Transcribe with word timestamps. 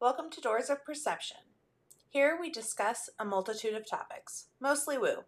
Welcome 0.00 0.30
to 0.30 0.40
Doors 0.40 0.70
of 0.70 0.82
Perception. 0.82 1.36
Here 2.08 2.38
we 2.40 2.48
discuss 2.48 3.10
a 3.18 3.24
multitude 3.26 3.74
of 3.74 3.86
topics, 3.86 4.46
mostly 4.58 4.96
woo, 4.96 5.24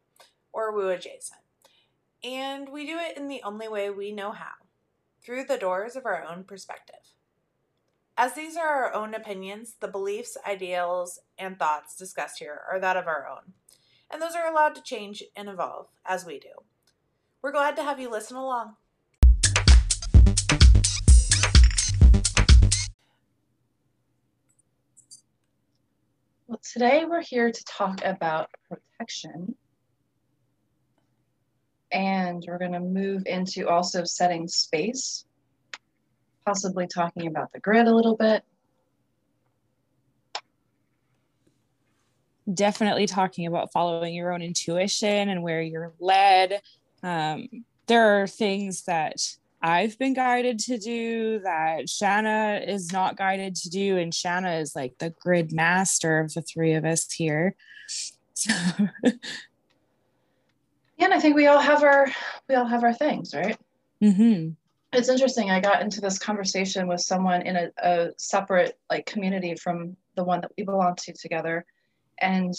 or 0.50 0.75
woo 0.75 0.88
adjacent. 0.88 1.43
And 2.25 2.71
we 2.71 2.87
do 2.87 2.96
it 2.96 3.19
in 3.19 3.29
the 3.29 3.43
only 3.45 3.69
way 3.69 3.90
we 3.90 4.12
know 4.12 4.32
how 4.32 4.54
through 5.22 5.45
the 5.45 5.58
doors 5.58 5.95
of 5.95 6.06
our 6.06 6.24
own 6.24 6.45
perspective. 6.45 7.12
As 8.16 8.32
these 8.32 8.56
are 8.56 8.66
our 8.66 8.95
own 8.95 9.12
opinions, 9.12 9.77
the 9.79 9.89
beliefs, 9.89 10.39
ideals, 10.48 11.20
and 11.36 11.59
thoughts 11.59 11.95
discussed 11.95 12.39
here 12.39 12.62
are 12.73 12.80
that 12.80 12.96
of 12.96 13.07
our 13.07 13.29
own, 13.29 13.52
and 14.11 14.23
those 14.23 14.34
are 14.34 14.50
allowed 14.50 14.75
to 14.77 14.82
change 14.82 15.23
and 15.36 15.50
evolve 15.50 15.89
as 16.07 16.25
we 16.25 16.39
do. 16.41 16.64
We're 17.43 17.52
glad 17.52 17.77
to 17.77 17.82
have 17.82 18.00
you 18.00 18.11
listen 18.11 18.39
along. 18.39 18.77
Well, 26.52 26.61
today 26.70 27.06
we're 27.08 27.22
here 27.22 27.50
to 27.50 27.64
talk 27.64 28.04
about 28.04 28.50
protection. 28.68 29.54
And 31.90 32.44
we're 32.47 32.58
going 32.58 32.75
to 32.75 32.80
move 32.80 33.22
into 33.25 33.70
also 33.70 34.05
setting 34.05 34.47
space, 34.48 35.25
possibly 36.44 36.86
talking 36.86 37.27
about 37.27 37.55
the 37.55 37.58
grid 37.58 37.88
a 37.88 37.94
little 37.94 38.16
bit. 38.16 38.44
Definitely 42.53 43.06
talking 43.06 43.47
about 43.47 43.72
following 43.72 44.14
your 44.14 44.30
own 44.30 44.42
intuition 44.42 45.30
and 45.30 45.42
where 45.42 45.62
you're 45.62 45.94
led. 46.00 46.61
Um, 47.03 47.48
there 47.86 48.20
are 48.20 48.27
things 48.27 48.83
that 48.83 49.16
I've 49.62 49.98
been 49.98 50.12
guided 50.12 50.58
to 50.61 50.77
do 50.77 51.39
that 51.41 51.89
Shanna 51.89 52.62
is 52.66 52.92
not 52.92 53.16
guided 53.16 53.55
to 53.56 53.70
do. 53.70 53.97
And 53.97 54.12
Shanna 54.12 54.55
is 54.55 54.75
like 54.75 54.98
the 54.98 55.11
grid 55.11 55.53
master 55.53 56.19
of 56.19 56.34
the 56.34 56.42
three 56.42 56.75
of 56.75 56.84
us 56.84 57.11
here. 57.12 57.55
So 58.34 58.53
Yeah, 61.03 61.06
and 61.06 61.14
I 61.14 61.19
think 61.19 61.34
we 61.34 61.48
all 61.48 61.59
have 61.59 61.83
our 61.83 62.06
we 62.48 62.55
all 62.55 62.64
have 62.64 62.84
our 62.84 62.95
things, 62.95 63.34
right? 63.34 63.59
mm-hmm. 64.00 64.50
It's 64.92 65.09
interesting. 65.09 65.50
I 65.50 65.59
got 65.59 65.83
into 65.83 66.00
this 66.00 66.17
conversation 66.17 66.87
with 66.87 67.00
someone 67.00 67.42
in 67.42 67.56
a, 67.56 67.70
a 67.78 68.11
separate 68.19 68.78
like 68.89 69.05
community 69.05 69.56
from 69.56 69.97
the 70.15 70.22
one 70.22 70.41
that 70.42 70.53
we 70.56 70.62
belong 70.62 70.94
to 70.97 71.12
together, 71.12 71.65
and 72.20 72.55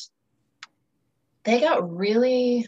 they 1.46 1.62
got 1.62 1.96
really 1.96 2.68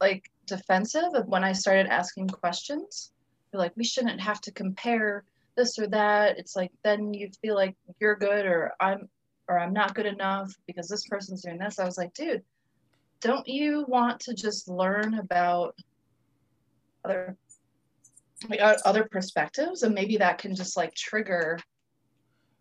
like 0.00 0.30
defensive 0.46 1.12
when 1.26 1.44
I 1.44 1.52
started 1.52 1.88
asking 1.88 2.28
questions. 2.28 3.12
They're 3.50 3.60
like, 3.60 3.76
we 3.76 3.84
shouldn't 3.84 4.20
have 4.20 4.40
to 4.42 4.52
compare 4.52 5.24
this 5.56 5.78
or 5.78 5.86
that. 5.88 6.38
It's 6.38 6.56
like 6.56 6.72
then 6.84 7.14
you 7.14 7.30
feel 7.40 7.54
like 7.54 7.76
you're 8.00 8.16
good 8.16 8.46
or 8.46 8.72
I'm 8.80 9.08
or 9.48 9.58
I'm 9.58 9.72
not 9.72 9.94
good 9.94 10.06
enough 10.06 10.52
because 10.66 10.88
this 10.88 11.06
person's 11.06 11.42
doing 11.42 11.58
this. 11.58 11.78
I 11.78 11.84
was 11.84 11.96
like, 11.96 12.12
dude, 12.14 12.42
don't 13.20 13.46
you 13.46 13.84
want 13.88 14.20
to 14.20 14.34
just 14.34 14.68
learn 14.68 15.14
about 15.14 15.74
other 17.04 17.36
like 18.48 18.60
other 18.84 19.04
perspectives 19.10 19.82
and 19.82 19.94
maybe 19.94 20.18
that 20.18 20.38
can 20.38 20.54
just 20.54 20.76
like 20.76 20.94
trigger 20.94 21.58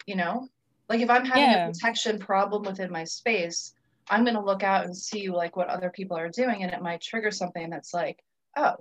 you 0.05 0.15
know 0.15 0.47
like 0.87 1.01
if 1.01 1.09
i'm 1.09 1.25
having 1.25 1.43
Yeah. 1.43 1.67
a 1.67 1.71
protection 1.71 2.17
problem 2.17 2.63
within 2.63 2.91
my 2.91 3.03
space 3.03 3.73
i'm 4.09 4.23
going 4.23 4.35
to 4.35 4.41
look 4.41 4.63
out 4.63 4.85
and 4.85 4.95
see 4.95 5.29
like 5.29 5.57
what 5.57 5.67
other 5.67 5.89
people 5.89 6.15
are 6.17 6.29
doing 6.29 6.63
and 6.63 6.71
it 6.71 6.81
might 6.81 7.01
trigger 7.01 7.31
something 7.31 7.69
that's 7.69 7.93
like 7.93 8.23
oh 8.55 8.75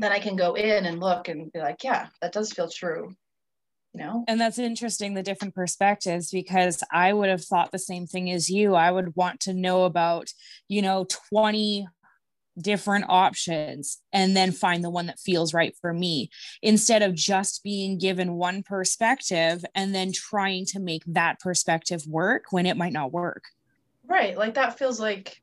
then 0.00 0.12
i 0.12 0.18
can 0.18 0.36
go 0.36 0.54
in 0.54 0.86
and 0.86 1.00
look 1.00 1.28
and 1.28 1.52
be 1.52 1.58
like 1.58 1.82
yeah 1.84 2.06
that 2.20 2.32
does 2.32 2.52
feel 2.52 2.68
true 2.68 3.14
you 3.94 4.00
know 4.00 4.24
And 4.28 4.40
that's 4.40 4.58
interesting, 4.58 5.14
the 5.14 5.22
different 5.22 5.54
perspectives, 5.54 6.30
because 6.30 6.82
I 6.92 7.12
would 7.12 7.30
have 7.30 7.44
thought 7.44 7.72
the 7.72 7.78
same 7.78 8.06
thing 8.06 8.30
as 8.30 8.50
you. 8.50 8.74
I 8.74 8.90
would 8.90 9.16
want 9.16 9.40
to 9.40 9.54
know 9.54 9.84
about, 9.84 10.28
you 10.68 10.82
know, 10.82 11.06
20 11.30 11.88
different 12.60 13.06
options 13.08 13.98
and 14.12 14.36
then 14.36 14.52
find 14.52 14.82
the 14.82 14.90
one 14.90 15.06
that 15.06 15.20
feels 15.20 15.54
right 15.54 15.74
for 15.80 15.92
me 15.92 16.28
instead 16.60 17.02
of 17.02 17.14
just 17.14 17.62
being 17.62 17.98
given 17.98 18.34
one 18.34 18.62
perspective 18.62 19.64
and 19.74 19.94
then 19.94 20.12
trying 20.12 20.66
to 20.66 20.80
make 20.80 21.02
that 21.06 21.38
perspective 21.40 22.02
work 22.06 22.44
when 22.50 22.66
it 22.66 22.76
might 22.76 22.92
not 22.92 23.12
work. 23.12 23.44
right 24.06 24.36
like 24.36 24.54
that 24.54 24.76
feels 24.78 24.98
like 24.98 25.40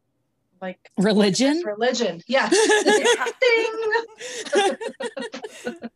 like 0.61 0.91
Religion? 0.97 1.61
religion 1.65 2.21
yeah 2.27 2.49
Ding. 3.41 3.93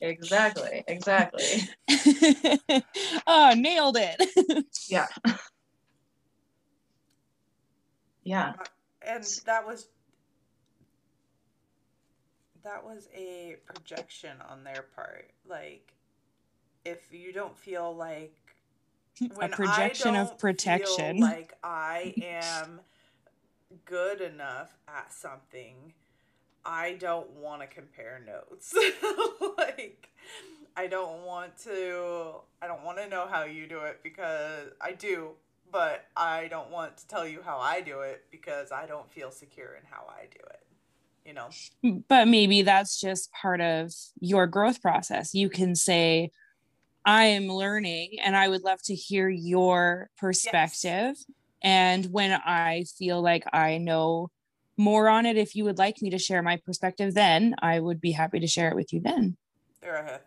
exactly 0.00 0.84
exactly 0.86 1.42
oh, 3.26 3.54
nailed 3.56 3.96
it. 3.98 4.64
yeah 4.88 5.06
yeah 8.24 8.52
uh, 8.58 8.64
And 9.06 9.24
that 9.46 9.66
was 9.66 9.88
that 12.64 12.84
was 12.84 13.08
a 13.16 13.56
projection 13.64 14.32
on 14.50 14.64
their 14.64 14.84
part. 14.94 15.30
Like 15.48 15.92
if 16.84 16.98
you 17.12 17.32
don't 17.32 17.56
feel 17.56 17.94
like 17.94 18.34
when 19.34 19.52
I 19.52 19.56
projection 19.56 20.16
of 20.16 20.28
don't 20.28 20.38
protection. 20.38 21.16
feel 21.18 21.26
like 21.26 21.54
I 21.62 22.14
am 22.22 22.80
good 23.84 24.20
enough 24.20 24.76
at 24.88 25.12
something, 25.12 25.92
I 26.64 26.94
don't 26.94 27.30
want 27.30 27.62
to 27.62 27.66
compare 27.66 28.20
notes. 28.26 28.74
like 29.58 30.08
I 30.76 30.86
don't 30.86 31.24
want 31.24 31.56
to 31.64 32.34
I 32.60 32.66
don't 32.66 32.84
want 32.84 32.98
to 32.98 33.08
know 33.08 33.26
how 33.30 33.44
you 33.44 33.66
do 33.66 33.80
it 33.80 34.00
because 34.02 34.68
I 34.80 34.92
do, 34.92 35.30
but 35.70 36.06
I 36.16 36.48
don't 36.48 36.70
want 36.70 36.96
to 36.98 37.06
tell 37.06 37.26
you 37.26 37.40
how 37.42 37.58
I 37.58 37.80
do 37.80 38.00
it 38.00 38.24
because 38.30 38.72
I 38.72 38.86
don't 38.86 39.10
feel 39.10 39.30
secure 39.30 39.74
in 39.74 39.82
how 39.90 40.06
I 40.08 40.26
do 40.32 40.40
it. 40.50 40.60
You 41.24 41.34
know. 41.34 42.02
but 42.08 42.28
maybe 42.28 42.62
that's 42.62 43.00
just 43.00 43.32
part 43.32 43.60
of 43.60 43.92
your 44.20 44.46
growth 44.46 44.80
process. 44.80 45.34
You 45.34 45.48
can 45.48 45.74
say, 45.74 46.30
I 47.04 47.24
am 47.24 47.48
learning 47.48 48.18
and 48.22 48.36
I 48.36 48.48
would 48.48 48.62
love 48.62 48.80
to 48.84 48.94
hear 48.94 49.28
your 49.28 50.08
perspective. 50.18 51.16
And 51.62 52.06
when 52.12 52.32
I 52.32 52.84
feel 52.98 53.22
like 53.22 53.44
I 53.52 53.78
know 53.78 54.28
more 54.76 55.08
on 55.08 55.26
it, 55.26 55.36
if 55.36 55.56
you 55.56 55.64
would 55.64 55.78
like 55.78 56.02
me 56.02 56.10
to 56.10 56.18
share 56.18 56.42
my 56.42 56.58
perspective, 56.64 57.14
then 57.14 57.54
I 57.60 57.80
would 57.80 58.00
be 58.00 58.12
happy 58.12 58.40
to 58.40 58.46
share 58.46 58.68
it 58.68 58.76
with 58.76 58.92
you 58.92 59.00
then. 59.00 59.36
There 59.80 59.96
are 59.96 60.20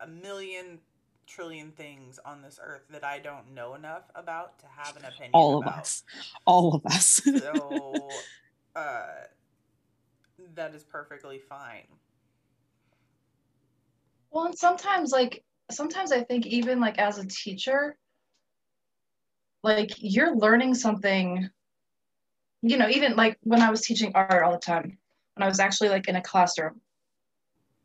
a 0.00 0.06
million 0.06 0.78
trillion 1.26 1.70
things 1.72 2.18
on 2.24 2.42
this 2.42 2.58
earth 2.62 2.82
that 2.90 3.04
I 3.04 3.18
don't 3.18 3.54
know 3.54 3.74
enough 3.74 4.04
about 4.14 4.58
to 4.60 4.66
have 4.66 4.96
an 4.96 5.04
opinion 5.04 5.30
All 5.34 5.58
of 5.58 5.66
about. 5.66 5.80
us, 5.80 6.02
all 6.46 6.74
of 6.74 6.86
us. 6.86 7.20
So 7.24 8.08
uh 8.76 9.06
that 10.54 10.74
is 10.74 10.82
perfectly 10.82 11.38
fine. 11.38 11.86
well 14.30 14.46
and 14.46 14.56
sometimes 14.58 15.12
like 15.12 15.44
sometimes 15.70 16.12
i 16.12 16.22
think 16.22 16.46
even 16.46 16.80
like 16.80 16.98
as 16.98 17.18
a 17.18 17.26
teacher 17.26 17.96
like 19.62 19.90
you're 19.98 20.36
learning 20.36 20.74
something 20.74 21.48
you 22.62 22.76
know 22.76 22.88
even 22.88 23.16
like 23.16 23.38
when 23.42 23.62
i 23.62 23.70
was 23.70 23.82
teaching 23.82 24.12
art 24.14 24.42
all 24.42 24.52
the 24.52 24.58
time 24.58 24.98
when 25.34 25.42
i 25.42 25.46
was 25.46 25.60
actually 25.60 25.88
like 25.88 26.08
in 26.08 26.16
a 26.16 26.22
classroom 26.22 26.80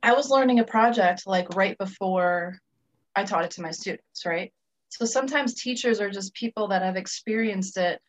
i 0.03 0.13
was 0.13 0.29
learning 0.29 0.59
a 0.59 0.63
project 0.63 1.23
like 1.25 1.55
right 1.55 1.77
before 1.77 2.59
i 3.15 3.23
taught 3.23 3.45
it 3.45 3.51
to 3.51 3.61
my 3.61 3.71
students 3.71 4.25
right? 4.25 4.51
So 4.89 5.03
sometimes 5.03 5.55
teachers 5.55 5.99
are 5.99 6.09
just 6.09 6.33
people 6.33 6.69
that 6.69 6.81
have 6.81 6.95
experienced 6.95 7.75
it 7.75 7.99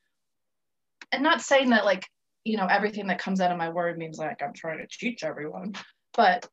and 1.12 1.22
not 1.22 1.40
saying 1.40 1.70
that 1.70 1.84
like 1.84 2.06
you 2.44 2.56
know 2.56 2.66
everything 2.66 3.08
that 3.08 3.18
comes 3.18 3.40
out 3.40 3.50
of 3.50 3.58
my 3.58 3.68
word 3.68 3.98
means 3.98 4.18
like 4.18 4.42
i'm 4.42 4.52
trying 4.52 4.78
to 4.78 4.86
teach 4.86 5.24
everyone 5.24 5.74
but 6.14 6.48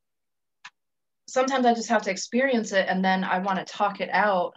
sometimes 1.27 1.65
i 1.65 1.73
just 1.73 1.89
have 1.89 2.01
to 2.01 2.11
experience 2.11 2.71
it 2.71 2.87
and 2.89 3.03
then 3.03 3.23
i 3.23 3.39
want 3.39 3.59
to 3.59 3.65
talk 3.65 4.01
it 4.01 4.09
out 4.11 4.53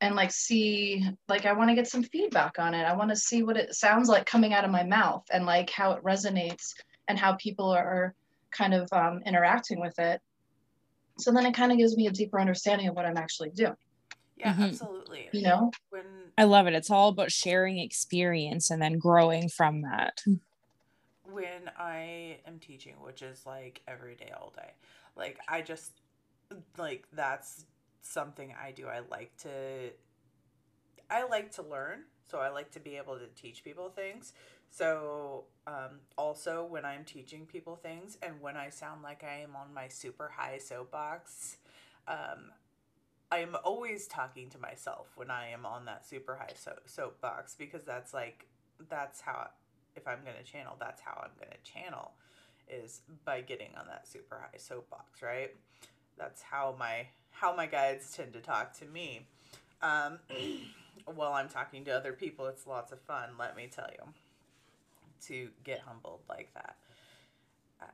and 0.00 0.14
like 0.14 0.30
see 0.32 1.04
like 1.28 1.46
i 1.46 1.52
want 1.52 1.68
to 1.68 1.74
get 1.74 1.86
some 1.86 2.02
feedback 2.02 2.58
on 2.58 2.74
it 2.74 2.84
i 2.84 2.94
want 2.96 3.10
to 3.10 3.16
see 3.16 3.42
what 3.42 3.56
it 3.56 3.74
sounds 3.74 4.08
like 4.08 4.26
coming 4.26 4.52
out 4.52 4.64
of 4.64 4.70
my 4.70 4.82
mouth 4.82 5.24
and 5.32 5.46
like 5.46 5.70
how 5.70 5.92
it 5.92 6.02
resonates 6.02 6.72
and 7.08 7.18
how 7.18 7.34
people 7.34 7.70
are 7.70 8.14
kind 8.50 8.74
of 8.74 8.88
um, 8.92 9.20
interacting 9.26 9.80
with 9.80 9.98
it 9.98 10.20
so 11.18 11.30
then 11.32 11.44
it 11.46 11.54
kind 11.54 11.70
of 11.72 11.78
gives 11.78 11.96
me 11.96 12.06
a 12.06 12.10
deeper 12.10 12.40
understanding 12.40 12.88
of 12.88 12.94
what 12.94 13.04
i'm 13.06 13.16
actually 13.18 13.50
doing 13.50 13.76
Yeah, 14.36 14.54
Mhm. 14.54 14.70
absolutely. 14.70 15.28
you 15.32 15.42
know 15.42 15.70
When 15.90 16.04
I 16.38 16.44
love 16.44 16.66
it. 16.66 16.72
It's 16.72 16.90
all 16.90 17.10
about 17.10 17.30
sharing 17.30 17.78
experience 17.78 18.70
and 18.70 18.80
then 18.80 18.96
growing 18.98 19.50
from 19.50 19.82
that. 19.82 20.22
when 21.24 21.70
I 21.78 22.38
am 22.46 22.58
teaching, 22.58 22.94
which 23.02 23.20
is 23.20 23.44
like 23.44 23.82
every 23.86 24.14
day, 24.14 24.32
all 24.34 24.52
day, 24.56 24.70
like 25.16 25.38
I 25.48 25.60
just 25.60 26.00
like 26.78 27.06
that's 27.12 27.66
something 28.02 28.54
I 28.60 28.72
do. 28.72 28.86
I 28.86 29.00
like 29.10 29.36
to 29.38 29.90
I 31.10 31.26
like 31.26 31.52
to 31.52 31.62
learn, 31.62 32.04
so 32.30 32.38
I 32.38 32.50
like 32.50 32.70
to 32.72 32.80
be 32.80 32.96
able 32.96 33.18
to 33.18 33.26
teach 33.34 33.64
people 33.64 33.90
things. 33.90 34.32
So, 34.70 35.46
um, 35.66 36.00
also 36.16 36.64
when 36.64 36.84
I'm 36.84 37.04
teaching 37.04 37.44
people 37.44 37.74
things 37.74 38.16
and 38.22 38.40
when 38.40 38.56
I 38.56 38.68
sound 38.68 39.02
like 39.02 39.24
I 39.24 39.42
am 39.42 39.56
on 39.56 39.74
my 39.74 39.88
super 39.88 40.30
high 40.36 40.58
soapbox, 40.58 41.56
um, 42.06 42.52
I'm 43.32 43.56
always 43.64 44.06
talking 44.06 44.48
to 44.50 44.58
myself 44.58 45.08
when 45.16 45.30
I 45.30 45.48
am 45.50 45.66
on 45.66 45.84
that 45.86 46.06
super 46.06 46.36
high 46.36 46.54
so- 46.54 46.78
soapbox 46.86 47.56
because 47.56 47.82
that's 47.84 48.14
like 48.14 48.46
that's 48.88 49.20
how 49.20 49.48
if 49.96 50.06
I'm 50.06 50.22
going 50.24 50.36
to 50.36 50.44
channel, 50.44 50.76
that's 50.78 51.00
how 51.00 51.20
I'm 51.22 51.32
going 51.38 51.50
to 51.52 51.70
channel 51.70 52.12
is 52.68 53.02
by 53.24 53.40
getting 53.40 53.70
on 53.76 53.86
that 53.88 54.06
super 54.06 54.40
high 54.40 54.58
soapbox, 54.58 55.22
right? 55.22 55.50
That's 56.16 56.42
how 56.42 56.76
my 56.78 57.06
how 57.30 57.54
my 57.54 57.66
guides 57.66 58.14
tend 58.16 58.32
to 58.34 58.40
talk 58.40 58.72
to 58.78 58.84
me. 58.86 59.26
Um, 59.82 60.18
while 61.14 61.32
I'm 61.32 61.48
talking 61.48 61.84
to 61.84 61.90
other 61.90 62.12
people, 62.12 62.46
it's 62.46 62.66
lots 62.66 62.92
of 62.92 63.00
fun, 63.00 63.30
let 63.38 63.56
me 63.56 63.68
tell 63.74 63.88
you, 63.92 64.04
to 65.26 65.48
get 65.64 65.80
humbled 65.80 66.20
like 66.28 66.52
that. 66.54 66.76
Uh, 67.80 67.86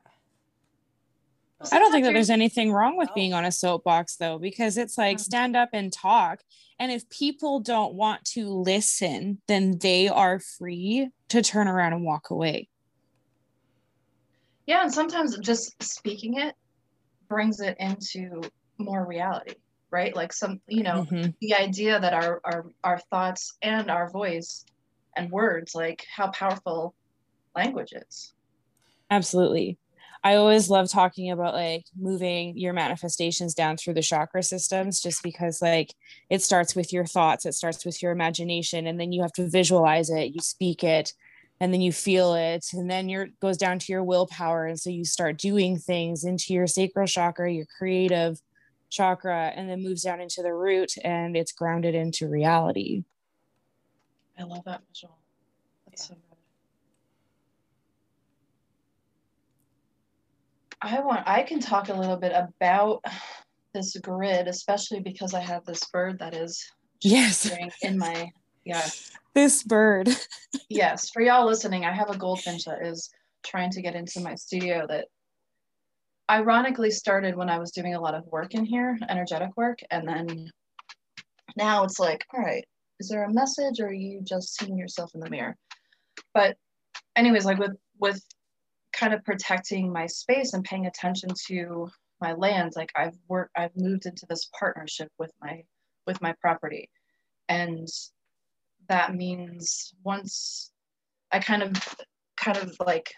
I 1.71 1.79
don't 1.79 1.91
think 1.91 2.05
that 2.05 2.13
there's 2.13 2.29
anything 2.29 2.71
wrong 2.71 2.97
with 2.97 3.09
being 3.15 3.33
on 3.33 3.45
a 3.45 3.51
soapbox 3.51 4.17
though, 4.17 4.37
because 4.37 4.77
it's 4.77 4.97
like 4.97 5.19
stand 5.19 5.55
up 5.55 5.69
and 5.73 5.91
talk. 5.91 6.41
And 6.79 6.91
if 6.91 7.09
people 7.09 7.59
don't 7.59 7.95
want 7.95 8.23
to 8.33 8.47
listen, 8.47 9.41
then 9.47 9.79
they 9.79 10.07
are 10.07 10.39
free 10.39 11.09
to 11.29 11.41
turn 11.41 11.67
around 11.67 11.93
and 11.93 12.05
walk 12.05 12.29
away. 12.29 12.69
Yeah, 14.67 14.83
and 14.83 14.93
sometimes 14.93 15.37
just 15.39 15.81
speaking 15.81 16.37
it 16.37 16.53
brings 17.27 17.59
it 17.59 17.75
into 17.79 18.41
more 18.77 19.05
reality, 19.05 19.55
right? 19.91 20.15
Like 20.15 20.33
some, 20.33 20.61
you 20.67 20.83
know, 20.83 21.05
mm-hmm. 21.09 21.31
the 21.41 21.55
idea 21.55 21.99
that 21.99 22.13
our, 22.13 22.41
our 22.43 22.65
our 22.83 22.99
thoughts 23.09 23.55
and 23.61 23.89
our 23.89 24.09
voice 24.09 24.65
and 25.15 25.31
words, 25.31 25.75
like 25.75 26.05
how 26.15 26.27
powerful 26.27 26.93
language 27.55 27.93
is. 27.93 28.33
Absolutely. 29.09 29.77
I 30.23 30.35
always 30.35 30.69
love 30.69 30.89
talking 30.89 31.31
about 31.31 31.53
like 31.53 31.85
moving 31.97 32.57
your 32.57 32.73
manifestations 32.73 33.53
down 33.53 33.77
through 33.77 33.93
the 33.93 34.01
chakra 34.01 34.43
systems 34.43 34.99
just 34.99 35.23
because 35.23 35.61
like 35.61 35.93
it 36.29 36.41
starts 36.41 36.75
with 36.75 36.91
your 36.91 37.05
thoughts, 37.05 37.45
it 37.45 37.53
starts 37.53 37.85
with 37.85 38.01
your 38.01 38.11
imagination, 38.11 38.87
and 38.87 38.99
then 38.99 39.11
you 39.11 39.21
have 39.21 39.31
to 39.33 39.47
visualize 39.47 40.09
it, 40.09 40.33
you 40.33 40.41
speak 40.41 40.83
it, 40.83 41.13
and 41.59 41.71
then 41.71 41.81
you 41.81 41.91
feel 41.91 42.33
it, 42.33 42.65
and 42.73 42.89
then 42.89 43.09
your 43.09 43.27
goes 43.41 43.57
down 43.57 43.79
to 43.79 43.91
your 43.91 44.03
willpower. 44.03 44.65
And 44.65 44.79
so 44.79 44.89
you 44.89 45.05
start 45.05 45.37
doing 45.37 45.77
things 45.77 46.23
into 46.23 46.53
your 46.53 46.67
sacral 46.67 47.07
chakra, 47.07 47.51
your 47.51 47.67
creative 47.77 48.41
chakra, 48.89 49.51
and 49.55 49.69
then 49.69 49.83
moves 49.83 50.03
down 50.03 50.21
into 50.21 50.41
the 50.41 50.53
root 50.53 50.93
and 51.03 51.35
it's 51.35 51.51
grounded 51.51 51.95
into 51.95 52.27
reality. 52.27 53.03
I 54.39 54.43
love 54.43 54.63
that 54.65 54.81
visual. 54.87 55.17
That's 55.85 56.09
yeah. 56.09 56.15
so 56.15 56.21
I 60.81 60.99
want 61.01 61.27
I 61.27 61.43
can 61.43 61.59
talk 61.59 61.89
a 61.89 61.93
little 61.93 62.17
bit 62.17 62.33
about 62.35 63.03
this 63.73 63.97
grid, 63.97 64.47
especially 64.47 64.99
because 64.99 65.33
I 65.33 65.39
have 65.39 65.65
this 65.65 65.83
bird 65.85 66.19
that 66.19 66.35
is 66.35 66.63
yes 67.01 67.51
in 67.81 67.97
my 67.97 68.31
yeah 68.65 68.87
this 69.35 69.61
bird 69.61 70.09
yes 70.69 71.11
for 71.11 71.21
y'all 71.21 71.45
listening 71.45 71.85
I 71.85 71.91
have 71.91 72.09
a 72.09 72.17
goldfinch 72.17 72.65
that 72.65 72.83
is 72.83 73.11
trying 73.45 73.69
to 73.69 73.83
get 73.83 73.93
into 73.93 74.19
my 74.19 74.33
studio 74.33 74.85
that 74.89 75.05
ironically 76.29 76.91
started 76.91 77.35
when 77.35 77.49
I 77.49 77.59
was 77.59 77.71
doing 77.71 77.95
a 77.95 78.01
lot 78.01 78.15
of 78.15 78.25
work 78.27 78.53
in 78.53 78.65
here 78.65 78.97
energetic 79.09 79.55
work 79.55 79.79
and 79.91 80.07
then 80.07 80.51
now 81.55 81.83
it's 81.83 81.99
like 81.99 82.25
all 82.33 82.43
right 82.43 82.65
is 82.99 83.09
there 83.09 83.23
a 83.23 83.33
message 83.33 83.79
or 83.79 83.87
are 83.87 83.93
you 83.93 84.21
just 84.21 84.57
seeing 84.57 84.77
yourself 84.77 85.11
in 85.13 85.21
the 85.21 85.29
mirror? 85.29 85.55
But 86.33 86.57
anyways 87.15 87.45
like 87.45 87.59
with 87.59 87.75
with 87.99 88.23
kind 88.93 89.13
of 89.13 89.23
protecting 89.23 89.91
my 89.91 90.07
space 90.07 90.53
and 90.53 90.63
paying 90.63 90.87
attention 90.87 91.29
to 91.47 91.89
my 92.21 92.33
land, 92.33 92.73
like 92.75 92.91
i've 92.95 93.17
worked 93.27 93.51
i've 93.55 93.75
moved 93.75 94.05
into 94.05 94.25
this 94.27 94.49
partnership 94.57 95.11
with 95.19 95.31
my 95.41 95.63
with 96.05 96.21
my 96.21 96.33
property. 96.41 96.89
And 97.49 97.87
that 98.89 99.15
means 99.15 99.93
once 100.03 100.71
i 101.31 101.39
kind 101.39 101.63
of 101.63 101.95
kind 102.37 102.57
of 102.57 102.75
like 102.85 103.13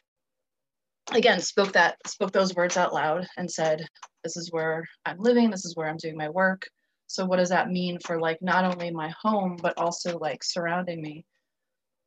again 1.13 1.39
spoke 1.39 1.73
that 1.73 1.97
spoke 2.07 2.31
those 2.31 2.55
words 2.55 2.77
out 2.77 2.93
loud 2.93 3.27
and 3.37 3.49
said 3.49 3.85
this 4.23 4.37
is 4.37 4.51
where 4.51 4.85
i'm 5.05 5.17
living. 5.19 5.49
This 5.49 5.65
is 5.65 5.75
where 5.75 5.87
i'm 5.87 5.97
doing 5.97 6.17
my 6.17 6.29
work. 6.29 6.67
So 7.07 7.25
what 7.25 7.37
does 7.37 7.49
that 7.49 7.69
mean 7.69 7.97
for 7.99 8.19
like 8.19 8.39
not 8.41 8.65
only 8.65 8.91
my 8.91 9.11
home 9.21 9.57
but 9.61 9.77
also 9.77 10.17
like 10.19 10.43
surrounding 10.43 11.01
me? 11.01 11.25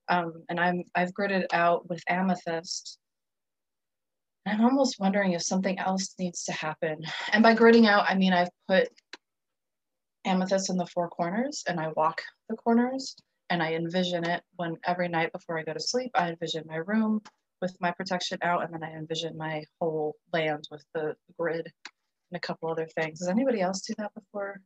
Um, 0.08 0.44
and 0.48 0.60
i'm 0.60 0.84
i've 0.94 1.12
gridded 1.12 1.46
out 1.52 1.88
with 1.88 2.02
amethyst. 2.08 2.98
I'm 4.46 4.64
almost 4.64 4.96
wondering 4.98 5.32
if 5.32 5.42
something 5.42 5.78
else 5.78 6.14
needs 6.18 6.44
to 6.44 6.52
happen. 6.52 6.98
And 7.32 7.44
by 7.44 7.54
gridding 7.54 7.86
out, 7.86 8.06
I 8.08 8.16
mean 8.16 8.32
I've 8.32 8.50
put 8.68 8.88
amethyst 10.24 10.70
in 10.70 10.76
the 10.76 10.86
four 10.86 11.08
corners 11.08 11.64
and 11.66 11.80
I 11.80 11.88
walk 11.96 12.22
the 12.48 12.56
corners 12.56 13.16
and 13.50 13.62
I 13.62 13.74
envision 13.74 14.28
it 14.28 14.42
when 14.56 14.76
every 14.84 15.08
night 15.08 15.32
before 15.32 15.58
I 15.58 15.62
go 15.62 15.72
to 15.72 15.80
sleep, 15.80 16.10
I 16.14 16.30
envision 16.30 16.64
my 16.66 16.76
room 16.76 17.22
with 17.62 17.74
my 17.80 17.92
protection 17.92 18.38
out 18.42 18.64
and 18.64 18.74
then 18.74 18.82
I 18.82 18.92
envision 18.92 19.38
my 19.38 19.64
whole 19.80 20.16
land 20.32 20.68
with 20.70 20.84
the 20.92 21.14
grid 21.38 21.72
and 22.30 22.36
a 22.36 22.40
couple 22.40 22.68
other 22.68 22.88
things. 22.94 23.20
Does 23.20 23.28
anybody 23.28 23.60
else 23.60 23.80
do 23.82 23.94
that 23.98 24.12
before 24.14 24.60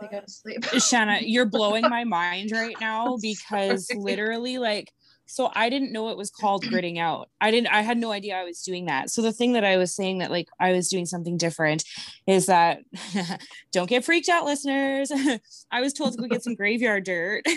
they 0.00 0.06
go 0.06 0.20
to 0.20 0.30
sleep? 0.30 0.64
Shanna, 0.64 1.18
you're 1.20 1.44
blowing 1.44 1.82
my 1.90 2.04
mind 2.04 2.52
right 2.52 2.80
now 2.80 3.18
because 3.20 3.90
literally 3.94 4.58
like 4.58 4.90
so 5.26 5.50
i 5.54 5.68
didn't 5.68 5.92
know 5.92 6.08
it 6.10 6.16
was 6.16 6.30
called 6.30 6.64
gridding 6.64 6.98
out. 6.98 7.28
I 7.40 7.50
didn't 7.50 7.68
i 7.68 7.82
had 7.82 7.98
no 7.98 8.12
idea 8.12 8.36
i 8.36 8.44
was 8.44 8.62
doing 8.62 8.86
that. 8.86 9.10
So 9.10 9.22
the 9.22 9.32
thing 9.32 9.52
that 9.52 9.64
i 9.64 9.76
was 9.76 9.94
saying 9.94 10.18
that 10.18 10.30
like 10.30 10.48
i 10.60 10.72
was 10.72 10.88
doing 10.88 11.06
something 11.06 11.36
different 11.36 11.84
is 12.26 12.46
that 12.46 12.80
don't 13.72 13.88
get 13.88 14.04
freaked 14.04 14.28
out 14.28 14.44
listeners. 14.44 15.10
I 15.70 15.80
was 15.80 15.92
told 15.92 16.12
to 16.12 16.18
go 16.18 16.28
get 16.28 16.44
some 16.44 16.54
graveyard 16.54 17.04
dirt. 17.04 17.44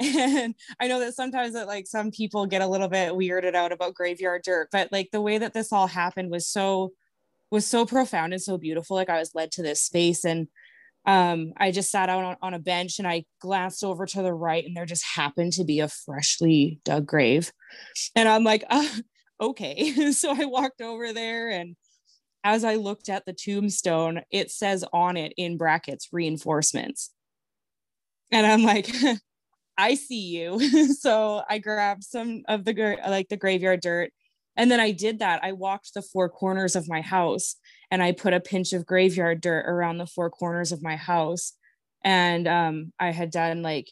And 0.00 0.54
i 0.80 0.88
know 0.88 1.00
that 1.00 1.14
sometimes 1.14 1.54
that 1.54 1.66
like 1.66 1.86
some 1.86 2.10
people 2.10 2.46
get 2.46 2.62
a 2.62 2.66
little 2.66 2.88
bit 2.88 3.12
weirded 3.12 3.54
out 3.54 3.72
about 3.72 3.94
graveyard 3.94 4.42
dirt 4.42 4.68
but 4.70 4.90
like 4.92 5.10
the 5.12 5.20
way 5.20 5.38
that 5.38 5.54
this 5.54 5.72
all 5.72 5.86
happened 5.86 6.30
was 6.30 6.46
so 6.46 6.92
was 7.50 7.66
so 7.66 7.86
profound 7.86 8.32
and 8.32 8.42
so 8.42 8.58
beautiful. 8.58 8.96
Like 8.96 9.10
i 9.10 9.18
was 9.18 9.34
led 9.34 9.52
to 9.52 9.62
this 9.62 9.82
space 9.82 10.24
and 10.24 10.48
um, 11.08 11.54
I 11.56 11.70
just 11.70 11.90
sat 11.90 12.10
out 12.10 12.22
on, 12.22 12.36
on, 12.42 12.52
a 12.52 12.58
bench 12.58 12.98
and 12.98 13.08
I 13.08 13.24
glanced 13.40 13.82
over 13.82 14.04
to 14.04 14.20
the 14.20 14.34
right 14.34 14.62
and 14.62 14.76
there 14.76 14.84
just 14.84 15.06
happened 15.06 15.54
to 15.54 15.64
be 15.64 15.80
a 15.80 15.88
freshly 15.88 16.80
dug 16.84 17.06
grave. 17.06 17.50
And 18.14 18.28
I'm 18.28 18.44
like, 18.44 18.62
uh, 18.70 18.86
okay. 19.40 20.12
so 20.12 20.34
I 20.38 20.44
walked 20.44 20.82
over 20.82 21.14
there 21.14 21.48
and 21.48 21.76
as 22.44 22.62
I 22.62 22.74
looked 22.74 23.08
at 23.08 23.24
the 23.24 23.32
tombstone, 23.32 24.20
it 24.30 24.50
says 24.50 24.84
on 24.92 25.16
it 25.16 25.32
in 25.38 25.56
brackets 25.56 26.10
reinforcements. 26.12 27.10
And 28.30 28.46
I'm 28.46 28.62
like, 28.62 28.90
I 29.78 29.94
see 29.94 30.36
you. 30.36 30.92
so 30.92 31.42
I 31.48 31.56
grabbed 31.56 32.04
some 32.04 32.42
of 32.48 32.66
the 32.66 32.98
like 33.08 33.30
the 33.30 33.38
graveyard 33.38 33.80
dirt 33.80 34.10
and 34.58 34.70
then 34.70 34.78
I 34.78 34.90
did 34.90 35.20
that. 35.20 35.42
I 35.42 35.52
walked 35.52 35.94
the 35.94 36.02
four 36.02 36.28
corners 36.28 36.76
of 36.76 36.86
my 36.86 37.00
house 37.00 37.56
and 37.90 38.02
I 38.02 38.12
put 38.12 38.34
a 38.34 38.40
pinch 38.40 38.72
of 38.72 38.86
graveyard 38.86 39.40
dirt 39.40 39.64
around 39.66 39.98
the 39.98 40.06
four 40.06 40.30
corners 40.30 40.72
of 40.72 40.82
my 40.82 40.96
house. 40.96 41.52
And 42.04 42.46
um, 42.46 42.92
I 42.98 43.10
had 43.10 43.30
done 43.30 43.62
like 43.62 43.90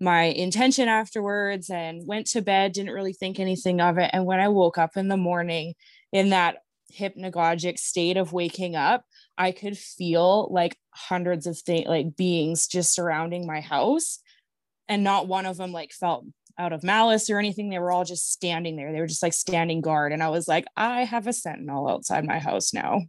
my 0.00 0.24
intention 0.24 0.88
afterwards 0.88 1.68
and 1.70 2.06
went 2.06 2.26
to 2.28 2.42
bed, 2.42 2.72
didn't 2.72 2.94
really 2.94 3.12
think 3.12 3.38
anything 3.38 3.80
of 3.80 3.98
it. 3.98 4.10
And 4.12 4.24
when 4.24 4.40
I 4.40 4.48
woke 4.48 4.78
up 4.78 4.96
in 4.96 5.08
the 5.08 5.16
morning 5.16 5.74
in 6.12 6.30
that 6.30 6.58
hypnagogic 6.98 7.78
state 7.78 8.16
of 8.16 8.32
waking 8.32 8.76
up, 8.76 9.04
I 9.38 9.52
could 9.52 9.78
feel 9.78 10.48
like 10.50 10.76
hundreds 10.90 11.46
of 11.46 11.58
things, 11.58 11.86
like 11.86 12.16
beings 12.16 12.66
just 12.66 12.94
surrounding 12.94 13.46
my 13.46 13.60
house. 13.60 14.20
And 14.88 15.04
not 15.04 15.28
one 15.28 15.46
of 15.46 15.56
them 15.56 15.70
like 15.70 15.92
felt 15.92 16.24
out 16.58 16.72
of 16.72 16.82
malice 16.82 17.30
or 17.30 17.38
anything. 17.38 17.70
They 17.70 17.78
were 17.78 17.92
all 17.92 18.04
just 18.04 18.32
standing 18.32 18.76
there. 18.76 18.92
They 18.92 19.00
were 19.00 19.06
just 19.06 19.22
like 19.22 19.32
standing 19.32 19.80
guard. 19.80 20.12
And 20.12 20.22
I 20.22 20.28
was 20.28 20.46
like, 20.48 20.66
I 20.76 21.04
have 21.04 21.26
a 21.26 21.32
sentinel 21.32 21.88
outside 21.88 22.26
my 22.26 22.38
house 22.38 22.72
now. 22.74 23.02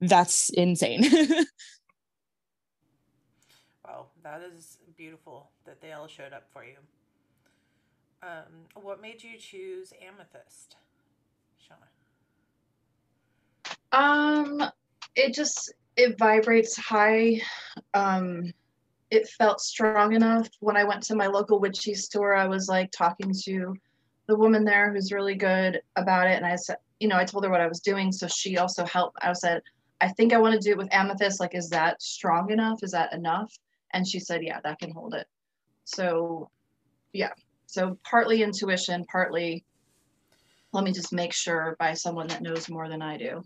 That's 0.00 0.48
insane. 0.50 1.02
wow, 3.84 4.06
that 4.22 4.42
is 4.56 4.78
beautiful 4.96 5.50
that 5.66 5.80
they 5.80 5.92
all 5.92 6.06
showed 6.06 6.32
up 6.32 6.48
for 6.52 6.64
you. 6.64 6.76
Um, 8.22 8.66
what 8.82 9.00
made 9.00 9.22
you 9.22 9.38
choose 9.38 9.92
amethyst, 10.06 10.76
Shauna? 11.62 11.88
Um, 13.92 14.70
it 15.14 15.34
just 15.34 15.72
it 15.96 16.18
vibrates 16.18 16.76
high. 16.76 17.40
Um, 17.94 18.52
it 19.10 19.28
felt 19.28 19.60
strong 19.60 20.14
enough. 20.14 20.48
When 20.60 20.76
I 20.76 20.84
went 20.84 21.02
to 21.04 21.16
my 21.16 21.26
local 21.26 21.60
witchy 21.60 21.94
store, 21.94 22.34
I 22.34 22.46
was 22.46 22.68
like 22.68 22.90
talking 22.92 23.32
to 23.44 23.74
the 24.26 24.36
woman 24.36 24.64
there 24.64 24.92
who's 24.92 25.12
really 25.12 25.34
good 25.34 25.80
about 25.96 26.28
it. 26.28 26.36
And 26.36 26.46
I 26.46 26.56
said, 26.56 26.76
you 27.00 27.08
know, 27.08 27.16
I 27.16 27.24
told 27.24 27.44
her 27.44 27.50
what 27.50 27.60
I 27.60 27.66
was 27.66 27.80
doing. 27.80 28.12
So 28.12 28.28
she 28.28 28.58
also 28.58 28.84
helped. 28.84 29.18
I 29.22 29.32
said, 29.32 29.62
I 30.00 30.08
think 30.08 30.32
I 30.32 30.38
want 30.38 30.54
to 30.54 30.60
do 30.60 30.70
it 30.70 30.78
with 30.78 30.92
amethyst. 30.92 31.40
Like, 31.40 31.54
is 31.54 31.68
that 31.70 32.00
strong 32.00 32.50
enough? 32.50 32.80
Is 32.82 32.92
that 32.92 33.12
enough? 33.12 33.52
And 33.92 34.06
she 34.06 34.20
said, 34.20 34.42
yeah, 34.42 34.60
that 34.62 34.78
can 34.78 34.92
hold 34.92 35.14
it. 35.14 35.26
So, 35.84 36.48
yeah. 37.12 37.32
So 37.66 37.98
partly 38.04 38.42
intuition, 38.42 39.04
partly 39.10 39.64
let 40.72 40.84
me 40.84 40.92
just 40.92 41.12
make 41.12 41.32
sure 41.32 41.76
by 41.80 41.94
someone 41.94 42.28
that 42.28 42.42
knows 42.42 42.68
more 42.68 42.88
than 42.88 43.02
I 43.02 43.16
do. 43.16 43.42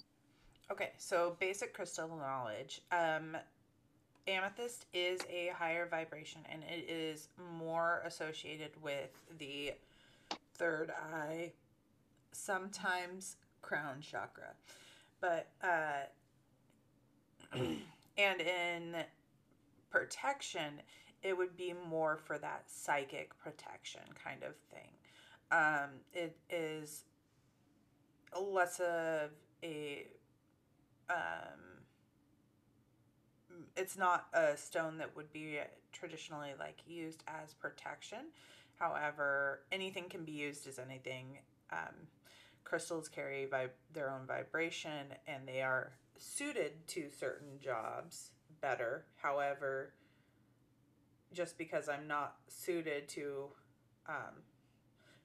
Okay, 0.70 0.92
so 0.98 1.36
basic 1.40 1.74
crystal 1.74 2.08
knowledge. 2.08 2.82
Um, 2.92 3.36
amethyst 4.26 4.86
is 4.92 5.20
a 5.30 5.52
higher 5.56 5.86
vibration 5.86 6.40
and 6.50 6.62
it 6.64 6.88
is 6.90 7.28
more 7.58 8.02
associated 8.04 8.70
with 8.82 9.10
the 9.38 9.72
third 10.54 10.90
eye, 10.90 11.52
sometimes 12.32 13.36
crown 13.62 14.00
chakra. 14.00 14.54
But, 15.20 15.48
uh, 15.62 16.06
and 18.18 18.40
in 18.40 18.96
protection, 19.90 20.80
it 21.22 21.36
would 21.36 21.56
be 21.56 21.74
more 21.88 22.16
for 22.16 22.38
that 22.38 22.64
psychic 22.66 23.38
protection 23.38 24.02
kind 24.22 24.42
of 24.42 24.54
thing. 24.70 24.90
Um, 25.50 25.90
it 26.12 26.36
is 26.50 27.04
less 28.40 28.80
of 28.80 29.30
a 29.62 30.06
um, 31.08 31.73
it's 33.76 33.96
not 33.96 34.26
a 34.32 34.56
stone 34.56 34.98
that 34.98 35.14
would 35.16 35.32
be 35.32 35.58
traditionally 35.92 36.50
like 36.58 36.78
used 36.86 37.22
as 37.28 37.54
protection. 37.54 38.26
However, 38.78 39.60
anything 39.70 40.08
can 40.08 40.24
be 40.24 40.32
used 40.32 40.66
as 40.66 40.78
anything. 40.78 41.38
Um, 41.72 42.08
crystals 42.64 43.08
carry 43.08 43.46
vib- 43.50 43.70
their 43.92 44.10
own 44.10 44.26
vibration 44.26 45.14
and 45.26 45.46
they 45.46 45.62
are 45.62 45.92
suited 46.18 46.86
to 46.88 47.10
certain 47.10 47.58
jobs 47.60 48.30
better. 48.60 49.04
However, 49.16 49.92
just 51.32 51.58
because 51.58 51.88
I'm 51.88 52.06
not 52.06 52.36
suited 52.48 53.08
to 53.10 53.48
um, 54.08 54.42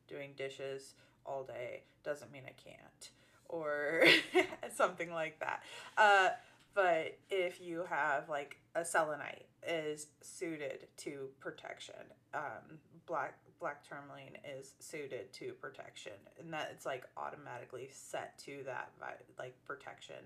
doing 0.08 0.32
dishes 0.36 0.96
all 1.26 1.44
day 1.44 1.84
doesn't 2.04 2.32
mean 2.32 2.44
I 2.46 2.54
can't, 2.62 3.12
or 3.48 4.04
something 4.76 5.12
like 5.12 5.40
that. 5.40 5.64
Uh, 5.98 6.30
but 6.74 7.18
if 7.30 7.62
you 7.62 7.86
have 7.90 8.30
like 8.30 8.58
a 8.76 8.86
selenite 8.86 9.46
is 9.68 10.08
suited 10.22 10.88
to 10.98 11.30
protection, 11.40 11.96
um, 12.34 12.80
black 13.06 13.38
black 13.60 13.84
tourmaline 13.88 14.38
is 14.58 14.74
suited 14.80 15.34
to 15.34 15.54
protection, 15.54 16.14
and 16.40 16.54
that 16.54 16.70
it's 16.72 16.86
like 16.86 17.06
automatically 17.18 17.90
set 17.92 18.38
to 18.40 18.64
that 18.66 18.92
like 19.38 19.56
protection 19.66 20.24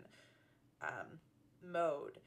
um, 0.82 1.20
mode 1.64 2.20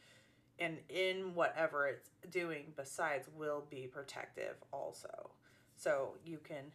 and 0.59 0.79
in 0.89 1.35
whatever 1.35 1.87
it's 1.87 2.11
doing 2.31 2.73
besides 2.77 3.29
will 3.37 3.65
be 3.71 3.87
protective 3.87 4.57
also. 4.73 5.31
So 5.77 6.15
you 6.25 6.39
can 6.39 6.73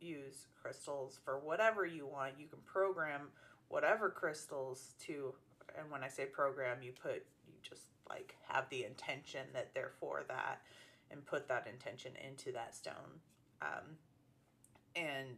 use 0.00 0.46
crystals 0.60 1.18
for 1.24 1.38
whatever 1.38 1.86
you 1.86 2.06
want. 2.06 2.34
You 2.38 2.48
can 2.48 2.58
program 2.64 3.28
whatever 3.68 4.10
crystals 4.10 4.94
to 5.06 5.34
and 5.78 5.90
when 5.90 6.02
I 6.02 6.08
say 6.08 6.24
program, 6.26 6.82
you 6.82 6.92
put 6.92 7.24
you 7.46 7.54
just 7.62 7.82
like 8.08 8.36
have 8.48 8.68
the 8.70 8.84
intention 8.84 9.46
that 9.52 9.74
they're 9.74 9.92
for 10.00 10.22
that 10.28 10.60
and 11.10 11.24
put 11.24 11.48
that 11.48 11.66
intention 11.66 12.12
into 12.26 12.52
that 12.52 12.74
stone. 12.74 13.20
Um, 13.62 13.96
and 14.94 15.36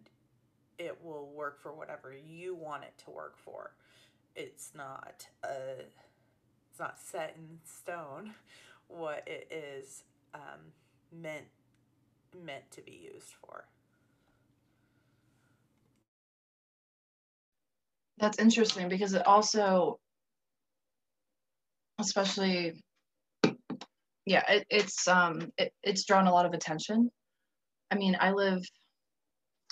it 0.79 0.97
will 1.03 1.31
work 1.35 1.61
for 1.61 1.73
whatever 1.73 2.15
you 2.15 2.55
want 2.55 2.85
it 2.85 2.95
to 3.05 3.11
work 3.11 3.37
for. 3.37 3.73
It's 4.37 4.73
not 4.75 5.27
a 5.45 5.83
it's 6.71 6.79
not 6.79 6.99
set 6.99 7.37
in 7.37 7.59
stone 7.65 8.35
what 8.89 9.25
it 9.27 9.51
is 9.51 10.05
um, 10.35 10.73
meant 11.13 11.47
meant 12.45 12.71
to 12.73 12.81
be 12.83 13.11
used 13.13 13.33
for. 13.41 13.65
That's 18.19 18.39
interesting 18.39 18.89
because 18.89 19.15
it 19.15 19.27
also, 19.27 20.01
especially, 21.99 22.83
yeah, 24.27 24.43
it, 24.49 24.67
it's 24.71 25.09
um 25.09 25.51
it, 25.59 25.73
it's 25.83 26.05
drawn 26.05 26.27
a 26.27 26.33
lot 26.33 26.47
of 26.47 26.53
attention. 26.53 27.11
I 27.91 27.97
mean, 27.97 28.17
I 28.21 28.33
live, 28.33 28.63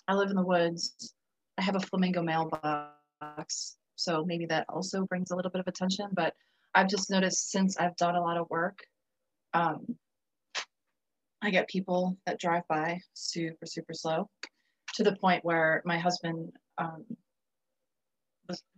I 0.08 0.14
live 0.14 0.30
in 0.30 0.36
the 0.36 0.44
woods. 0.44 1.14
I 1.58 1.62
have 1.62 1.76
a 1.76 1.80
flamingo 1.80 2.22
mailbox, 2.22 3.76
so 3.96 4.24
maybe 4.24 4.46
that 4.46 4.66
also 4.68 5.04
brings 5.04 5.30
a 5.30 5.36
little 5.36 5.50
bit 5.50 5.60
of 5.60 5.68
attention. 5.68 6.08
But 6.12 6.34
I've 6.74 6.88
just 6.88 7.10
noticed 7.10 7.50
since 7.50 7.76
I've 7.76 7.96
done 7.96 8.16
a 8.16 8.20
lot 8.20 8.36
of 8.36 8.48
work, 8.50 8.78
um, 9.54 9.96
I 11.42 11.50
get 11.50 11.68
people 11.68 12.16
that 12.26 12.40
drive 12.40 12.62
by 12.68 13.00
super, 13.14 13.66
super 13.66 13.94
slow 13.94 14.28
to 14.94 15.02
the 15.02 15.16
point 15.16 15.44
where 15.44 15.82
my 15.84 15.98
husband 15.98 16.52
um, 16.78 17.04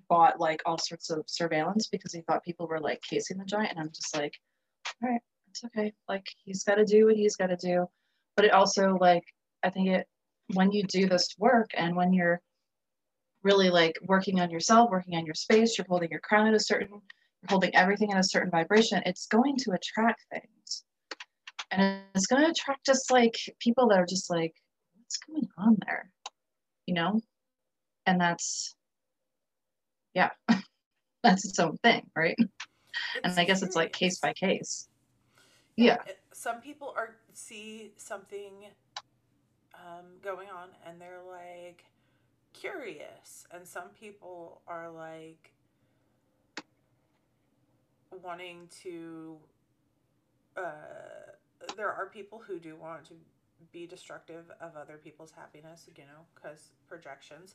bought 0.09 0.41
like 0.41 0.63
all 0.67 0.79
sorts 0.79 1.11
of 1.11 1.25
surveillance 1.27 1.89
because 1.89 2.13
he 2.13 2.23
thought 2.23 2.45
people 2.45 2.67
were 2.67 2.81
like 2.81 3.01
casing 3.03 3.39
the 3.39 3.45
joint. 3.45 3.71
And 3.71 3.79
I'm 3.79 3.91
just 3.91 4.17
like, 4.17 4.35
all 5.03 5.11
right, 5.11 5.21
it's 5.51 5.65
okay. 5.65 5.93
Like 6.09 6.27
he's 6.45 6.65
got 6.65 6.77
to 6.77 6.85
do 6.85 7.07
what 7.07 7.17
he's 7.17 7.37
got 7.37 7.49
to 7.49 7.57
do. 7.57 7.87
But 8.37 8.45
it 8.45 8.53
also 8.53 8.97
like, 9.01 9.25
I 9.63 9.71
think 9.71 9.89
it, 9.89 10.07
when 10.55 10.71
you 10.73 10.83
do 10.85 11.09
this 11.09 11.35
work 11.39 11.71
and 11.77 11.97
when 11.97 12.13
you're 12.13 12.41
really 13.43 13.71
like 13.71 13.97
working 14.07 14.41
on 14.41 14.51
yourself, 14.51 14.91
working 14.91 15.17
on 15.17 15.27
your 15.27 15.35
space, 15.35 15.77
you're 15.77 15.87
holding 15.89 16.11
your 16.11 16.21
crown 16.21 16.47
at 16.47 16.55
a 16.55 16.61
certain 16.61 16.89
you're 16.91 17.51
holding 17.51 17.75
everything 17.75 18.11
in 18.11 18.17
a 18.17 18.25
certain 18.25 18.51
vibration, 18.51 19.03
it's 19.07 19.27
going 19.27 19.57
to 19.59 19.73
attract 19.73 20.25
things. 20.33 20.85
And 21.71 22.01
it's 22.15 22.27
going 22.27 22.43
to 22.43 22.51
attract 22.51 22.87
just 22.87 23.11
like 23.13 23.37
people 23.61 23.89
that 23.89 23.99
are 23.99 24.07
just 24.07 24.31
like, 24.31 24.55
what's 24.97 25.19
going 25.19 25.49
on 25.59 25.77
there? 25.87 26.11
You 26.87 26.95
know? 26.95 27.21
And 28.07 28.21
that's, 28.21 28.75
yeah, 30.19 30.31
that's 31.23 31.45
its 31.45 31.59
own 31.61 31.77
thing, 31.79 32.03
right? 32.17 32.37
It's 32.39 32.51
and 33.23 33.39
I 33.39 33.45
guess 33.45 33.63
it's 33.63 33.77
like 33.77 33.93
case 33.93 34.19
by 34.19 34.33
case. 34.33 34.89
Yeah. 35.77 35.99
yeah. 36.07 36.13
Some 36.33 36.61
people 36.61 36.93
are 36.97 37.15
see 37.35 37.93
something 37.97 38.67
um, 39.75 40.07
going 40.21 40.49
on 40.49 40.71
and 40.85 41.01
they're 41.01 41.23
like 41.31 41.85
curious, 42.53 43.47
and 43.53 43.67
some 43.67 43.91
people 44.01 44.61
are 44.67 44.91
like 44.91 45.53
wanting 48.23 48.69
to 48.83 49.37
uh, 50.57 50.61
there 51.77 51.93
are 51.93 52.07
people 52.07 52.43
who 52.45 52.59
do 52.59 52.75
want 52.75 53.05
to 53.05 53.15
be 53.71 53.87
destructive 53.87 54.51
of 54.61 54.77
other 54.77 54.97
people's 54.97 55.33
happiness 55.33 55.87
you 55.97 56.05
know 56.05 56.23
because 56.35 56.71
projections 56.89 57.55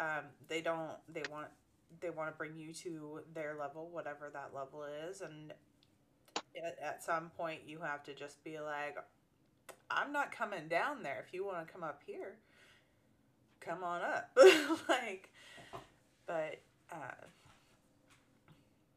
um, 0.00 0.24
they 0.48 0.60
don't 0.60 0.96
they 1.12 1.22
want 1.30 1.46
they 2.00 2.10
want 2.10 2.28
to 2.30 2.36
bring 2.36 2.56
you 2.56 2.72
to 2.72 3.20
their 3.34 3.56
level 3.58 3.88
whatever 3.92 4.30
that 4.32 4.50
level 4.54 4.84
is 5.08 5.20
and 5.20 5.52
at, 6.56 6.78
at 6.82 7.02
some 7.02 7.30
point 7.36 7.60
you 7.66 7.78
have 7.80 8.02
to 8.02 8.14
just 8.14 8.42
be 8.44 8.58
like 8.58 8.96
i'm 9.90 10.12
not 10.12 10.32
coming 10.32 10.68
down 10.68 11.02
there 11.02 11.24
if 11.26 11.32
you 11.32 11.44
want 11.44 11.66
to 11.66 11.72
come 11.72 11.82
up 11.82 12.02
here 12.06 12.36
come 13.60 13.84
on 13.84 14.00
up 14.02 14.30
like 14.88 15.30
but 16.26 16.60
uh, 16.90 17.26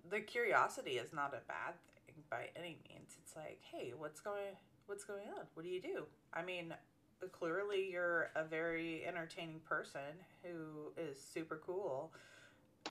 the 0.09 0.19
curiosity 0.19 0.91
is 0.91 1.13
not 1.13 1.33
a 1.33 1.45
bad 1.47 1.73
thing 2.05 2.23
by 2.29 2.49
any 2.55 2.77
means. 2.89 3.17
It's 3.21 3.35
like, 3.35 3.59
hey, 3.71 3.93
what's 3.97 4.19
going 4.19 4.55
what's 4.85 5.03
going 5.03 5.27
on? 5.37 5.45
What 5.53 5.63
do 5.63 5.69
you 5.69 5.81
do? 5.81 6.03
I 6.33 6.43
mean, 6.43 6.73
clearly 7.31 7.89
you're 7.91 8.29
a 8.35 8.43
very 8.43 9.03
entertaining 9.05 9.59
person 9.67 10.01
who 10.43 10.91
is 11.01 11.19
super 11.19 11.59
cool. 11.65 12.11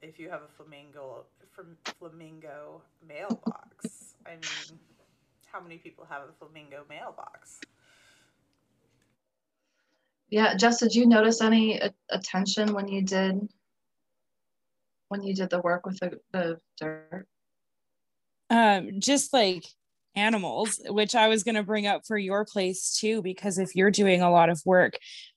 If 0.02 0.18
you 0.18 0.28
have 0.30 0.42
a 0.42 0.48
flamingo 0.56 1.24
from 1.52 1.76
flamingo 1.98 2.82
mailbox, 3.06 4.14
I 4.26 4.32
mean, 4.32 4.78
how 5.50 5.60
many 5.60 5.78
people 5.78 6.06
have 6.08 6.22
a 6.22 6.32
flamingo 6.38 6.84
mailbox? 6.88 7.60
Yeah, 10.28 10.56
Jess, 10.56 10.80
did 10.80 10.94
you 10.94 11.06
notice 11.06 11.40
any 11.40 11.80
attention 12.10 12.74
when 12.74 12.88
you 12.88 13.02
did 13.02 13.48
when 15.08 15.22
you 15.22 15.34
did 15.34 15.50
the 15.50 15.60
work 15.60 15.86
with 15.86 16.00
the, 16.00 16.18
the 16.32 16.60
dirt? 16.76 17.28
Um, 18.50 19.00
just 19.00 19.32
like 19.32 19.64
animals, 20.16 20.80
which 20.88 21.14
I 21.14 21.28
was 21.28 21.42
going 21.42 21.54
to 21.56 21.62
bring 21.62 21.86
up 21.86 22.02
for 22.06 22.16
your 22.16 22.44
place 22.44 22.96
too, 22.98 23.22
because 23.22 23.58
if 23.58 23.74
you're 23.74 23.90
doing 23.90 24.22
a 24.22 24.30
lot 24.30 24.48
of 24.48 24.60
work, 24.64 24.94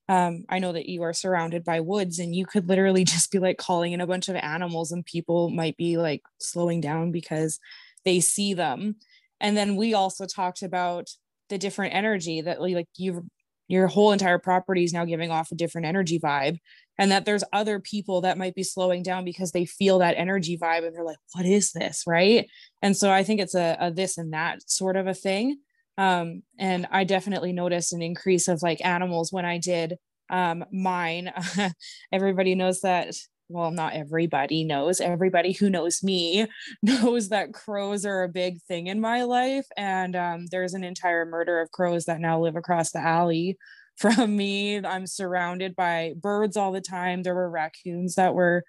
um, 0.10 0.46
I 0.50 0.60
know 0.60 0.72
that 0.74 0.88
you 0.88 1.04
are 1.04 1.14
surrounded 1.14 1.64
by 1.64 1.82
woods 1.82 2.20
and 2.20 2.36
you 2.36 2.46
could 2.46 2.68
literally 2.68 3.04
just 3.06 3.32
be 3.32 3.40
like 3.40 3.58
calling 3.58 3.94
in 3.94 4.02
a 4.02 4.08
bunch 4.08 4.30
of 4.30 4.36
animals 4.36 4.92
and 4.92 5.06
people 5.06 5.50
might 5.50 5.78
be 5.78 5.98
like 5.98 6.22
slowing 6.40 6.82
down 6.82 7.12
because 7.12 7.60
they 8.06 8.20
see 8.20 8.54
them. 8.54 8.96
And 9.40 9.56
then 9.56 9.76
we 9.76 9.94
also 9.94 10.26
talked 10.26 10.64
about 10.64 11.10
the 11.50 11.58
different 11.58 11.94
energy 11.94 12.42
that 12.42 12.62
like 12.62 12.88
you 12.98 13.28
your 13.68 13.88
whole 13.88 14.12
entire 14.12 14.40
property 14.40 14.84
is 14.84 14.94
now 14.94 15.06
giving 15.06 15.32
off 15.32 15.52
a 15.52 15.56
different 15.56 15.88
energy 15.88 16.20
vibe. 16.20 16.60
And 17.00 17.12
that 17.12 17.26
there's 17.26 17.44
other 17.54 17.80
people 17.80 18.22
that 18.22 18.38
might 18.38 18.56
be 18.56 18.64
slowing 18.64 19.04
down 19.04 19.24
because 19.24 19.52
they 19.52 19.66
feel 19.66 20.00
that 20.00 20.16
energy 20.18 20.58
vibe 20.58 20.86
and 20.86 20.96
they're 20.96 21.04
like 21.04 21.20
what 21.34 21.46
is 21.46 21.72
this? 21.72 22.04
Right? 22.08 22.50
And 22.82 22.96
so 22.96 23.12
i 23.12 23.24
think 23.24 23.40
it's 23.40 23.56
a, 23.56 23.78
a 23.80 23.92
this 23.92 24.18
and 24.18 24.34
that 24.34 24.68
sort 24.70 24.96
of 24.96 25.08
a 25.08 25.14
thing. 25.14 25.60
Um, 26.00 26.44
and 26.60 26.88
i 26.92 27.04
definitely 27.04 27.54
noticed 27.54 27.94
an 27.94 28.02
increase 28.02 28.48
of 28.48 28.62
like 28.62 28.86
animals 28.86 29.32
when 29.32 29.46
i 29.46 29.58
did 29.58 29.98
um, 30.30 30.66
mine. 30.72 31.32
Everybody 32.12 32.56
knows 32.56 32.82
that 32.82 33.16
well, 33.50 33.72
not 33.72 33.94
everybody 33.94 34.64
knows, 34.64 35.00
everybody 35.00 35.54
who 35.54 35.70
knows 35.70 36.04
me 36.04 36.48
knows 36.84 37.30
that 37.30 37.54
crows 37.54 38.06
are 38.06 38.24
a 38.24 38.30
big 38.30 38.62
thing 38.64 38.88
in 38.88 39.00
my 39.00 39.24
life. 39.24 39.66
And 39.78 40.16
um, 40.16 40.46
there's 40.52 40.74
an 40.74 40.84
entire 40.84 41.26
murder 41.26 41.62
of 41.62 41.72
crows 41.72 42.06
that 42.06 42.20
now 42.20 42.40
live 42.40 42.56
across 42.56 42.92
the 42.92 43.00
alley 43.00 43.58
from 43.98 44.36
me. 44.36 44.78
I'm 44.78 45.08
surrounded 45.08 45.76
by 45.76 46.14
birds 46.20 46.58
all 46.58 46.72
the 46.72 46.82
time. 46.82 47.24
There 47.24 47.36
were 47.36 47.50
raccoons 47.50 48.16
that 48.16 48.36
were 48.36 48.64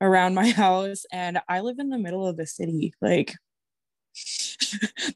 around 0.00 0.34
my 0.34 0.50
house, 0.50 1.04
and 1.12 1.40
I 1.48 1.60
live 1.60 1.78
in 1.78 1.90
the 1.90 1.98
middle 1.98 2.26
of 2.26 2.36
the 2.36 2.46
city. 2.46 2.94
Like, 3.00 3.34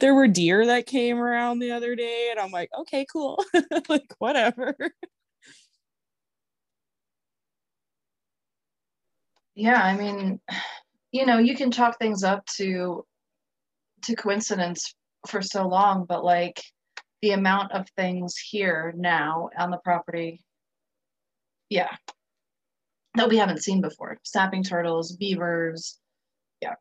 there 0.01 0.15
were 0.15 0.29
deer 0.29 0.67
that 0.67 0.87
came 0.87 1.19
around 1.19 1.59
the 1.59 1.73
other 1.73 1.97
day, 1.97 2.29
and 2.31 2.39
I'm 2.39 2.51
like, 2.51 2.71
okay, 2.81 3.07
cool. 3.11 3.43
like, 3.89 4.15
whatever. 4.19 4.77
Yeah 9.57 9.83
i 9.83 9.97
mean 9.97 10.39
you 11.11 11.27
know 11.27 11.39
you 11.39 11.57
can 11.57 11.73
chalk 11.73 11.99
things 11.99 12.23
up 12.23 12.45
to 12.47 13.05
to 14.05 14.15
coincidence 14.15 14.95
for 15.27 15.43
so 15.43 15.67
long 15.67 16.05
but 16.09 16.25
like 16.25 16.63
the 17.23 17.33
amount 17.33 17.73
of 17.73 17.89
things 17.97 18.37
here 18.37 18.95
now 18.97 19.49
on 19.59 19.71
the 19.71 19.79
property 19.79 20.41
yeah 21.71 21.89
that 23.15 23.31
we 23.31 23.39
haven't 23.39 23.63
seen 23.63 23.81
before. 23.81 24.19
Snapping 24.25 24.63
turtles 24.63 25.17
beavers 25.17 25.99
yeah 26.61 26.75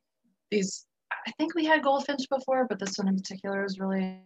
these 0.51 0.85
i 1.25 1.31
think 1.37 1.55
we 1.55 1.65
had 1.65 1.81
goldfinch 1.81 2.27
before 2.29 2.67
but 2.67 2.77
this 2.77 2.97
one 2.97 3.07
in 3.07 3.15
particular 3.15 3.63
is 3.63 3.79
really 3.79 4.19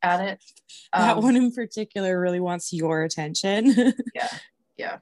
at 0.00 0.20
it. 0.20 0.40
Um, 0.92 1.02
that 1.02 1.18
one 1.18 1.34
in 1.34 1.50
particular 1.50 2.20
really 2.20 2.38
wants 2.38 2.72
your 2.72 3.02
attention. 3.02 3.74
Yeah 4.14 4.28
yeah. 4.76 4.98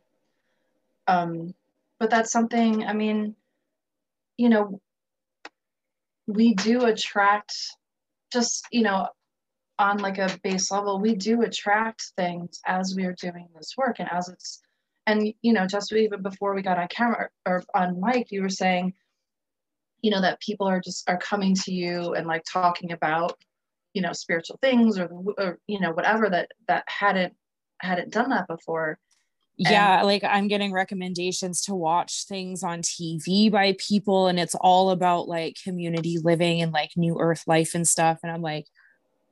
Um 1.06 1.54
but 1.98 2.10
that's 2.10 2.32
something 2.32 2.84
i 2.84 2.92
mean 2.92 3.34
you 4.36 4.48
know 4.48 4.80
we 6.26 6.54
do 6.54 6.84
attract 6.84 7.54
just 8.32 8.66
you 8.70 8.82
know 8.82 9.08
on 9.78 9.98
like 9.98 10.18
a 10.18 10.38
base 10.42 10.70
level 10.70 11.00
we 11.00 11.14
do 11.14 11.42
attract 11.42 12.12
things 12.16 12.60
as 12.66 12.94
we 12.96 13.04
are 13.04 13.14
doing 13.20 13.48
this 13.54 13.74
work 13.76 13.96
and 13.98 14.10
as 14.10 14.28
it's 14.28 14.60
and 15.06 15.32
you 15.42 15.52
know 15.52 15.66
just 15.66 15.92
even 15.92 16.22
before 16.22 16.54
we 16.54 16.62
got 16.62 16.78
on 16.78 16.88
camera 16.88 17.28
or 17.46 17.62
on 17.74 18.00
mic 18.00 18.30
you 18.30 18.42
were 18.42 18.48
saying 18.48 18.92
you 20.02 20.10
know 20.10 20.20
that 20.20 20.40
people 20.40 20.66
are 20.66 20.80
just 20.80 21.08
are 21.08 21.18
coming 21.18 21.54
to 21.54 21.72
you 21.72 22.14
and 22.14 22.26
like 22.26 22.42
talking 22.50 22.92
about 22.92 23.36
you 23.94 24.02
know 24.02 24.12
spiritual 24.12 24.58
things 24.60 24.98
or, 24.98 25.08
or 25.38 25.58
you 25.66 25.80
know 25.80 25.92
whatever 25.92 26.28
that 26.28 26.50
that 26.68 26.84
hadn't 26.86 27.34
hadn't 27.80 28.12
done 28.12 28.30
that 28.30 28.46
before 28.48 28.98
yeah 29.56 29.98
and- 29.98 30.06
like 30.06 30.22
i'm 30.24 30.48
getting 30.48 30.72
recommendations 30.72 31.62
to 31.62 31.74
watch 31.74 32.24
things 32.26 32.62
on 32.62 32.82
tv 32.82 33.50
by 33.50 33.74
people 33.78 34.26
and 34.26 34.38
it's 34.38 34.54
all 34.56 34.90
about 34.90 35.28
like 35.28 35.56
community 35.62 36.18
living 36.22 36.60
and 36.60 36.72
like 36.72 36.90
new 36.96 37.18
earth 37.18 37.42
life 37.46 37.74
and 37.74 37.86
stuff 37.88 38.18
and 38.22 38.30
i'm 38.32 38.42
like 38.42 38.66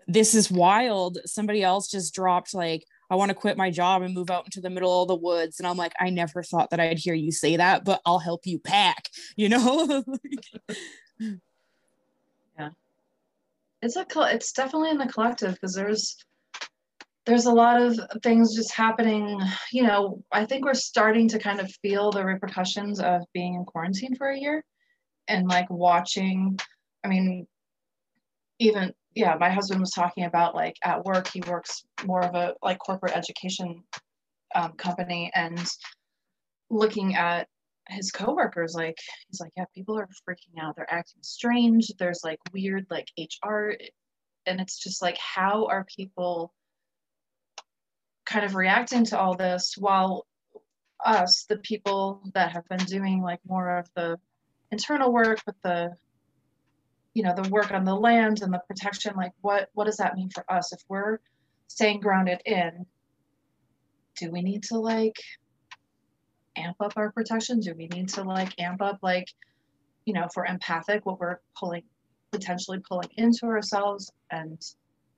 this 0.07 0.35
is 0.35 0.51
wild. 0.51 1.19
Somebody 1.25 1.63
else 1.63 1.91
just 1.91 2.15
dropped 2.15 2.55
like 2.55 2.85
i 3.11 3.17
want 3.17 3.31
to 3.31 3.35
quit 3.35 3.57
my 3.57 3.71
job 3.71 4.03
and 4.03 4.15
move 4.15 4.31
out 4.31 4.45
into 4.45 4.61
the 4.61 4.71
middle 4.71 5.03
of 5.03 5.09
the 5.09 5.15
woods. 5.15 5.59
And 5.59 5.67
i'm 5.67 5.77
like 5.77 5.93
i 6.01 6.11
never 6.11 6.43
thought 6.43 6.71
that 6.71 6.81
i'd 6.81 6.99
hear 6.99 7.15
you 7.15 7.33
say 7.33 7.57
that 7.57 7.85
but 7.85 8.01
i'll 8.05 8.19
help 8.19 8.47
you 8.47 8.59
pack 8.59 9.09
you 9.37 9.49
know? 9.49 10.05
Yeah. 12.59 12.71
It's 13.83 13.97
a 13.97 14.07
it's 14.33 14.53
definitely 14.53 14.91
in 14.91 14.99
the 14.99 15.07
collective 15.07 15.55
because 15.55 15.75
there's 15.75 16.17
there's 17.27 17.47
a 17.47 17.53
lot 17.53 17.81
of 17.81 17.99
things 18.23 18.55
just 18.55 18.75
happening. 18.75 19.41
You 19.73 19.85
know, 19.85 20.23
I 20.33 20.45
think 20.45 20.65
we're 20.65 20.75
starting 20.75 21.29
to 21.29 21.39
kind 21.39 21.61
of 21.61 21.71
feel 21.83 22.11
the 22.11 22.25
repercussions 22.25 23.01
of 23.01 23.23
being 23.33 23.55
in 23.55 23.65
quarantine 23.65 24.15
for 24.15 24.29
a 24.29 24.39
year 24.39 24.65
and 25.29 25.49
like 25.49 25.69
watching. 25.71 26.59
I 27.03 27.09
mean, 27.09 27.47
even, 28.59 28.93
yeah, 29.15 29.37
my 29.39 29.51
husband 29.51 29.81
was 29.81 29.91
talking 29.91 30.25
about 30.25 30.55
like 30.55 30.77
at 30.83 31.05
work, 31.05 31.29
he 31.29 31.41
works 31.43 31.85
more 32.05 32.23
of 32.23 32.35
a 32.35 32.55
like 32.63 32.79
corporate 32.79 33.17
education 33.17 33.83
um, 34.55 34.73
company 34.73 35.31
and 35.35 35.67
looking 36.71 37.15
at 37.15 37.49
his 37.91 38.11
coworkers 38.11 38.75
like 38.75 38.97
he's 39.29 39.41
like 39.41 39.53
yeah 39.59 39.65
people 39.75 39.99
are 39.99 40.09
freaking 40.27 40.59
out 40.59 40.75
they're 40.75 40.91
acting 40.91 41.21
strange 41.21 41.91
there's 41.99 42.21
like 42.25 42.39
weird 42.53 42.87
like 42.89 43.07
hr 43.45 43.73
and 44.47 44.59
it's 44.59 44.83
just 44.83 45.03
like 45.03 45.19
how 45.19 45.67
are 45.67 45.85
people 45.95 46.55
kind 48.25 48.45
of 48.45 48.55
reacting 48.55 49.05
to 49.07 49.19
all 49.19 49.35
this 49.37 49.75
while 49.79 50.27
us, 51.05 51.45
the 51.49 51.59
people 51.59 52.23
that 52.35 52.53
have 52.53 52.67
been 52.69 52.85
doing 52.87 53.23
like 53.23 53.41
more 53.47 53.79
of 53.79 53.89
the 53.95 54.19
internal 54.71 55.13
work 55.13 55.41
with 55.47 55.57
the 55.63 55.97
you 57.13 57.23
know 57.23 57.35
the 57.35 57.49
work 57.51 57.71
on 57.71 57.85
the 57.85 57.95
land 57.95 58.43
and 58.43 58.53
the 58.53 58.61
protection 58.67 59.15
like 59.17 59.31
what 59.41 59.69
what 59.75 59.85
does 59.85 59.99
that 59.99 60.15
mean 60.15 60.31
for 60.31 60.45
us? 60.51 60.73
If 60.73 60.81
we're 60.89 61.19
staying 61.69 62.01
grounded 62.01 62.41
in 62.45 62.87
do 64.17 64.31
we 64.31 64.43
need 64.43 64.63
to 64.65 64.79
like 64.79 65.17
amp 66.57 66.77
up 66.81 66.95
our 66.97 67.13
protection? 67.13 67.61
Do 67.61 67.75
we 67.77 67.87
need 67.89 68.09
to 68.11 68.23
like 68.23 68.59
amp 68.59 68.83
up 68.83 68.99
like 69.03 69.29
you 70.07 70.15
know 70.15 70.25
if 70.25 70.31
we're 70.35 70.47
empathic 70.47 71.07
what 71.07 71.21
we're 71.21 71.39
pulling 71.57 71.83
potentially 72.33 72.81
pulling 72.81 73.11
into 73.17 73.47
ourselves? 73.47 74.11
And 74.31 74.61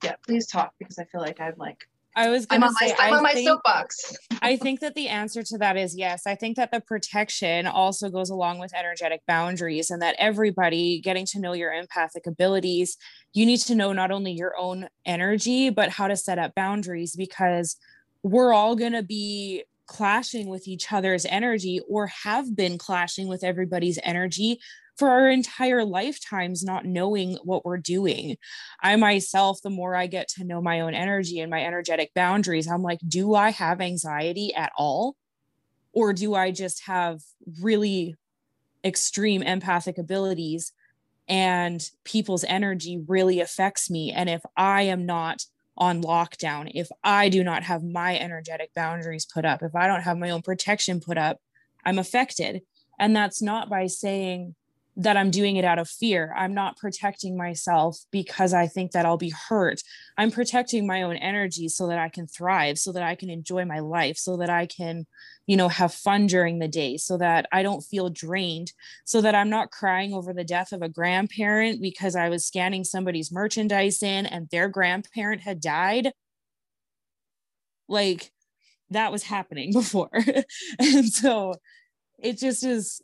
yeah 0.03 0.15
please 0.25 0.47
talk 0.47 0.73
because 0.79 0.99
i 0.99 1.05
feel 1.05 1.21
like 1.21 1.39
i'm 1.39 1.53
like 1.57 1.87
I 2.17 2.29
was 2.29 2.47
going 2.47 2.63
to 2.63 2.71
say, 2.79 2.95
my, 2.97 3.05
I'm 3.05 3.13
I 3.13 3.17
on 3.17 3.23
my 3.23 3.33
soapbox. 3.35 4.17
I 4.41 4.57
think 4.57 4.79
that 4.79 4.95
the 4.95 5.07
answer 5.07 5.43
to 5.43 5.57
that 5.59 5.77
is 5.77 5.95
yes. 5.95 6.25
I 6.25 6.33
think 6.33 6.57
that 6.57 6.71
the 6.71 6.81
protection 6.81 7.67
also 7.67 8.09
goes 8.09 8.31
along 8.31 8.57
with 8.57 8.73
energetic 8.73 9.21
boundaries, 9.27 9.91
and 9.91 10.01
that 10.01 10.15
everybody 10.17 10.99
getting 10.99 11.27
to 11.27 11.39
know 11.39 11.53
your 11.53 11.71
empathic 11.71 12.25
abilities, 12.25 12.97
you 13.33 13.45
need 13.45 13.59
to 13.59 13.75
know 13.75 13.93
not 13.93 14.09
only 14.09 14.31
your 14.31 14.57
own 14.57 14.89
energy, 15.05 15.69
but 15.69 15.89
how 15.89 16.07
to 16.07 16.17
set 16.17 16.39
up 16.39 16.55
boundaries 16.55 17.15
because 17.15 17.77
we're 18.23 18.51
all 18.51 18.75
going 18.75 18.93
to 18.93 19.03
be 19.03 19.63
clashing 19.85 20.47
with 20.47 20.67
each 20.67 20.91
other's 20.91 21.25
energy 21.27 21.79
or 21.87 22.07
have 22.07 22.55
been 22.55 22.79
clashing 22.79 23.27
with 23.27 23.43
everybody's 23.43 23.99
energy 24.03 24.59
for 24.97 25.09
our 25.09 25.29
entire 25.29 25.85
lifetimes 25.85 26.63
not 26.63 26.85
knowing 26.85 27.37
what 27.43 27.63
we're 27.65 27.77
doing. 27.77 28.37
I 28.81 28.95
myself, 28.95 29.61
the 29.61 29.69
more 29.69 29.95
I 29.95 30.07
get 30.07 30.27
to 30.29 30.43
know 30.43 30.61
my 30.61 30.81
own 30.81 30.93
energy 30.93 31.39
and 31.39 31.51
my 31.51 31.63
energetic 31.63 32.13
boundaries, 32.13 32.67
I'm 32.67 32.81
like, 32.81 32.99
do 33.07 33.35
I 33.35 33.51
have 33.51 33.79
anxiety 33.79 34.53
at 34.55 34.71
all? 34.77 35.15
Or 35.93 36.13
do 36.13 36.35
I 36.35 36.51
just 36.51 36.85
have 36.85 37.21
really 37.61 38.15
extreme 38.83 39.41
empathic 39.41 39.97
abilities 39.97 40.71
and 41.27 41.87
people's 42.03 42.43
energy 42.45 42.99
really 43.07 43.39
affects 43.39 43.89
me? 43.89 44.11
And 44.11 44.29
if 44.29 44.41
I 44.55 44.83
am 44.83 45.05
not 45.05 45.43
on 45.77 46.01
lockdown, 46.01 46.71
if 46.73 46.87
I 47.03 47.29
do 47.29 47.43
not 47.43 47.63
have 47.63 47.83
my 47.83 48.17
energetic 48.17 48.73
boundaries 48.73 49.25
put 49.25 49.45
up, 49.45 49.61
if 49.61 49.75
I 49.75 49.85
don't 49.85 50.01
have 50.01 50.17
my 50.17 50.31
own 50.31 50.41
protection 50.41 50.99
put 50.99 51.19
up, 51.19 51.39
I'm 51.85 51.99
affected. 51.99 52.61
And 52.99 53.15
that's 53.15 53.43
not 53.43 53.69
by 53.69 53.85
saying, 53.85 54.55
that 54.99 55.15
I'm 55.15 55.29
doing 55.29 55.57
it 55.57 55.65
out 55.65 55.77
of 55.77 55.87
fear. 55.87 56.33
I'm 56.35 56.55
not 56.55 56.75
protecting 56.75 57.37
myself 57.37 57.99
because 58.11 58.51
I 58.51 58.65
think 58.65 58.91
that 58.91 59.05
I'll 59.05 59.17
be 59.17 59.33
hurt. 59.47 59.83
I'm 60.17 60.31
protecting 60.31 60.87
my 60.87 61.03
own 61.03 61.15
energy 61.17 61.69
so 61.69 61.87
that 61.87 61.99
I 61.99 62.09
can 62.09 62.25
thrive, 62.25 62.79
so 62.79 62.91
that 62.93 63.03
I 63.03 63.13
can 63.13 63.29
enjoy 63.29 63.63
my 63.63 63.77
life, 63.77 64.17
so 64.17 64.37
that 64.37 64.49
I 64.49 64.65
can, 64.65 65.05
you 65.45 65.55
know, 65.55 65.67
have 65.67 65.93
fun 65.93 66.25
during 66.25 66.57
the 66.57 66.67
day, 66.67 66.97
so 66.97 67.15
that 67.17 67.47
I 67.51 67.61
don't 67.61 67.83
feel 67.83 68.09
drained, 68.09 68.73
so 69.05 69.21
that 69.21 69.35
I'm 69.35 69.51
not 69.51 69.69
crying 69.69 70.15
over 70.15 70.33
the 70.33 70.43
death 70.43 70.71
of 70.71 70.81
a 70.81 70.89
grandparent 70.89 71.79
because 71.79 72.15
I 72.15 72.29
was 72.29 72.47
scanning 72.47 72.83
somebody's 72.83 73.31
merchandise 73.31 74.01
in 74.01 74.25
and 74.25 74.49
their 74.49 74.67
grandparent 74.67 75.41
had 75.41 75.61
died. 75.61 76.11
Like 77.87 78.31
that 78.89 79.11
was 79.11 79.21
happening 79.21 79.73
before. 79.73 80.09
and 80.79 81.07
so 81.07 81.53
it 82.17 82.39
just 82.39 82.63
is 82.63 82.99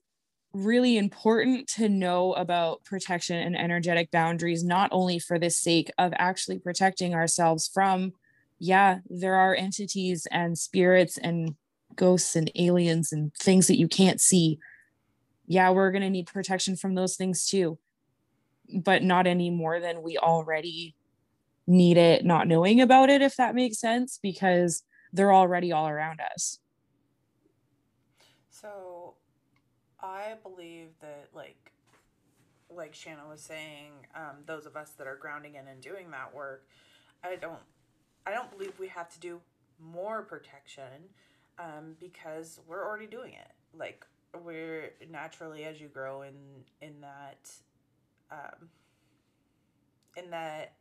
really 0.54 0.98
important 0.98 1.68
to 1.68 1.90
know 1.90 2.34
about 2.34 2.84
protection 2.84 3.38
and 3.38 3.58
energetic 3.58 4.12
boundaries, 4.12 4.64
not 4.64 4.90
only 4.92 5.18
for 5.20 5.40
the 5.40 5.50
sake 5.50 5.92
of 5.98 6.14
actually 6.16 6.60
protecting 6.60 7.16
ourselves 7.16 7.70
from, 7.74 8.14
yeah, 8.60 9.00
there 9.10 9.36
are 9.36 9.56
entities 9.56 10.28
and 10.32 10.58
spirits 10.58 11.18
and 11.18 11.56
ghosts 11.96 12.36
and 12.36 12.52
aliens 12.56 13.12
and 13.12 13.34
things 13.36 13.68
that 13.68 13.80
you 13.80 13.88
can't 13.88 14.22
see. 14.22 14.60
Yeah, 15.48 15.72
we're 15.72 15.92
going 15.92 16.04
to 16.04 16.10
need 16.10 16.28
protection 16.28 16.76
from 16.76 16.96
those 16.96 17.16
things 17.16 17.48
too, 17.48 17.78
but 18.74 19.04
not 19.04 19.28
any 19.28 19.50
more 19.50 19.80
than 19.80 20.02
we 20.02 20.18
already 20.18 20.96
need 21.66 21.98
it, 21.98 22.26
not 22.26 22.48
knowing 22.48 22.80
about 22.80 23.10
it, 23.10 23.22
if 23.22 23.36
that 23.38 23.56
makes 23.56 23.80
sense, 23.80 24.20
because 24.22 24.84
they're 25.12 25.34
already 25.34 25.72
all 25.72 25.88
around 25.88 26.22
us. 26.34 26.60
So 28.50 29.03
I 30.04 30.34
believe 30.44 30.90
that 31.02 31.30
like 31.34 31.72
like 32.70 32.94
Shanna 32.94 33.22
was 33.30 33.42
saying, 33.42 33.92
um, 34.16 34.38
those 34.46 34.66
of 34.66 34.76
us 34.76 34.92
that 34.98 35.08
are 35.08 35.16
grounding 35.16 35.56
in 35.56 35.68
and 35.68 35.80
doing 35.80 36.12
that 36.12 36.34
work, 36.36 36.68
I 37.24 37.36
don't 37.38 37.62
I 38.28 38.32
don't 38.32 38.52
believe 38.52 38.74
we 38.80 38.90
have 38.90 39.10
to 39.14 39.20
do 39.20 39.40
more 39.80 40.22
protection 40.24 41.10
um, 41.58 41.96
because 42.00 42.60
we're 42.68 42.86
already 42.86 43.08
doing 43.08 43.34
it. 43.34 43.52
Like 43.78 44.06
we're 44.44 44.92
naturally 45.10 45.64
as 45.64 45.80
you 45.80 45.88
grow 45.88 46.24
in 46.24 46.36
in 46.82 47.02
that 47.02 47.50
um, 48.32 48.70
in 50.18 50.30
that 50.32 50.74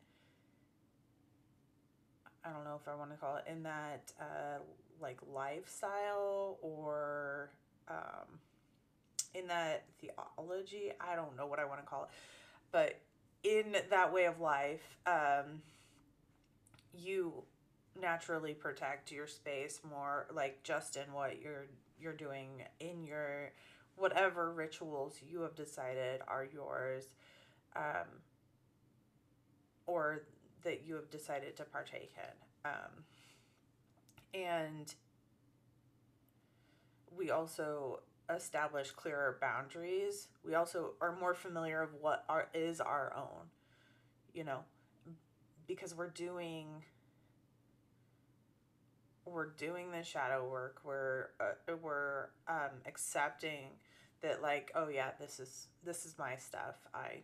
I 2.44 2.50
don't 2.50 2.64
know 2.64 2.78
if 2.80 2.88
I 2.88 2.96
want 2.96 3.12
to 3.12 3.16
call 3.16 3.36
it 3.36 3.44
in 3.48 3.62
that 3.62 4.12
uh, 4.20 4.58
like 5.00 5.18
lifestyle 5.32 6.58
or 6.60 7.50
um, 7.88 8.40
in 9.34 9.46
that 9.48 9.84
theology. 10.00 10.92
I 11.00 11.16
don't 11.16 11.36
know 11.36 11.46
what 11.46 11.58
I 11.58 11.64
want 11.64 11.80
to 11.80 11.86
call 11.86 12.04
it, 12.04 12.10
but 12.70 13.00
in 13.44 13.76
that 13.90 14.12
way 14.12 14.26
of 14.26 14.40
life, 14.40 14.98
um, 15.06 15.62
you 16.94 17.42
naturally 18.00 18.54
protect 18.54 19.10
your 19.10 19.26
space 19.26 19.80
more, 19.88 20.26
like 20.32 20.62
just 20.62 20.96
in 20.96 21.12
what 21.12 21.40
you're 21.40 21.66
you're 22.00 22.12
doing 22.12 22.48
in 22.80 23.04
your 23.04 23.52
whatever 23.96 24.52
rituals 24.52 25.18
you 25.26 25.42
have 25.42 25.54
decided 25.54 26.20
are 26.26 26.46
yours, 26.52 27.04
um, 27.76 28.08
or 29.86 30.22
that 30.64 30.86
you 30.86 30.94
have 30.94 31.10
decided 31.10 31.56
to 31.56 31.64
partake 31.64 32.12
in. 32.16 32.70
Um, 32.70 33.04
and 34.34 34.94
we 37.16 37.30
also 37.30 38.00
establish 38.30 38.90
clearer 38.90 39.38
boundaries. 39.40 40.28
We 40.44 40.54
also 40.54 40.92
are 41.00 41.16
more 41.16 41.34
familiar 41.34 41.82
of 41.82 41.90
what 42.00 42.24
our, 42.28 42.48
is 42.54 42.80
our 42.80 43.12
own, 43.16 43.48
you 44.34 44.44
know, 44.44 44.60
because 45.66 45.94
we're 45.94 46.10
doing 46.10 46.84
we're 49.24 49.50
doing 49.50 49.92
the 49.92 50.02
shadow 50.02 50.48
work. 50.48 50.80
We're 50.84 51.28
uh, 51.40 51.74
we're 51.80 52.30
um, 52.48 52.70
accepting 52.86 53.70
that 54.22 54.42
like 54.42 54.70
oh 54.74 54.88
yeah 54.88 55.10
this 55.20 55.40
is 55.40 55.68
this 55.84 56.04
is 56.04 56.16
my 56.18 56.36
stuff. 56.36 56.76
I 56.94 57.20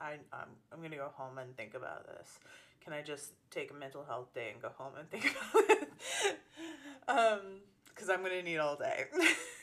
I 0.00 0.14
um, 0.32 0.48
I'm 0.72 0.82
gonna 0.82 0.96
go 0.96 1.10
home 1.14 1.38
and 1.38 1.56
think 1.56 1.74
about 1.74 2.06
this. 2.06 2.38
Can 2.82 2.92
I 2.92 3.02
just 3.02 3.32
take 3.50 3.70
a 3.70 3.74
mental 3.74 4.04
health 4.04 4.34
day 4.34 4.50
and 4.52 4.60
go 4.60 4.70
home 4.76 4.94
and 4.98 5.08
think 5.08 5.24
about 5.52 5.70
it? 5.70 5.88
um, 7.08 7.40
because 7.88 8.10
I'm 8.10 8.22
gonna 8.22 8.42
need 8.42 8.58
all 8.58 8.76
day. 8.76 9.04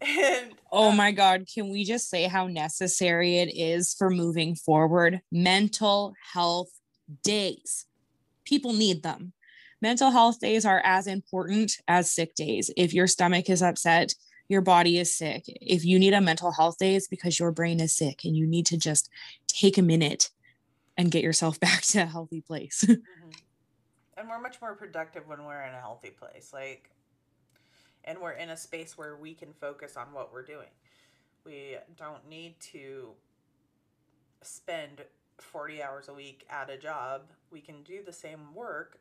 and 0.18 0.54
oh 0.72 0.90
um, 0.90 0.96
my 0.96 1.12
god, 1.12 1.46
can 1.52 1.70
we 1.70 1.84
just 1.84 2.08
say 2.08 2.24
how 2.24 2.46
necessary 2.46 3.38
it 3.38 3.54
is 3.54 3.94
for 3.94 4.10
moving 4.10 4.54
forward? 4.54 5.20
Mental 5.30 6.14
health 6.32 6.70
days. 7.22 7.86
People 8.44 8.72
need 8.72 9.02
them. 9.02 9.32
Mental 9.82 10.10
health 10.10 10.40
days 10.40 10.64
are 10.64 10.82
as 10.84 11.06
important 11.06 11.76
as 11.88 12.12
sick 12.12 12.34
days. 12.34 12.70
If 12.76 12.92
your 12.92 13.06
stomach 13.06 13.48
is 13.48 13.62
upset, 13.62 14.14
your 14.48 14.60
body 14.60 14.98
is 14.98 15.16
sick. 15.16 15.44
If 15.46 15.84
you 15.84 15.98
need 15.98 16.12
a 16.12 16.20
mental 16.20 16.52
health 16.52 16.76
day, 16.78 16.96
it's 16.96 17.08
because 17.08 17.38
your 17.38 17.52
brain 17.52 17.80
is 17.80 17.96
sick 17.96 18.24
and 18.24 18.36
you 18.36 18.46
need 18.46 18.66
to 18.66 18.76
just 18.76 19.08
take 19.46 19.78
a 19.78 19.82
minute 19.82 20.30
and 20.96 21.10
get 21.10 21.22
yourself 21.22 21.58
back 21.60 21.82
to 21.82 22.00
a 22.00 22.06
healthy 22.06 22.40
place. 22.40 22.84
mm-hmm. 22.86 23.30
And 24.16 24.28
we're 24.28 24.40
much 24.40 24.60
more 24.60 24.74
productive 24.74 25.26
when 25.26 25.44
we're 25.44 25.62
in 25.62 25.72
a 25.72 25.80
healthy 25.80 26.10
place. 26.10 26.50
Like, 26.52 26.90
and 28.04 28.18
we're 28.18 28.32
in 28.32 28.50
a 28.50 28.56
space 28.56 28.96
where 28.96 29.16
we 29.16 29.34
can 29.34 29.52
focus 29.52 29.96
on 29.96 30.12
what 30.12 30.32
we're 30.32 30.44
doing. 30.44 30.68
We 31.44 31.76
don't 31.96 32.28
need 32.28 32.58
to 32.72 33.10
spend 34.42 35.02
40 35.38 35.82
hours 35.82 36.08
a 36.08 36.14
week 36.14 36.46
at 36.50 36.70
a 36.70 36.76
job. 36.76 37.22
We 37.50 37.60
can 37.60 37.82
do 37.82 38.02
the 38.04 38.12
same 38.12 38.54
work 38.54 38.98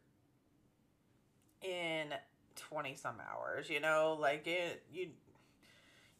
in 1.62 2.14
20 2.56 2.96
some 2.96 3.16
hours, 3.20 3.70
you 3.70 3.80
know, 3.80 4.18
like 4.20 4.48
it 4.48 4.84
you 4.92 5.10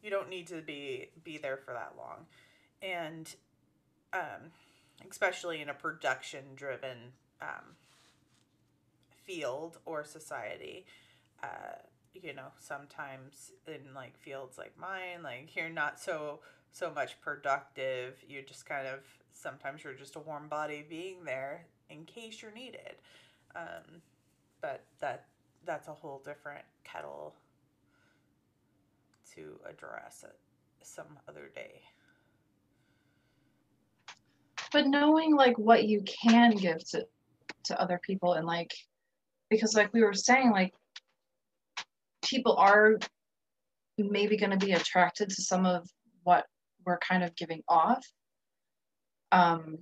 you 0.02 0.10
don't 0.10 0.28
need 0.28 0.46
to 0.48 0.62
be 0.62 1.08
be 1.24 1.38
there 1.38 1.56
for 1.58 1.72
that 1.72 1.94
long 1.96 2.26
and 2.82 3.34
um, 4.12 4.50
especially 5.08 5.60
in 5.60 5.68
a 5.68 5.74
production 5.74 6.44
driven 6.56 7.12
um, 7.40 7.76
field 9.24 9.78
or 9.84 10.04
society 10.04 10.86
uh, 11.42 11.78
you 12.14 12.34
know 12.34 12.48
sometimes 12.58 13.52
in 13.66 13.94
like 13.94 14.16
fields 14.18 14.58
like 14.58 14.72
mine 14.78 15.22
like 15.22 15.54
you're 15.54 15.68
not 15.68 15.98
so 15.98 16.40
so 16.72 16.90
much 16.92 17.20
productive 17.20 18.16
you 18.28 18.42
just 18.42 18.66
kind 18.66 18.86
of 18.86 19.00
sometimes 19.32 19.84
you're 19.84 19.94
just 19.94 20.16
a 20.16 20.20
warm 20.20 20.48
body 20.48 20.84
being 20.88 21.24
there 21.24 21.66
in 21.88 22.04
case 22.04 22.42
you're 22.42 22.52
needed 22.52 22.96
um, 23.54 24.00
but 24.60 24.84
that 25.00 25.26
that's 25.64 25.88
a 25.88 25.92
whole 25.92 26.20
different 26.24 26.64
kettle 26.84 27.34
to 29.34 29.58
address 29.68 30.24
it 30.26 30.36
some 30.82 31.18
other 31.28 31.50
day. 31.54 31.82
But 34.72 34.86
knowing 34.86 35.34
like 35.34 35.58
what 35.58 35.84
you 35.84 36.02
can 36.02 36.52
give 36.52 36.88
to 36.90 37.06
to 37.64 37.80
other 37.80 38.00
people 38.02 38.34
and 38.34 38.46
like 38.46 38.72
because 39.50 39.74
like 39.74 39.92
we 39.92 40.02
were 40.02 40.14
saying 40.14 40.50
like 40.50 40.72
people 42.30 42.54
are 42.56 42.98
maybe 43.98 44.36
going 44.36 44.56
to 44.56 44.66
be 44.66 44.72
attracted 44.72 45.28
to 45.28 45.42
some 45.42 45.66
of 45.66 45.86
what 46.22 46.46
we're 46.86 46.98
kind 46.98 47.22
of 47.22 47.34
giving 47.36 47.62
off 47.68 48.06
um 49.32 49.76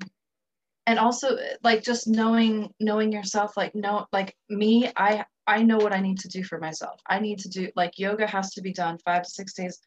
and 0.87 0.99
also 0.99 1.37
like 1.63 1.83
just 1.83 2.09
knowing 2.09 2.73
knowing 2.81 3.13
yourself 3.13 3.57
like 3.57 3.75
no 3.75 4.07
like 4.13 4.35
me 4.49 4.91
i 4.97 5.25
I 5.49 5.63
know 5.63 5.79
what 5.79 5.95
I 5.95 6.01
need 6.01 6.19
to 6.19 6.29
do 6.29 6.45
for 6.45 6.59
myself. 6.59 7.01
I 7.09 7.21
need 7.21 7.39
to 7.39 7.49
do 7.49 7.71
like 7.75 7.99
yoga 7.99 8.27
has 8.27 8.51
to 8.53 8.61
be 8.61 8.71
done 8.71 8.99
five 8.99 9.23
to 9.23 9.31
six 9.31 9.55
days 9.55 9.81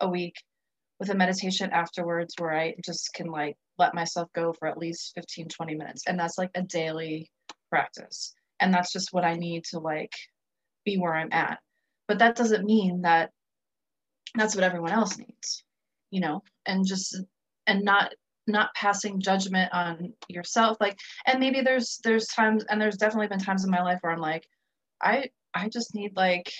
a 0.00 0.08
week 0.08 0.34
with 0.98 1.10
a 1.10 1.14
meditation 1.14 1.70
afterwards 1.70 2.34
where 2.38 2.52
I 2.52 2.74
just 2.82 3.12
can 3.12 3.26
like 3.26 3.56
let 3.78 3.94
myself 3.94 4.32
go 4.34 4.54
for 4.54 4.68
at 4.68 4.78
least 4.78 5.12
15, 5.14 5.48
20 5.48 5.74
minutes. 5.74 6.04
And 6.06 6.18
that's 6.18 6.38
like 6.38 6.50
a 6.54 6.62
daily 6.62 7.30
practice. 7.68 8.34
And 8.58 8.72
that's 8.72 8.90
just 8.90 9.12
what 9.12 9.24
I 9.24 9.34
need 9.34 9.64
to 9.64 9.80
like 9.80 10.14
be 10.86 10.96
where 10.96 11.14
I'm 11.14 11.32
at. 11.32 11.58
But 12.12 12.18
that 12.18 12.36
doesn't 12.36 12.66
mean 12.66 13.00
that 13.02 13.30
that's 14.34 14.54
what 14.54 14.64
everyone 14.64 14.92
else 14.92 15.16
needs, 15.16 15.64
you 16.10 16.20
know, 16.20 16.42
and 16.66 16.84
just 16.86 17.18
and 17.66 17.82
not 17.86 18.12
not 18.46 18.74
passing 18.74 19.18
judgment 19.18 19.72
on 19.72 20.12
yourself 20.28 20.76
like 20.78 20.98
and 21.26 21.40
maybe 21.40 21.62
there's 21.62 22.00
there's 22.04 22.26
times 22.26 22.66
and 22.68 22.78
there's 22.78 22.98
definitely 22.98 23.28
been 23.28 23.38
times 23.38 23.64
in 23.64 23.70
my 23.70 23.80
life 23.80 23.98
where 24.02 24.12
i'm 24.12 24.18
like 24.18 24.44
I 25.00 25.30
I 25.54 25.70
just 25.70 25.94
need 25.94 26.14
like, 26.14 26.52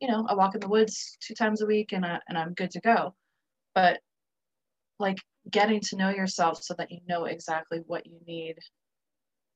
you 0.00 0.08
know, 0.08 0.26
a 0.28 0.36
walk 0.36 0.54
in 0.54 0.60
the 0.60 0.68
woods 0.68 1.16
two 1.26 1.34
times 1.34 1.62
a 1.62 1.66
week 1.66 1.92
and 1.92 2.04
I, 2.04 2.20
and 2.28 2.36
I'm 2.36 2.52
good 2.52 2.72
to 2.72 2.80
go. 2.80 3.14
But 3.74 4.00
like 4.98 5.16
getting 5.50 5.80
to 5.80 5.96
know 5.96 6.10
yourself 6.10 6.62
so 6.62 6.74
that 6.76 6.90
you 6.90 7.00
know 7.08 7.24
exactly 7.24 7.80
what 7.86 8.04
you 8.04 8.18
need 8.26 8.56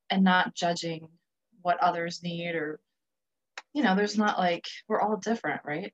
and 0.08 0.24
not 0.24 0.54
judging 0.54 1.08
what 1.60 1.82
others 1.82 2.22
need 2.22 2.54
or 2.54 2.80
you 3.74 3.82
know, 3.82 3.94
there's 3.94 4.18
not 4.18 4.38
like 4.38 4.66
we're 4.88 5.00
all 5.00 5.16
different, 5.16 5.62
right? 5.64 5.92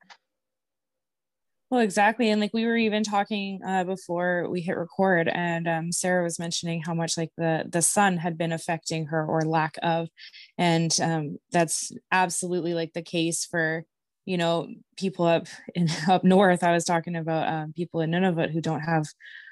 Well, 1.71 1.81
exactly. 1.81 2.31
And 2.31 2.41
like 2.41 2.55
we 2.55 2.65
were 2.65 2.77
even 2.79 3.03
talking 3.03 3.61
uh, 3.67 3.85
before 3.85 4.49
we 4.49 4.63
hit 4.63 4.77
record, 4.77 5.29
and 5.29 5.69
um, 5.69 5.93
Sarah 5.93 6.23
was 6.23 6.39
mentioning 6.39 6.81
how 6.81 6.95
much 6.95 7.19
like 7.19 7.31
the 7.37 7.65
the 7.69 7.83
sun 7.83 8.17
had 8.17 8.39
been 8.39 8.53
affecting 8.53 9.07
her 9.07 9.25
or 9.25 9.43
lack 9.43 9.77
of, 9.83 10.09
and 10.57 10.99
um, 11.03 11.37
that's 11.53 11.93
absolutely 12.11 12.73
like 12.73 12.95
the 12.95 13.03
case 13.03 13.45
for 13.45 13.85
you 14.25 14.39
know 14.39 14.69
people 14.97 15.27
up 15.27 15.47
in 15.75 15.89
up 16.09 16.25
north. 16.25 16.65
I 16.65 16.73
was 16.73 16.87
talking 16.87 17.17
about 17.17 17.49
um, 17.49 17.73
people 17.75 18.01
in 18.01 18.13
Nunavut 18.13 18.51
who 18.51 18.63
don't 18.63 18.81
have 18.81 19.07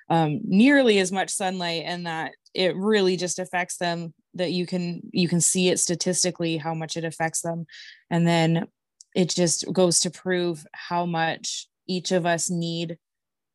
um, 0.08 0.40
nearly 0.44 0.98
as 1.00 1.12
much 1.12 1.28
sunlight, 1.28 1.82
and 1.84 2.06
that 2.06 2.32
it 2.54 2.74
really 2.76 3.18
just 3.18 3.38
affects 3.38 3.76
them. 3.76 4.14
That 4.36 4.52
you 4.52 4.66
can 4.66 5.02
you 5.12 5.28
can 5.28 5.40
see 5.40 5.68
it 5.68 5.78
statistically 5.78 6.56
how 6.56 6.74
much 6.74 6.96
it 6.96 7.04
affects 7.04 7.42
them, 7.42 7.66
and 8.10 8.26
then 8.26 8.66
it 9.14 9.30
just 9.30 9.70
goes 9.72 10.00
to 10.00 10.10
prove 10.10 10.66
how 10.72 11.06
much 11.06 11.68
each 11.86 12.12
of 12.12 12.26
us 12.26 12.50
need 12.50 12.98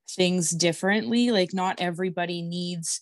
things 0.10 0.52
differently. 0.52 1.32
Like, 1.32 1.54
not 1.54 1.80
everybody 1.80 2.42
needs 2.42 3.02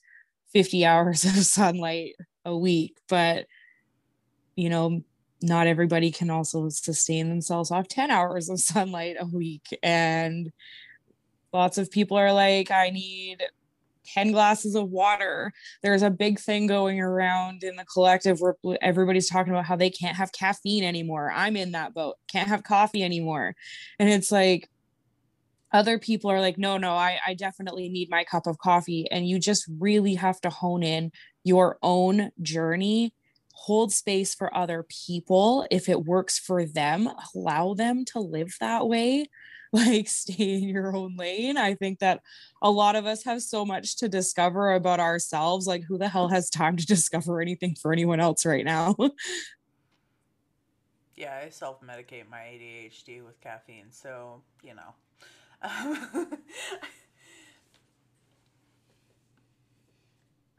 50 0.53 0.85
hours 0.85 1.23
of 1.25 1.35
sunlight 1.35 2.15
a 2.45 2.55
week, 2.55 2.97
but 3.07 3.45
you 4.55 4.69
know, 4.69 5.01
not 5.41 5.67
everybody 5.67 6.11
can 6.11 6.29
also 6.29 6.67
sustain 6.69 7.29
themselves 7.29 7.71
off 7.71 7.87
10 7.87 8.11
hours 8.11 8.49
of 8.49 8.59
sunlight 8.59 9.15
a 9.19 9.25
week. 9.25 9.67
And 9.81 10.51
lots 11.53 11.77
of 11.77 11.91
people 11.91 12.17
are 12.17 12.33
like, 12.33 12.71
I 12.71 12.89
need 12.89 13.43
10 14.13 14.31
glasses 14.31 14.75
of 14.75 14.89
water. 14.89 15.51
There's 15.81 16.03
a 16.03 16.09
big 16.09 16.39
thing 16.39 16.67
going 16.67 16.99
around 16.99 17.63
in 17.63 17.75
the 17.75 17.85
collective 17.85 18.39
where 18.39 18.55
everybody's 18.81 19.29
talking 19.29 19.53
about 19.53 19.65
how 19.65 19.75
they 19.75 19.89
can't 19.89 20.17
have 20.17 20.31
caffeine 20.31 20.83
anymore. 20.83 21.31
I'm 21.33 21.55
in 21.55 21.71
that 21.71 21.93
boat, 21.93 22.15
can't 22.27 22.47
have 22.47 22.63
coffee 22.63 23.03
anymore. 23.03 23.55
And 23.99 24.09
it's 24.09 24.31
like, 24.31 24.69
other 25.71 25.99
people 25.99 26.31
are 26.31 26.41
like 26.41 26.57
no 26.57 26.77
no 26.77 26.93
I, 26.95 27.19
I 27.27 27.33
definitely 27.35 27.89
need 27.89 28.09
my 28.09 28.23
cup 28.23 28.47
of 28.47 28.57
coffee 28.57 29.05
and 29.11 29.27
you 29.27 29.39
just 29.39 29.69
really 29.79 30.15
have 30.15 30.41
to 30.41 30.49
hone 30.49 30.81
in 30.81 31.11
your 31.43 31.77
own 31.83 32.31
journey 32.41 33.13
hold 33.53 33.91
space 33.91 34.33
for 34.33 34.55
other 34.55 34.85
people 34.89 35.67
if 35.69 35.87
it 35.89 36.05
works 36.05 36.39
for 36.39 36.65
them 36.65 37.09
allow 37.35 37.73
them 37.73 38.03
to 38.05 38.19
live 38.19 38.55
that 38.59 38.87
way 38.87 39.27
like 39.73 40.07
stay 40.07 40.55
in 40.55 40.63
your 40.63 40.95
own 40.95 41.15
lane. 41.15 41.57
I 41.57 41.75
think 41.75 41.99
that 41.99 42.21
a 42.61 42.71
lot 42.71 42.95
of 42.95 43.05
us 43.05 43.23
have 43.23 43.41
so 43.41 43.65
much 43.65 43.97
to 43.97 44.09
discover 44.09 44.73
about 44.73 44.99
ourselves. 44.99 45.67
Like, 45.67 45.83
who 45.83 45.97
the 45.97 46.09
hell 46.09 46.29
has 46.29 46.49
time 46.49 46.75
to 46.77 46.85
discover 46.87 47.41
anything 47.41 47.75
for 47.75 47.93
anyone 47.93 48.19
else 48.19 48.45
right 48.45 48.65
now? 48.65 48.95
yeah, 51.15 51.39
I 51.45 51.49
self 51.49 51.81
medicate 51.81 52.29
my 52.29 52.37
ADHD 52.37 53.23
with 53.23 53.39
caffeine. 53.41 53.91
So, 53.91 54.41
you 54.63 54.73
know. 54.73 54.95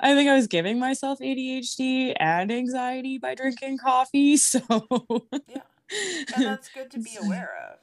I 0.02 0.14
think 0.14 0.30
I 0.30 0.34
was 0.34 0.46
giving 0.46 0.78
myself 0.78 1.18
ADHD 1.18 2.14
and 2.18 2.50
anxiety 2.52 3.18
by 3.18 3.34
drinking 3.34 3.78
coffee. 3.78 4.36
So, 4.36 4.60
yeah. 5.48 5.62
And 6.36 6.44
that's 6.44 6.68
good 6.68 6.88
to 6.92 7.00
be 7.00 7.16
aware 7.20 7.50
of. 7.72 7.78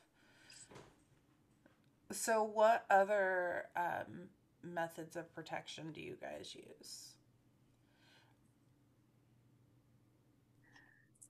So, 2.12 2.43
what 2.43 2.86
other 2.89 3.65
um, 3.76 4.30
methods 4.63 5.15
of 5.15 5.34
protection 5.36 5.91
do 5.91 6.02
you 6.02 6.15
guys 6.20 6.56
use? 6.56 7.16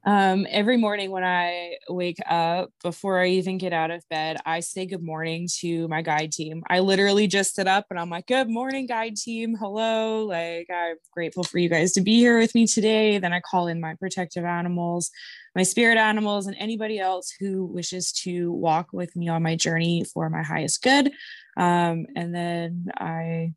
Um, 0.07 0.47
every 0.49 0.77
morning 0.77 1.11
when 1.11 1.25
I 1.25 1.79
wake 1.89 2.19
up, 2.25 2.69
before 2.81 3.19
I 3.19 3.27
even 3.27 3.57
get 3.57 3.73
out 3.73 3.91
of 3.91 4.07
bed, 4.09 4.37
I 4.45 4.61
say 4.61 4.85
good 4.85 5.03
morning 5.03 5.49
to 5.59 5.85
my 5.89 6.01
guide 6.01 6.31
team. 6.31 6.63
I 6.69 6.79
literally 6.79 7.27
just 7.27 7.55
sit 7.55 7.67
up 7.67 7.87
and 7.89 7.99
I'm 7.99 8.09
like, 8.09 8.25
Good 8.25 8.49
morning, 8.49 8.85
guide 8.87 9.17
team. 9.17 9.53
Hello. 9.59 10.23
Like, 10.23 10.69
I'm 10.73 10.95
grateful 11.11 11.43
for 11.43 11.57
you 11.57 11.67
guys 11.67 11.91
to 11.91 12.01
be 12.01 12.19
here 12.19 12.39
with 12.39 12.55
me 12.55 12.65
today. 12.67 13.17
Then 13.17 13.33
I 13.33 13.41
call 13.41 13.67
in 13.67 13.81
my 13.81 13.95
protective 13.95 14.45
animals, 14.45 15.11
my 15.57 15.63
spirit 15.63 15.97
animals, 15.97 16.47
and 16.47 16.55
anybody 16.57 16.99
else 16.99 17.33
who 17.37 17.65
wishes 17.65 18.13
to 18.23 18.49
walk 18.53 18.93
with 18.93 19.13
me 19.13 19.27
on 19.27 19.43
my 19.43 19.57
journey 19.57 20.05
for 20.05 20.29
my 20.29 20.41
highest 20.41 20.83
good. 20.83 21.11
Um, 21.57 22.05
and 22.15 22.33
then 22.33 22.85
I 22.95 23.55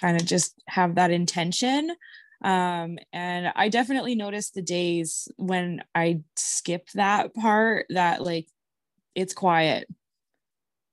kind 0.00 0.20
of 0.20 0.26
just 0.26 0.54
have 0.66 0.96
that 0.96 1.12
intention 1.12 1.94
um 2.42 2.98
and 3.12 3.52
i 3.56 3.68
definitely 3.68 4.14
noticed 4.14 4.54
the 4.54 4.62
days 4.62 5.28
when 5.36 5.82
i 5.94 6.20
skip 6.36 6.88
that 6.94 7.34
part 7.34 7.86
that 7.88 8.22
like 8.22 8.46
it's 9.14 9.32
quiet. 9.34 9.88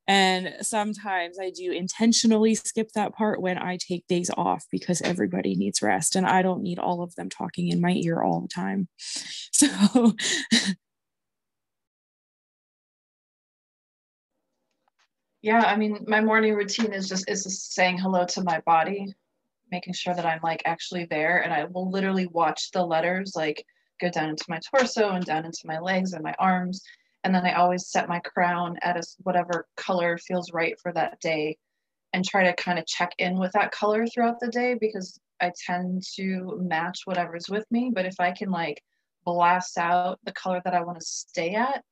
And 0.07 0.55
sometimes 0.61 1.39
i 1.39 1.49
do 1.49 1.71
intentionally 1.71 2.55
skip 2.55 2.91
that 2.93 3.13
part 3.13 3.41
when 3.41 3.57
i 3.57 3.77
take 3.77 4.07
days 4.07 4.29
off 4.35 4.65
because 4.71 5.01
everybody 5.01 5.55
needs 5.55 5.81
rest 5.81 6.15
and 6.15 6.25
i 6.25 6.41
don't 6.41 6.61
need 6.63 6.79
all 6.79 7.01
of 7.01 7.15
them 7.15 7.29
talking 7.29 7.69
in 7.69 7.79
my 7.81 7.91
ear 7.91 8.21
all 8.21 8.41
the 8.41 8.47
time. 8.47 8.87
So 9.55 9.67
yeah 15.43 15.59
i 15.59 15.75
mean 15.75 15.99
my 16.07 16.21
morning 16.21 16.55
routine 16.55 16.91
is 16.93 17.07
just 17.07 17.29
is 17.29 17.43
just 17.43 17.73
saying 17.73 17.97
hello 17.99 18.25
to 18.25 18.43
my 18.43 18.61
body 18.61 19.13
making 19.73 19.93
sure 19.93 20.13
that 20.13 20.25
I'm 20.25 20.39
like 20.43 20.61
actually 20.65 21.05
there 21.05 21.41
and 21.41 21.51
I 21.51 21.65
will 21.65 21.89
literally 21.89 22.27
watch 22.27 22.69
the 22.71 22.85
letters 22.85 23.33
like 23.35 23.65
go 23.99 24.07
down 24.07 24.29
into 24.29 24.45
my 24.47 24.59
torso 24.69 25.09
and 25.09 25.25
down 25.25 25.45
into 25.45 25.63
my 25.65 25.79
legs 25.79 26.13
and 26.13 26.23
my 26.23 26.35
arms 26.37 26.83
and 27.23 27.33
then 27.33 27.43
I 27.43 27.53
always 27.53 27.87
set 27.87 28.07
my 28.07 28.19
crown 28.19 28.77
at 28.83 28.97
a 28.97 29.03
whatever 29.23 29.65
color 29.75 30.19
feels 30.19 30.53
right 30.53 30.75
for 30.79 30.93
that 30.93 31.19
day 31.21 31.57
and 32.13 32.23
try 32.23 32.43
to 32.43 32.53
kind 32.53 32.77
of 32.77 32.85
check 32.85 33.13
in 33.17 33.39
with 33.39 33.53
that 33.53 33.71
color 33.71 34.05
throughout 34.05 34.39
the 34.39 34.49
day 34.49 34.75
because 34.79 35.19
I 35.41 35.51
tend 35.65 36.03
to 36.17 36.59
match 36.61 36.99
whatever's 37.05 37.49
with 37.49 37.65
me 37.71 37.91
but 37.91 38.05
if 38.05 38.19
I 38.19 38.31
can 38.31 38.51
like 38.51 38.83
blast 39.25 39.79
out 39.79 40.19
the 40.23 40.33
color 40.33 40.61
that 40.63 40.75
I 40.75 40.83
want 40.83 40.99
to 40.99 41.05
stay 41.05 41.55
at 41.55 41.83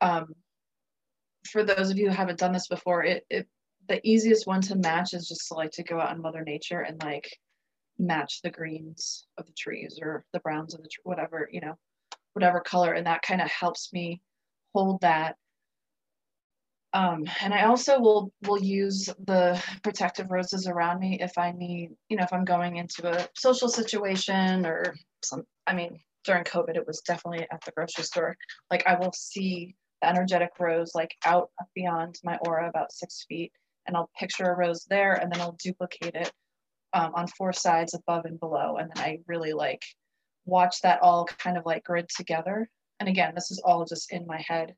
um 0.00 0.34
for 1.50 1.62
those 1.64 1.90
of 1.90 1.98
you 1.98 2.08
who 2.08 2.14
haven't 2.14 2.38
done 2.38 2.52
this 2.52 2.68
before 2.68 3.04
it, 3.04 3.26
it 3.28 3.46
the 3.88 4.06
easiest 4.06 4.46
one 4.46 4.60
to 4.62 4.76
match 4.76 5.14
is 5.14 5.28
just 5.28 5.48
to 5.48 5.54
like 5.54 5.70
to 5.72 5.82
go 5.82 6.00
out 6.00 6.14
in 6.14 6.22
mother 6.22 6.42
nature 6.44 6.80
and 6.80 7.02
like 7.02 7.28
match 7.98 8.40
the 8.42 8.50
greens 8.50 9.26
of 9.38 9.46
the 9.46 9.52
trees 9.52 9.98
or 10.00 10.24
the 10.32 10.40
browns 10.40 10.74
of 10.74 10.82
the 10.82 10.88
tree, 10.88 11.02
whatever 11.04 11.48
you 11.50 11.60
know 11.60 11.74
whatever 12.34 12.60
color 12.60 12.92
and 12.92 13.06
that 13.06 13.22
kind 13.22 13.40
of 13.40 13.50
helps 13.50 13.92
me 13.92 14.20
hold 14.72 15.00
that 15.00 15.36
um, 16.94 17.24
and 17.42 17.52
I 17.52 17.64
also 17.66 18.00
will 18.00 18.32
will 18.46 18.62
use 18.62 19.10
the 19.26 19.62
protective 19.82 20.30
roses 20.30 20.66
around 20.66 21.00
me 21.00 21.18
if 21.20 21.36
I 21.36 21.52
need, 21.52 21.90
you 22.08 22.16
know, 22.16 22.24
if 22.24 22.32
I'm 22.32 22.46
going 22.46 22.76
into 22.76 23.06
a 23.08 23.28
social 23.36 23.68
situation 23.68 24.64
or 24.64 24.94
some. 25.22 25.44
I 25.66 25.74
mean, 25.74 26.00
during 26.24 26.44
COVID, 26.44 26.76
it 26.76 26.86
was 26.86 27.00
definitely 27.00 27.46
at 27.50 27.62
the 27.64 27.72
grocery 27.72 28.04
store. 28.04 28.36
Like 28.70 28.86
I 28.86 28.98
will 28.98 29.12
see 29.12 29.74
the 30.00 30.08
energetic 30.08 30.50
rose 30.58 30.92
like 30.94 31.14
out 31.26 31.50
beyond 31.74 32.16
my 32.24 32.38
aura 32.46 32.68
about 32.68 32.92
six 32.92 33.26
feet, 33.28 33.52
and 33.88 33.96
I'll 33.96 34.10
picture 34.18 34.44
a 34.44 34.56
rose 34.56 34.84
there 34.88 35.14
and 35.14 35.32
then 35.32 35.40
I'll 35.40 35.56
duplicate 35.60 36.14
it 36.14 36.30
um, 36.92 37.12
on 37.14 37.26
four 37.26 37.52
sides 37.52 37.94
above 37.94 38.26
and 38.26 38.38
below. 38.38 38.76
And 38.76 38.90
then 38.94 39.02
I 39.02 39.18
really 39.26 39.52
like 39.52 39.82
watch 40.44 40.80
that 40.82 41.00
all 41.02 41.24
kind 41.24 41.56
of 41.56 41.66
like 41.66 41.84
grid 41.84 42.08
together. 42.14 42.68
And 43.00 43.08
again, 43.08 43.32
this 43.34 43.50
is 43.50 43.60
all 43.64 43.84
just 43.84 44.12
in 44.12 44.26
my 44.26 44.42
head. 44.46 44.74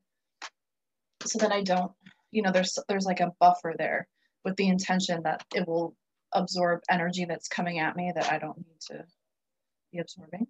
So 1.27 1.38
that 1.40 1.53
I 1.53 1.62
don't, 1.62 1.92
you 2.31 2.42
know, 2.42 2.53
there's 2.53 2.79
there's 2.88 3.05
like 3.05 3.20
a 3.20 3.33
buffer 3.40 3.75
there 3.77 4.09
with 4.44 4.57
the 4.57 4.68
intention 4.68 5.23
that 5.25 5.44
it 5.55 5.68
will 5.68 5.94
absorb 6.33 6.81
energy 6.88 7.27
that's 7.27 7.49
coming 7.49 7.81
at 7.81 7.96
me 7.96 8.12
that 8.14 8.33
I 8.33 8.38
don't 8.38 8.57
need 8.57 8.81
to 8.90 9.05
be 9.92 9.99
absorbing. 9.99 10.46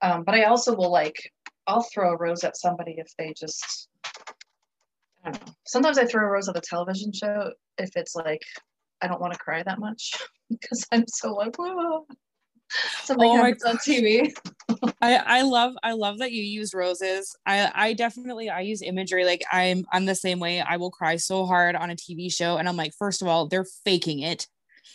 Um, 0.00 0.24
but 0.24 0.34
I 0.34 0.44
also 0.44 0.74
will 0.74 0.90
like, 0.90 1.32
I'll 1.66 1.82
throw 1.82 2.12
a 2.12 2.16
rose 2.16 2.44
at 2.44 2.56
somebody 2.56 2.94
if 2.98 3.08
they 3.18 3.34
just 3.36 3.88
I 5.24 5.30
don't 5.30 5.46
know. 5.46 5.51
Sometimes 5.66 5.98
I 5.98 6.06
throw 6.06 6.26
a 6.26 6.30
rose 6.30 6.48
at 6.48 6.56
a 6.56 6.60
television 6.60 7.12
show 7.12 7.52
if 7.78 7.90
it's 7.96 8.14
like 8.14 8.42
I 9.00 9.08
don't 9.08 9.20
want 9.20 9.32
to 9.32 9.38
cry 9.38 9.62
that 9.62 9.78
much 9.78 10.12
because 10.50 10.86
I'm 10.92 11.04
so 11.08 11.34
like, 11.34 11.56
whoa. 11.56 12.06
Something 13.02 13.28
oh 13.28 13.36
happens 13.36 13.64
on 13.64 13.76
TV. 13.76 14.32
I, 15.02 15.16
I 15.16 15.42
love 15.42 15.74
I 15.82 15.92
love 15.92 16.18
that 16.18 16.32
you 16.32 16.42
use 16.42 16.72
roses. 16.72 17.36
I 17.44 17.70
I 17.74 17.92
definitely 17.92 18.48
I 18.48 18.60
use 18.60 18.80
imagery. 18.80 19.26
Like 19.26 19.42
I'm 19.52 19.84
I'm 19.92 20.06
the 20.06 20.14
same 20.14 20.40
way. 20.40 20.60
I 20.62 20.78
will 20.78 20.90
cry 20.90 21.16
so 21.16 21.44
hard 21.44 21.76
on 21.76 21.90
a 21.90 21.96
TV 21.96 22.32
show, 22.32 22.56
and 22.56 22.66
I'm 22.66 22.76
like, 22.76 22.94
first 22.98 23.20
of 23.20 23.28
all, 23.28 23.46
they're 23.46 23.66
faking 23.84 24.20
it. 24.20 24.46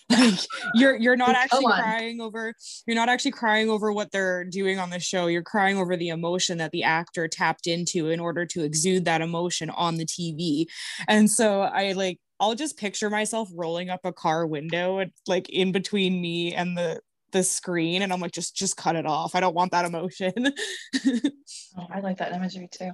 like 0.18 0.40
you're 0.74 0.96
you're 0.96 1.18
not 1.18 1.36
actually 1.36 1.66
crying 1.66 2.22
over 2.22 2.54
you're 2.86 2.96
not 2.96 3.10
actually 3.10 3.32
crying 3.32 3.70
over 3.70 3.92
what 3.92 4.12
they're 4.12 4.46
doing 4.46 4.80
on 4.80 4.90
the 4.90 5.00
show. 5.00 5.28
You're 5.28 5.44
crying 5.44 5.78
over 5.78 5.98
the 5.98 6.10
emotion 6.10 6.58
that 6.60 6.72
the 6.72 6.84
actor 6.84 7.28
tapped 7.28 7.68
into 7.68 8.10
in 8.10 8.20
order 8.20 8.46
to 8.46 8.64
exude 8.64 9.06
that 9.06 9.22
emotion 9.22 9.70
on 9.70 9.98
the 9.98 10.06
tv 10.06 10.66
and 11.08 11.30
so 11.30 11.62
i 11.62 11.92
like 11.92 12.20
i'll 12.40 12.56
just 12.56 12.78
picture 12.78 13.10
myself 13.10 13.50
rolling 13.54 13.90
up 13.90 14.02
a 14.06 14.14
car 14.14 14.48
window 14.48 15.00
and 15.00 15.12
like 15.28 15.50
in 15.50 15.72
between 15.72 16.22
me 16.22 16.54
and 16.54 16.78
the 16.78 17.02
the 17.32 17.44
screen 17.44 18.02
and 18.02 18.14
i'm 18.14 18.22
like 18.22 18.32
just 18.32 18.56
just 18.56 18.78
cut 18.78 18.96
it 18.96 19.06
off. 19.06 19.36
I 19.36 19.42
don't 19.42 19.56
want 19.56 19.72
that 19.72 19.86
emotion. 19.86 20.54
Oh, 21.80 21.86
i 21.92 22.00
like 22.00 22.18
that 22.18 22.34
imagery 22.34 22.68
too 22.72 22.92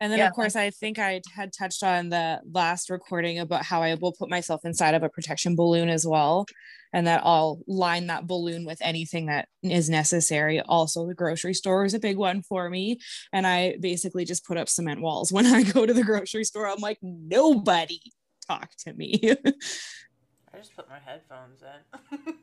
and 0.00 0.10
then, 0.10 0.18
yeah. 0.18 0.28
of 0.28 0.32
course, 0.32 0.56
I 0.56 0.70
think 0.70 0.98
I 0.98 1.20
had 1.34 1.52
touched 1.52 1.82
on 1.82 2.08
the 2.08 2.40
last 2.50 2.88
recording 2.88 3.38
about 3.38 3.64
how 3.64 3.82
I 3.82 3.94
will 3.94 4.12
put 4.12 4.30
myself 4.30 4.64
inside 4.64 4.94
of 4.94 5.02
a 5.02 5.10
protection 5.10 5.54
balloon 5.54 5.90
as 5.90 6.06
well. 6.06 6.46
And 6.92 7.06
that 7.06 7.20
I'll 7.22 7.60
line 7.68 8.06
that 8.08 8.26
balloon 8.26 8.64
with 8.64 8.78
anything 8.80 9.26
that 9.26 9.48
is 9.62 9.90
necessary. 9.90 10.60
Also, 10.60 11.06
the 11.06 11.14
grocery 11.14 11.54
store 11.54 11.84
is 11.84 11.94
a 11.94 12.00
big 12.00 12.16
one 12.16 12.42
for 12.42 12.68
me. 12.68 12.98
And 13.32 13.46
I 13.46 13.76
basically 13.78 14.24
just 14.24 14.44
put 14.44 14.56
up 14.56 14.68
cement 14.68 15.02
walls 15.02 15.30
when 15.32 15.46
I 15.46 15.62
go 15.62 15.84
to 15.84 15.92
the 15.92 16.02
grocery 16.02 16.44
store. 16.44 16.66
I'm 16.66 16.80
like, 16.80 16.98
nobody 17.02 18.00
talk 18.48 18.70
to 18.86 18.94
me. 18.94 19.20
I 19.22 20.58
just 20.58 20.74
put 20.74 20.88
my 20.88 20.98
headphones 20.98 21.62
in. 21.62 22.34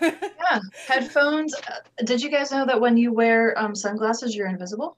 yeah, 0.00 0.58
headphones. 0.88 1.54
Uh, 1.54 2.04
did 2.04 2.22
you 2.22 2.30
guys 2.30 2.50
know 2.50 2.66
that 2.66 2.80
when 2.80 2.96
you 2.96 3.12
wear 3.12 3.56
um, 3.58 3.74
sunglasses, 3.74 4.34
you're 4.34 4.48
invisible? 4.48 4.96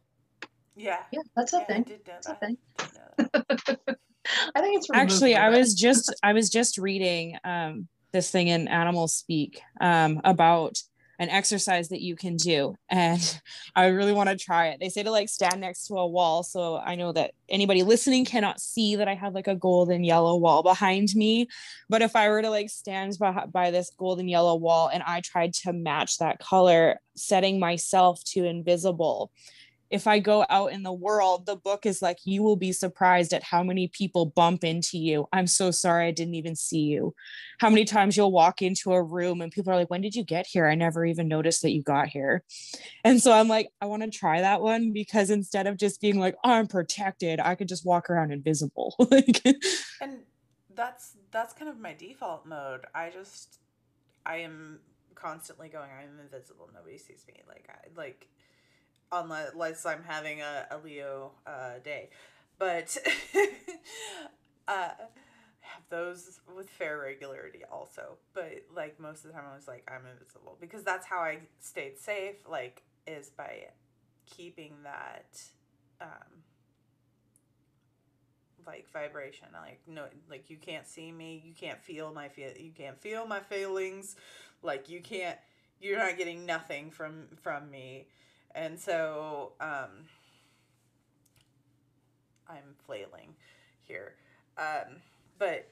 Yeah. 0.80 1.00
Yeah, 1.12 1.20
that's 1.36 1.52
a 1.52 1.58
yeah, 1.58 1.64
thing. 1.64 1.84
That's 2.06 2.28
a 2.28 2.34
thing. 2.36 2.56
I 4.54 4.60
think 4.60 4.78
it's 4.78 4.88
actually 4.94 5.36
I 5.36 5.50
was 5.50 5.74
just 5.74 6.14
I 6.22 6.32
was 6.32 6.48
just 6.48 6.78
reading 6.78 7.36
um 7.44 7.88
this 8.12 8.30
thing 8.30 8.48
in 8.48 8.66
Animal 8.66 9.06
Speak 9.06 9.60
um 9.80 10.20
about 10.24 10.78
an 11.18 11.28
exercise 11.28 11.90
that 11.90 12.00
you 12.00 12.16
can 12.16 12.36
do 12.36 12.74
and 12.88 13.40
I 13.76 13.86
really 13.88 14.14
want 14.14 14.30
to 14.30 14.38
try 14.38 14.68
it. 14.68 14.80
They 14.80 14.88
say 14.88 15.02
to 15.02 15.10
like 15.10 15.28
stand 15.28 15.60
next 15.60 15.86
to 15.88 15.94
a 15.96 16.06
wall 16.06 16.42
so 16.42 16.76
I 16.78 16.94
know 16.94 17.12
that 17.12 17.32
anybody 17.50 17.82
listening 17.82 18.24
cannot 18.24 18.58
see 18.58 18.96
that 18.96 19.08
I 19.08 19.14
have 19.14 19.34
like 19.34 19.48
a 19.48 19.54
golden 19.54 20.02
yellow 20.02 20.36
wall 20.36 20.62
behind 20.62 21.08
me 21.14 21.46
but 21.90 22.00
if 22.00 22.16
I 22.16 22.30
were 22.30 22.40
to 22.40 22.48
like 22.48 22.70
stand 22.70 23.18
by, 23.20 23.44
by 23.52 23.70
this 23.70 23.90
golden 23.98 24.28
yellow 24.28 24.54
wall 24.54 24.88
and 24.88 25.02
I 25.06 25.20
tried 25.20 25.52
to 25.54 25.74
match 25.74 26.18
that 26.18 26.38
color 26.38 27.00
setting 27.16 27.60
myself 27.60 28.24
to 28.32 28.46
invisible 28.46 29.30
if 29.90 30.06
I 30.06 30.20
go 30.20 30.46
out 30.48 30.72
in 30.72 30.84
the 30.84 30.92
world, 30.92 31.46
the 31.46 31.56
book 31.56 31.84
is 31.84 32.00
like, 32.00 32.18
you 32.24 32.42
will 32.42 32.56
be 32.56 32.72
surprised 32.72 33.32
at 33.32 33.42
how 33.42 33.64
many 33.64 33.88
people 33.88 34.26
bump 34.26 34.62
into 34.62 34.98
you. 34.98 35.26
I'm 35.32 35.48
so 35.48 35.72
sorry 35.72 36.06
I 36.06 36.12
didn't 36.12 36.36
even 36.36 36.54
see 36.54 36.82
you. 36.82 37.14
How 37.58 37.70
many 37.70 37.84
times 37.84 38.16
you'll 38.16 38.30
walk 38.30 38.62
into 38.62 38.92
a 38.92 39.02
room 39.02 39.40
and 39.40 39.50
people 39.50 39.72
are 39.72 39.76
like, 39.76 39.90
when 39.90 40.00
did 40.00 40.14
you 40.14 40.24
get 40.24 40.46
here? 40.46 40.68
I 40.68 40.76
never 40.76 41.04
even 41.04 41.26
noticed 41.26 41.62
that 41.62 41.72
you 41.72 41.82
got 41.82 42.08
here. 42.08 42.44
And 43.04 43.20
so 43.20 43.32
I'm 43.32 43.48
like, 43.48 43.70
I 43.80 43.86
want 43.86 44.02
to 44.02 44.10
try 44.10 44.40
that 44.40 44.60
one 44.60 44.92
because 44.92 45.30
instead 45.30 45.66
of 45.66 45.76
just 45.76 46.00
being 46.00 46.20
like, 46.20 46.36
I'm 46.44 46.68
protected, 46.68 47.40
I 47.40 47.56
could 47.56 47.68
just 47.68 47.84
walk 47.84 48.10
around 48.10 48.32
invisible. 48.32 48.94
and 50.00 50.20
that's 50.74 51.16
that's 51.32 51.52
kind 51.52 51.68
of 51.68 51.78
my 51.78 51.94
default 51.94 52.46
mode. 52.46 52.86
I 52.94 53.10
just 53.10 53.58
I 54.24 54.36
am 54.36 54.78
constantly 55.14 55.68
going, 55.68 55.90
I'm 55.90 56.20
invisible. 56.20 56.70
Nobody 56.72 56.96
sees 56.96 57.24
me. 57.26 57.34
Like 57.48 57.68
I 57.68 58.00
like 58.00 58.28
unless 59.12 59.86
I'm 59.86 60.04
having 60.04 60.40
a, 60.40 60.66
a 60.70 60.78
Leo 60.78 61.32
uh, 61.46 61.78
day. 61.82 62.10
But 62.58 62.96
uh, 64.68 64.90
have 65.60 65.82
those 65.88 66.40
with 66.54 66.68
fair 66.70 66.98
regularity 66.98 67.60
also. 67.70 68.18
But 68.34 68.64
like 68.74 69.00
most 69.00 69.24
of 69.24 69.30
the 69.30 69.32
time, 69.32 69.44
I 69.50 69.56
was 69.56 69.68
like, 69.68 69.88
I'm 69.90 70.06
invisible 70.06 70.56
because 70.60 70.84
that's 70.84 71.06
how 71.06 71.18
I 71.18 71.40
stayed 71.60 71.98
safe. 71.98 72.36
Like 72.48 72.82
is 73.06 73.30
by 73.30 73.68
keeping 74.26 74.74
that. 74.84 75.42
Um, 76.00 76.42
like 78.66 78.90
vibration 78.92 79.48
like 79.54 79.80
no 79.86 80.04
like 80.28 80.50
you 80.50 80.56
can't 80.56 80.86
see 80.86 81.10
me 81.10 81.42
you 81.44 81.54
can't 81.54 81.80
feel 81.82 82.12
my 82.12 82.28
feel 82.28 82.50
you 82.58 82.70
can't 82.70 83.00
feel 83.00 83.26
my 83.26 83.40
feelings 83.40 84.16
like 84.62 84.88
you 84.88 85.00
can't 85.00 85.38
you're 85.80 85.98
not 85.98 86.18
getting 86.18 86.44
nothing 86.44 86.90
from 86.90 87.26
from 87.42 87.70
me 87.70 88.06
and 88.54 88.78
so 88.78 89.52
um, 89.60 90.06
I'm 92.48 92.74
flailing 92.84 93.34
here. 93.82 94.14
Um, 94.58 94.96
but 95.38 95.68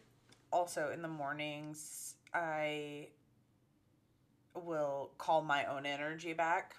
also 0.53 0.91
in 0.93 1.03
the 1.03 1.09
mornings, 1.09 2.14
I 2.33 3.09
will 4.55 5.11
call 5.19 5.43
my 5.43 5.64
own 5.67 5.87
energy 5.87 6.33
back. 6.33 6.77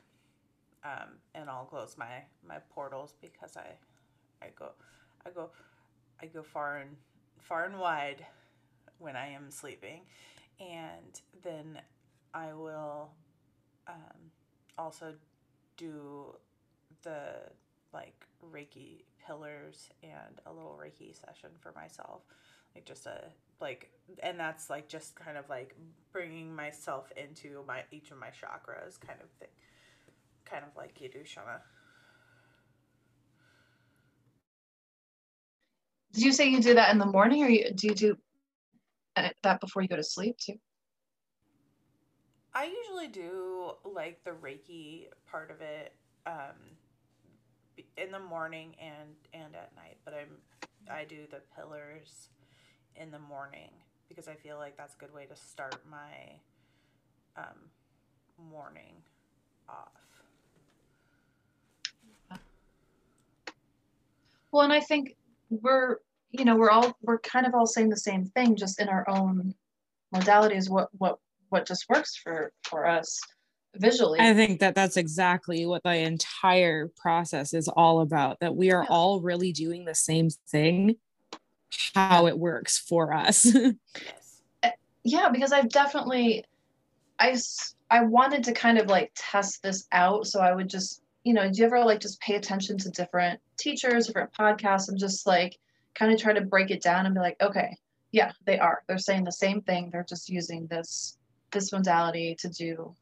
Um, 0.84 1.18
and 1.36 1.50
I'll 1.50 1.66
close 1.66 1.96
my, 1.98 2.24
my 2.48 2.60
portals 2.74 3.14
because 3.22 3.58
I, 3.58 3.68
I 4.42 4.48
go, 4.58 4.72
I 5.26 5.30
go, 5.30 5.50
I 6.22 6.26
go 6.28 6.42
far 6.42 6.78
and 6.78 6.96
far 7.38 7.66
and 7.66 7.78
wide 7.78 8.26
when 8.98 9.16
I 9.18 9.30
am 9.30 9.52
sleeping. 9.52 10.02
And 10.60 11.20
then 11.44 11.82
I 12.34 12.54
will 12.54 13.10
um, 13.88 14.32
also 14.78 15.14
do 15.80 16.36
the 17.04 17.32
like 17.94 18.26
Reiki 18.54 19.04
pillars 19.26 19.90
and 20.04 20.42
a 20.46 20.54
little 20.54 20.80
Reiki 20.80 21.16
session 21.16 21.50
for 21.60 21.72
myself. 21.72 22.22
Like 22.76 22.86
just 22.86 23.08
a 23.08 23.24
like 23.60 23.90
and 24.22 24.40
that's 24.40 24.70
like 24.70 24.88
just 24.88 25.16
kind 25.16 25.38
of 25.38 25.50
like 25.50 25.76
bringing 26.12 26.56
myself 26.56 27.12
into 27.18 27.64
my 27.68 27.84
each 27.92 28.12
of 28.12 28.18
my 28.18 28.28
chakras 28.28 29.00
kind 29.00 29.20
of 29.24 29.30
thing. 29.40 29.50
Kind 30.46 30.64
of 30.64 30.76
like 30.76 31.00
you 31.02 31.10
do, 31.10 31.20
Shauna. 31.20 31.62
Did 36.14 36.24
you 36.24 36.32
say 36.32 36.50
you 36.50 36.60
do 36.60 36.74
that 36.74 36.92
in 36.92 36.98
the 36.98 37.06
morning 37.06 37.44
or 37.44 37.50
you, 37.50 37.72
do 37.72 37.88
you 37.88 37.94
do 37.94 38.18
uh, 39.16 39.30
that 39.44 39.62
before 39.62 39.84
you 39.84 39.88
go 39.88 39.96
to 39.96 40.04
sleep 40.04 40.38
too? 40.38 40.60
I 42.60 42.66
usually 42.66 43.08
do 43.08 43.72
like 43.86 44.22
the 44.26 44.32
Reiki 44.32 45.06
part 45.32 45.50
of 45.50 45.62
it 45.62 45.94
um, 46.28 46.58
in 47.96 48.12
the 48.12 48.20
morning 48.20 48.76
and 48.82 49.16
and 49.34 49.56
at 49.56 49.74
night, 49.78 49.96
but 50.04 50.14
I'm 50.14 50.36
I 50.92 51.06
do 51.06 51.20
the 51.32 51.40
pillars 51.56 52.28
in 52.98 53.12
the 53.12 53.20
morning 53.20 53.70
because 54.10 54.28
I 54.28 54.34
feel 54.34 54.58
like 54.58 54.76
that's 54.76 54.94
a 54.94 54.98
good 54.98 55.14
way 55.14 55.26
to 55.28 55.38
start 55.38 55.80
my 55.90 56.34
um, 57.38 57.70
morning 58.52 58.96
off. 59.70 59.94
Well, 64.52 64.64
and 64.64 64.74
I 64.74 64.82
think 64.82 65.16
we're 65.50 66.00
you 66.32 66.44
know 66.44 66.58
we're 66.58 66.72
all 66.72 66.98
we're 67.02 67.20
kind 67.20 67.46
of 67.46 67.56
all 67.56 67.68
saying 67.68 67.88
the 67.88 67.96
same 67.96 68.26
thing, 68.26 68.58
just 68.58 68.82
in 68.82 68.90
our 68.90 69.10
own 69.10 69.56
modalities. 70.14 70.70
What 70.70 70.90
what 70.98 71.20
what 71.50 71.68
just 71.68 71.88
works 71.90 72.16
for 72.16 72.52
for 72.64 72.86
us 72.86 73.20
visually. 73.76 74.20
I 74.20 74.34
think 74.34 74.60
that 74.60 74.76
that's 74.76 74.98
exactly 74.98 75.66
what 75.66 75.84
the 75.84 75.96
entire 75.96 76.90
process 76.96 77.54
is 77.54 77.68
all 77.68 78.02
about 78.02 78.40
that 78.40 78.56
we 78.56 78.72
are 78.72 78.84
yeah. 78.84 78.90
all 78.90 79.22
really 79.22 79.52
doing 79.52 79.86
the 79.86 79.96
same 79.96 80.30
thing 80.50 80.96
how 81.94 82.28
it 82.28 82.38
works 82.38 82.78
for 82.78 83.14
us. 83.14 83.56
Yeah 85.06 85.30
because 85.30 85.54
i've 85.54 85.70
definitely 85.70 86.44
i 87.20 87.36
i 87.90 88.04
wanted 88.04 88.44
to 88.44 88.52
kind 88.52 88.78
of 88.78 88.88
like 88.88 89.12
test 89.16 89.64
this 89.64 89.88
out 89.94 90.28
so 90.28 90.42
i 90.42 90.54
would 90.54 90.70
just 90.70 91.02
you 91.24 91.34
know 91.34 91.50
do 91.50 91.58
you 91.58 91.66
ever 91.66 91.80
like 91.86 92.02
just 92.02 92.20
pay 92.20 92.36
attention 92.36 92.78
to 92.78 92.90
different 92.90 93.40
teachers 93.58 94.08
different 94.08 94.32
podcasts 94.34 94.90
and 94.90 95.00
just 95.00 95.26
like 95.26 95.58
kind 95.96 96.12
of 96.12 96.20
try 96.20 96.34
to 96.34 96.42
break 96.42 96.70
it 96.70 96.82
down 96.82 97.06
and 97.06 97.16
be 97.16 97.22
like 97.22 97.38
okay 97.42 97.78
yeah 98.12 98.32
they 98.46 98.60
are. 98.60 98.84
They're 98.88 98.98
saying 98.98 99.24
the 99.24 99.32
same 99.32 99.62
thing. 99.62 99.90
They're 99.92 100.06
just 100.08 100.30
using 100.30 100.68
this 100.68 101.18
this 101.52 101.72
modality 101.72 102.36
to 102.40 102.50
do. 102.50 102.96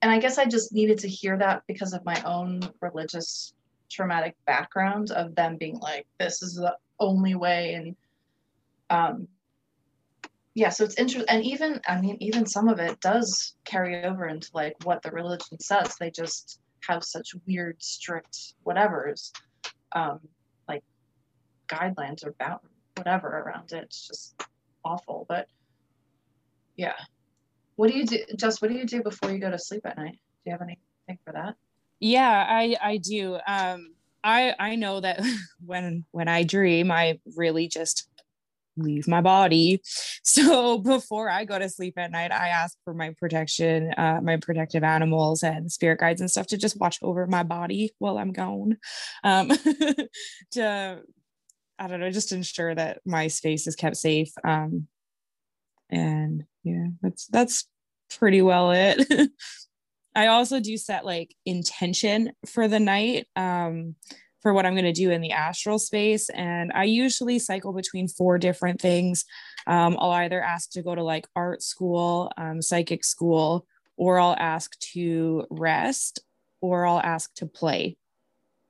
And 0.00 0.12
i 0.12 0.18
guess 0.20 0.38
i 0.38 0.44
just 0.44 0.72
needed 0.72 0.98
to 0.98 1.08
hear 1.08 1.36
that 1.38 1.64
because 1.66 1.92
of 1.92 2.04
my 2.04 2.22
own 2.24 2.60
religious 2.80 3.52
traumatic 3.90 4.36
background 4.46 5.10
of 5.10 5.34
them 5.34 5.56
being 5.56 5.78
like 5.78 6.06
this 6.18 6.42
is 6.42 6.54
the 6.54 6.76
only 7.00 7.34
way 7.34 7.74
and 7.74 7.96
um 8.90 9.28
yeah 10.54 10.68
so 10.68 10.84
it's 10.84 10.96
interesting 10.98 11.28
and 11.28 11.44
even 11.44 11.80
i 11.88 12.00
mean 12.00 12.16
even 12.20 12.46
some 12.46 12.68
of 12.68 12.78
it 12.78 13.00
does 13.00 13.54
carry 13.64 14.04
over 14.04 14.26
into 14.26 14.48
like 14.54 14.74
what 14.84 15.02
the 15.02 15.10
religion 15.10 15.58
says. 15.60 15.94
They 15.98 16.10
just 16.10 16.60
have 16.88 17.04
such 17.04 17.34
weird 17.46 17.82
strict 17.82 18.54
whatevers 18.66 19.32
um 19.92 20.20
like 20.68 20.82
guidelines 21.68 22.24
or 22.26 22.34
bound 22.38 22.60
whatever 22.96 23.28
around 23.28 23.72
it. 23.72 23.84
It's 23.84 24.06
just 24.06 24.42
awful 24.84 25.26
but 25.28 25.46
yeah 26.76 26.94
what 27.78 27.92
do 27.92 27.96
you 27.96 28.04
do, 28.04 28.18
Jess 28.36 28.60
What 28.60 28.72
do 28.72 28.76
you 28.76 28.84
do 28.84 29.04
before 29.04 29.30
you 29.30 29.38
go 29.38 29.52
to 29.52 29.58
sleep 29.58 29.82
at 29.84 29.96
night? 29.96 30.12
Do 30.12 30.18
you 30.46 30.52
have 30.52 30.62
anything 30.62 31.18
for 31.24 31.32
that? 31.32 31.54
Yeah, 32.00 32.44
I 32.48 32.76
I 32.82 32.96
do. 32.96 33.38
Um, 33.46 33.94
I 34.24 34.52
I 34.58 34.74
know 34.74 34.98
that 34.98 35.20
when 35.64 36.04
when 36.10 36.26
I 36.26 36.42
dream, 36.42 36.90
I 36.90 37.20
really 37.36 37.68
just 37.68 38.08
leave 38.76 39.06
my 39.06 39.20
body. 39.20 39.80
So 40.24 40.76
before 40.78 41.30
I 41.30 41.46
go 41.46 41.58
to 41.58 41.70
sleep 41.70 41.94
at 41.96 42.10
night, 42.10 42.32
I 42.32 42.48
ask 42.48 42.76
for 42.84 42.92
my 42.92 43.14
protection, 43.18 43.94
uh, 43.96 44.20
my 44.22 44.36
protective 44.36 44.84
animals 44.84 45.42
and 45.42 45.72
spirit 45.72 46.00
guides 46.00 46.20
and 46.20 46.30
stuff 46.30 46.48
to 46.48 46.58
just 46.58 46.78
watch 46.78 46.98
over 47.00 47.26
my 47.26 47.44
body 47.44 47.94
while 47.98 48.18
I'm 48.18 48.32
gone. 48.32 48.76
Um, 49.24 49.48
to 50.50 51.00
I 51.78 51.86
don't 51.86 52.00
know, 52.00 52.10
just 52.10 52.32
ensure 52.32 52.74
that 52.74 53.00
my 53.06 53.28
space 53.28 53.66
is 53.66 53.74
kept 53.74 53.96
safe. 53.96 54.30
Um, 54.44 54.86
and 55.88 56.44
yeah 56.68 56.88
that's 57.02 57.26
that's 57.26 57.66
pretty 58.10 58.42
well 58.42 58.72
it. 58.72 59.30
I 60.14 60.28
also 60.28 60.58
do 60.60 60.76
set 60.76 61.04
like 61.04 61.34
intention 61.44 62.32
for 62.46 62.66
the 62.66 62.80
night 62.80 63.26
um 63.36 63.94
for 64.40 64.52
what 64.52 64.66
i'm 64.66 64.74
going 64.74 64.84
to 64.84 64.92
do 64.92 65.10
in 65.10 65.20
the 65.20 65.32
astral 65.32 65.78
space 65.78 66.28
and 66.30 66.72
i 66.74 66.84
usually 66.84 67.38
cycle 67.38 67.72
between 67.72 68.08
four 68.08 68.38
different 68.38 68.80
things. 68.80 69.24
Um, 69.66 69.96
i'll 70.00 70.10
either 70.10 70.42
ask 70.42 70.70
to 70.72 70.82
go 70.82 70.94
to 70.94 71.02
like 71.02 71.26
art 71.36 71.62
school 71.62 72.32
um, 72.36 72.62
psychic 72.62 73.04
school 73.04 73.66
or 73.96 74.18
i'll 74.18 74.36
ask 74.38 74.78
to 74.92 75.46
rest 75.50 76.20
or 76.60 76.86
i'll 76.86 77.00
ask 77.00 77.32
to 77.34 77.46
play 77.46 77.96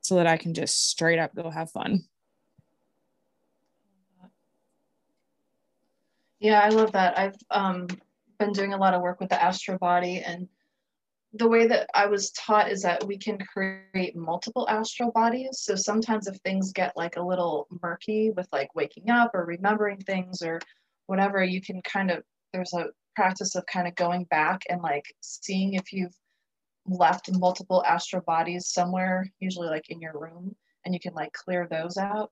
so 0.01 0.15
that 0.15 0.27
i 0.27 0.37
can 0.37 0.53
just 0.53 0.89
straight 0.89 1.19
up 1.19 1.33
go 1.35 1.49
have 1.49 1.71
fun 1.71 2.01
Yeah, 6.39 6.61
I 6.61 6.69
love 6.69 6.93
that. 6.93 7.17
I've 7.17 7.35
um, 7.51 7.87
been 8.37 8.51
doing 8.51 8.73
a 8.73 8.77
lot 8.77 8.93
of 8.93 9.01
work 9.01 9.19
with 9.19 9.29
the 9.29 9.41
astral 9.41 9.77
body, 9.77 10.23
and 10.25 10.47
the 11.33 11.47
way 11.47 11.67
that 11.67 11.89
I 11.93 12.07
was 12.07 12.31
taught 12.31 12.71
is 12.71 12.81
that 12.81 13.05
we 13.05 13.17
can 13.17 13.37
create 13.37 14.15
multiple 14.15 14.67
astral 14.67 15.11
bodies. 15.11 15.59
So 15.61 15.75
sometimes 15.75 16.27
if 16.27 16.37
things 16.37 16.71
get 16.71 16.97
like 16.97 17.17
a 17.17 17.21
little 17.21 17.67
murky 17.83 18.31
with 18.31 18.47
like 18.51 18.73
waking 18.73 19.09
up 19.09 19.31
or 19.33 19.45
remembering 19.45 19.99
things 19.99 20.41
or 20.41 20.59
whatever, 21.05 21.43
you 21.43 21.61
can 21.61 21.81
kind 21.83 22.09
of 22.09 22.23
there's 22.51 22.73
a 22.73 22.87
practice 23.15 23.55
of 23.55 23.65
kind 23.67 23.87
of 23.87 23.93
going 23.95 24.23
back 24.25 24.61
and 24.69 24.81
like 24.81 25.05
seeing 25.21 25.75
if 25.75 25.93
you've 25.93 26.15
left 26.87 27.29
multiple 27.31 27.83
astral 27.85 28.23
bodies 28.23 28.67
somewhere, 28.67 29.29
usually 29.39 29.67
like 29.67 29.89
in 29.89 30.01
your 30.01 30.17
room, 30.17 30.55
and 30.85 30.93
you 30.93 30.99
can 30.99 31.13
like 31.13 31.31
clear 31.33 31.67
those 31.69 31.97
out. 31.97 32.31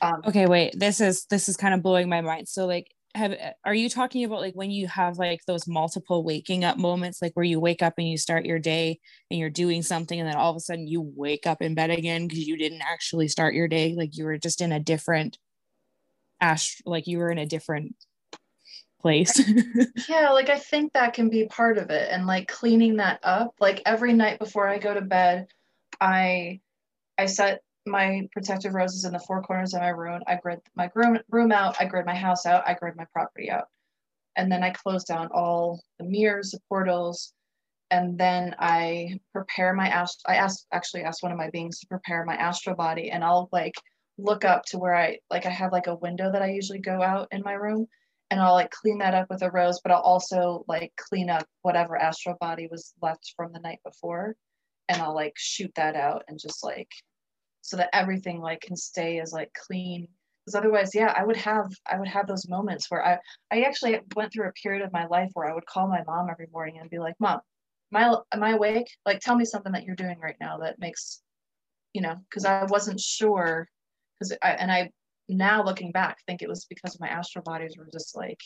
Um, 0.00 0.22
okay, 0.26 0.46
wait. 0.46 0.78
This 0.78 1.00
is 1.00 1.26
this 1.26 1.48
is 1.48 1.56
kind 1.56 1.74
of 1.74 1.82
blowing 1.82 2.08
my 2.08 2.22
mind. 2.22 2.48
So 2.48 2.66
like 2.66 2.92
have 3.14 3.32
eh, 3.32 3.52
are 3.64 3.74
you 3.74 3.88
talking 3.88 4.24
about 4.24 4.40
like 4.40 4.54
when 4.54 4.70
you 4.70 4.86
have 4.88 5.18
like 5.18 5.40
those 5.46 5.66
multiple 5.66 6.24
waking 6.24 6.64
up 6.64 6.78
moments 6.78 7.20
like 7.20 7.32
where 7.34 7.44
you 7.44 7.60
wake 7.60 7.82
up 7.82 7.94
and 7.98 8.08
you 8.08 8.16
start 8.16 8.46
your 8.46 8.58
day 8.58 8.98
and 9.30 9.38
you're 9.38 9.50
doing 9.50 9.82
something 9.82 10.18
and 10.18 10.28
then 10.28 10.36
all 10.36 10.50
of 10.50 10.56
a 10.56 10.60
sudden 10.60 10.86
you 10.86 11.02
wake 11.14 11.46
up 11.46 11.60
in 11.60 11.74
bed 11.74 11.90
again 11.90 12.26
because 12.26 12.46
you 12.46 12.56
didn't 12.56 12.82
actually 12.82 13.28
start 13.28 13.54
your 13.54 13.68
day? 13.68 13.94
Like 13.96 14.16
you 14.16 14.24
were 14.24 14.38
just 14.38 14.60
in 14.60 14.72
a 14.72 14.80
different 14.80 15.38
ash 16.40 16.80
like 16.86 17.06
you 17.06 17.18
were 17.18 17.30
in 17.30 17.38
a 17.38 17.46
different 17.46 17.94
place. 19.00 19.40
Yeah 20.08 20.30
like 20.30 20.48
i 20.48 20.58
think 20.58 20.92
that 20.92 21.14
can 21.14 21.28
be 21.28 21.46
part 21.46 21.78
of 21.78 21.90
it 21.90 22.08
and 22.10 22.26
like 22.26 22.48
cleaning 22.48 22.96
that 22.96 23.20
up. 23.22 23.54
Like 23.60 23.82
every 23.84 24.12
night 24.12 24.38
before 24.38 24.68
i 24.68 24.78
go 24.78 24.94
to 24.94 25.02
bed 25.02 25.48
i 26.00 26.60
i 27.18 27.26
set 27.26 27.60
my 27.86 28.28
protective 28.32 28.74
roses 28.74 29.04
in 29.04 29.12
the 29.12 29.18
four 29.20 29.42
corners 29.42 29.74
of 29.74 29.80
my 29.80 29.88
room. 29.88 30.22
I 30.26 30.36
grid 30.36 30.60
my 30.74 30.90
room, 30.94 31.18
room 31.30 31.52
out, 31.52 31.76
I 31.80 31.86
grid 31.86 32.06
my 32.06 32.14
house 32.14 32.46
out, 32.46 32.66
I 32.66 32.74
grid 32.74 32.96
my 32.96 33.06
property 33.12 33.50
out. 33.50 33.68
And 34.36 34.50
then 34.50 34.62
I 34.62 34.70
close 34.70 35.04
down 35.04 35.28
all 35.32 35.82
the 35.98 36.04
mirrors, 36.04 36.52
the 36.52 36.60
portals, 36.68 37.34
and 37.90 38.18
then 38.18 38.54
I 38.58 39.20
prepare 39.32 39.74
my 39.74 39.88
ast- 39.88 40.22
I 40.26 40.36
asked 40.36 40.66
actually 40.72 41.02
asked 41.04 41.22
one 41.22 41.32
of 41.32 41.38
my 41.38 41.50
beings 41.50 41.78
to 41.80 41.86
prepare 41.86 42.24
my 42.24 42.36
astral 42.36 42.74
body. 42.74 43.10
And 43.10 43.22
I'll 43.22 43.48
like 43.52 43.74
look 44.18 44.44
up 44.44 44.64
to 44.66 44.78
where 44.78 44.94
I 44.94 45.18
like 45.30 45.44
I 45.46 45.50
have 45.50 45.72
like 45.72 45.88
a 45.88 45.96
window 45.96 46.32
that 46.32 46.42
I 46.42 46.52
usually 46.52 46.78
go 46.80 47.02
out 47.02 47.28
in 47.32 47.42
my 47.42 47.52
room. 47.52 47.86
And 48.30 48.40
I'll 48.40 48.54
like 48.54 48.70
clean 48.70 48.98
that 48.98 49.14
up 49.14 49.28
with 49.28 49.42
a 49.42 49.50
rose, 49.50 49.80
but 49.82 49.92
I'll 49.92 50.00
also 50.00 50.64
like 50.68 50.92
clean 50.96 51.28
up 51.28 51.46
whatever 51.60 51.96
astral 51.98 52.36
body 52.40 52.66
was 52.70 52.94
left 53.02 53.34
from 53.36 53.52
the 53.52 53.60
night 53.60 53.80
before. 53.84 54.36
And 54.88 55.02
I'll 55.02 55.14
like 55.14 55.34
shoot 55.36 55.72
that 55.76 55.94
out 55.96 56.24
and 56.28 56.38
just 56.40 56.64
like 56.64 56.88
so 57.62 57.76
that 57.76 57.90
everything 57.92 58.40
like 58.40 58.60
can 58.60 58.76
stay 58.76 59.18
as 59.20 59.32
like 59.32 59.52
clean. 59.66 60.06
Because 60.44 60.56
otherwise 60.56 60.92
yeah 60.92 61.14
i 61.16 61.24
would 61.24 61.36
have 61.36 61.70
i 61.88 61.96
would 61.96 62.08
have 62.08 62.26
those 62.26 62.48
moments 62.48 62.90
where 62.90 63.06
i 63.06 63.16
i 63.52 63.62
actually 63.62 64.00
went 64.16 64.32
through 64.32 64.48
a 64.48 64.52
period 64.60 64.82
of 64.82 64.92
my 64.92 65.06
life 65.06 65.30
where 65.34 65.48
i 65.48 65.54
would 65.54 65.66
call 65.66 65.86
my 65.86 66.02
mom 66.04 66.28
every 66.28 66.48
morning 66.52 66.78
and 66.80 66.90
be 66.90 66.98
like 66.98 67.14
mom 67.20 67.38
am 67.94 68.04
i 68.04 68.36
am 68.36 68.42
i 68.42 68.50
awake? 68.50 68.90
Like 69.06 69.20
tell 69.20 69.36
me 69.36 69.44
something 69.44 69.72
that 69.72 69.84
you're 69.84 69.96
doing 69.96 70.18
right 70.20 70.36
now 70.40 70.58
that 70.58 70.78
makes 70.78 71.22
you 71.92 72.02
know 72.02 72.16
because 72.28 72.44
i 72.44 72.64
wasn't 72.64 73.00
sure. 73.00 73.68
Because 74.18 74.36
i 74.42 74.50
and 74.50 74.70
i 74.70 74.90
now 75.28 75.62
looking 75.62 75.92
back 75.92 76.18
think 76.26 76.42
it 76.42 76.48
was 76.48 76.66
because 76.66 76.98
my 77.00 77.08
astral 77.08 77.42
bodies 77.42 77.76
were 77.78 77.88
just 77.92 78.16
like 78.16 78.40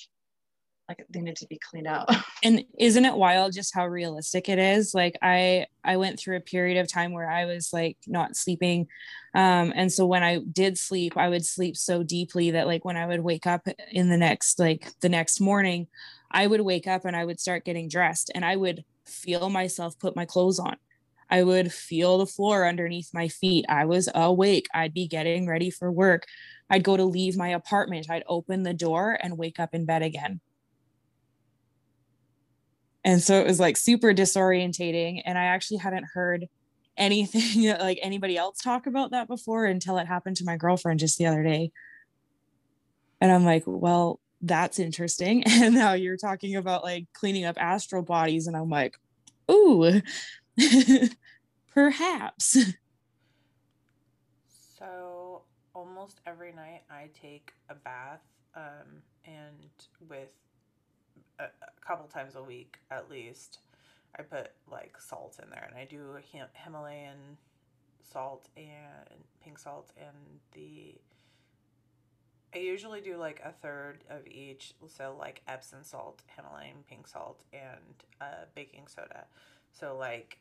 like 0.88 1.04
they 1.10 1.20
need 1.20 1.36
to 1.36 1.46
be 1.46 1.58
cleaned 1.58 1.86
out 1.86 2.08
and 2.42 2.64
isn't 2.78 3.04
it 3.04 3.14
wild 3.14 3.52
just 3.52 3.74
how 3.74 3.86
realistic 3.86 4.48
it 4.48 4.58
is 4.58 4.94
like 4.94 5.16
i 5.22 5.66
i 5.84 5.96
went 5.96 6.18
through 6.18 6.36
a 6.36 6.40
period 6.40 6.78
of 6.78 6.90
time 6.90 7.12
where 7.12 7.30
i 7.30 7.44
was 7.44 7.70
like 7.72 7.96
not 8.06 8.36
sleeping 8.36 8.86
um 9.34 9.72
and 9.74 9.92
so 9.92 10.06
when 10.06 10.22
i 10.22 10.38
did 10.52 10.78
sleep 10.78 11.16
i 11.16 11.28
would 11.28 11.44
sleep 11.44 11.76
so 11.76 12.02
deeply 12.02 12.52
that 12.52 12.66
like 12.66 12.84
when 12.84 12.96
i 12.96 13.06
would 13.06 13.20
wake 13.20 13.46
up 13.46 13.66
in 13.90 14.08
the 14.08 14.16
next 14.16 14.58
like 14.58 14.88
the 15.00 15.08
next 15.08 15.40
morning 15.40 15.86
i 16.30 16.46
would 16.46 16.60
wake 16.60 16.86
up 16.86 17.04
and 17.04 17.16
i 17.16 17.24
would 17.24 17.40
start 17.40 17.64
getting 17.64 17.88
dressed 17.88 18.30
and 18.34 18.44
i 18.44 18.54
would 18.54 18.84
feel 19.04 19.50
myself 19.50 19.98
put 19.98 20.16
my 20.16 20.24
clothes 20.24 20.58
on 20.58 20.76
I 21.28 21.42
would 21.42 21.72
feel 21.72 22.18
the 22.18 22.26
floor 22.26 22.68
underneath 22.68 23.10
my 23.12 23.26
feet. 23.26 23.64
I 23.68 23.84
was 23.84 24.08
awake. 24.14 24.68
I'd 24.72 24.94
be 24.94 25.08
getting 25.08 25.48
ready 25.48 25.70
for 25.70 25.90
work. 25.90 26.24
I'd 26.70 26.84
go 26.84 26.96
to 26.96 27.04
leave 27.04 27.36
my 27.36 27.48
apartment. 27.48 28.08
I'd 28.08 28.22
open 28.28 28.62
the 28.62 28.72
door 28.72 29.18
and 29.20 29.36
wake 29.36 29.58
up 29.58 29.74
in 29.74 29.86
bed 29.86 30.02
again 30.02 30.40
and 33.06 33.22
so 33.22 33.40
it 33.40 33.46
was 33.46 33.58
like 33.58 33.78
super 33.78 34.12
disorientating 34.12 35.22
and 35.24 35.38
i 35.38 35.44
actually 35.44 35.78
hadn't 35.78 36.04
heard 36.12 36.46
anything 36.96 37.68
like 37.80 37.98
anybody 38.02 38.36
else 38.36 38.60
talk 38.60 38.86
about 38.86 39.10
that 39.12 39.28
before 39.28 39.64
until 39.64 39.98
it 39.98 40.06
happened 40.06 40.36
to 40.36 40.44
my 40.44 40.56
girlfriend 40.56 41.00
just 41.00 41.18
the 41.18 41.26
other 41.26 41.42
day. 41.42 41.70
And 43.20 43.32
i'm 43.32 43.44
like 43.44 43.64
well 43.66 44.20
that's 44.42 44.78
interesting. 44.78 45.42
And 45.46 45.74
now 45.74 45.94
you're 45.94 46.18
talking 46.18 46.56
about 46.56 46.84
like 46.84 47.06
cleaning 47.14 47.46
up 47.46 47.56
astral 47.58 48.02
bodies 48.02 48.46
and 48.46 48.56
i'm 48.56 48.70
like 48.70 48.96
ooh 49.50 50.02
perhaps. 51.74 52.58
So 54.78 55.42
almost 55.74 56.20
every 56.26 56.52
night 56.52 56.82
i 56.90 57.08
take 57.20 57.52
a 57.70 57.74
bath 57.74 58.20
um, 58.54 59.02
and 59.24 59.70
with 60.08 60.32
a, 61.38 61.48
couple 61.86 62.06
times 62.06 62.34
a 62.34 62.42
week 62.42 62.78
at 62.90 63.10
least. 63.10 63.60
I 64.18 64.22
put 64.22 64.52
like 64.70 64.96
salt 64.98 65.38
in 65.42 65.50
there, 65.50 65.68
and 65.68 65.78
I 65.78 65.84
do 65.84 66.16
Himalayan 66.52 67.36
salt 68.02 68.48
and 68.56 69.24
pink 69.42 69.58
salt, 69.58 69.92
and 69.96 70.40
the. 70.52 70.94
I 72.54 72.58
usually 72.58 73.02
do 73.02 73.18
like 73.18 73.42
a 73.44 73.52
third 73.52 74.04
of 74.08 74.26
each, 74.26 74.72
so 74.86 75.14
like 75.18 75.42
Epsom 75.46 75.82
salt, 75.82 76.22
Himalayan 76.34 76.84
pink 76.88 77.06
salt, 77.06 77.42
and 77.52 78.04
uh, 78.20 78.46
baking 78.54 78.86
soda. 78.86 79.26
So 79.72 79.96
like 79.96 80.38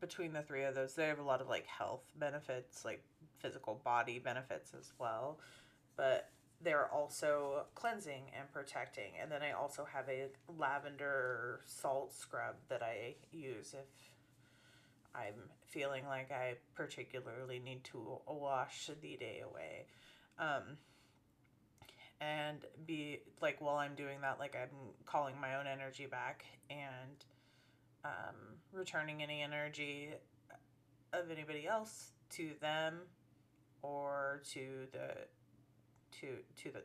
between 0.00 0.32
the 0.32 0.42
three 0.42 0.64
of 0.64 0.74
those, 0.74 0.94
they 0.94 1.06
have 1.06 1.18
a 1.18 1.22
lot 1.22 1.40
of 1.40 1.48
like 1.48 1.66
health 1.66 2.04
benefits, 2.16 2.84
like 2.84 3.02
physical 3.38 3.80
body 3.84 4.18
benefits 4.18 4.72
as 4.78 4.92
well. 4.98 5.38
But 5.96 6.28
they're 6.62 6.88
also 6.88 7.64
cleansing 7.74 8.24
and 8.38 8.50
protecting. 8.52 9.12
And 9.20 9.30
then 9.30 9.42
I 9.42 9.52
also 9.52 9.86
have 9.92 10.08
a 10.08 10.26
lavender 10.58 11.60
salt 11.64 12.14
scrub 12.14 12.54
that 12.68 12.82
I 12.82 13.14
use 13.32 13.74
if 13.74 14.10
I'm 15.14 15.50
feeling 15.68 16.06
like 16.06 16.30
I 16.30 16.54
particularly 16.74 17.58
need 17.58 17.84
to 17.84 18.20
wash 18.26 18.90
the 19.00 19.16
day 19.16 19.42
away. 19.44 19.86
Um, 20.38 20.78
and 22.20 22.58
be 22.86 23.20
like, 23.40 23.60
while 23.60 23.76
I'm 23.76 23.94
doing 23.94 24.20
that, 24.22 24.38
like 24.38 24.56
I'm 24.56 24.70
calling 25.06 25.34
my 25.40 25.56
own 25.56 25.66
energy 25.66 26.06
back 26.06 26.44
and 26.70 27.24
um, 28.04 28.36
returning 28.72 29.22
any 29.22 29.42
energy 29.42 30.10
of 31.12 31.30
anybody 31.30 31.66
else 31.66 32.12
to 32.30 32.50
them 32.60 33.00
or 33.82 34.40
to 34.52 34.86
the 34.92 35.10
to 36.20 36.62
to 36.62 36.72
the 36.72 36.82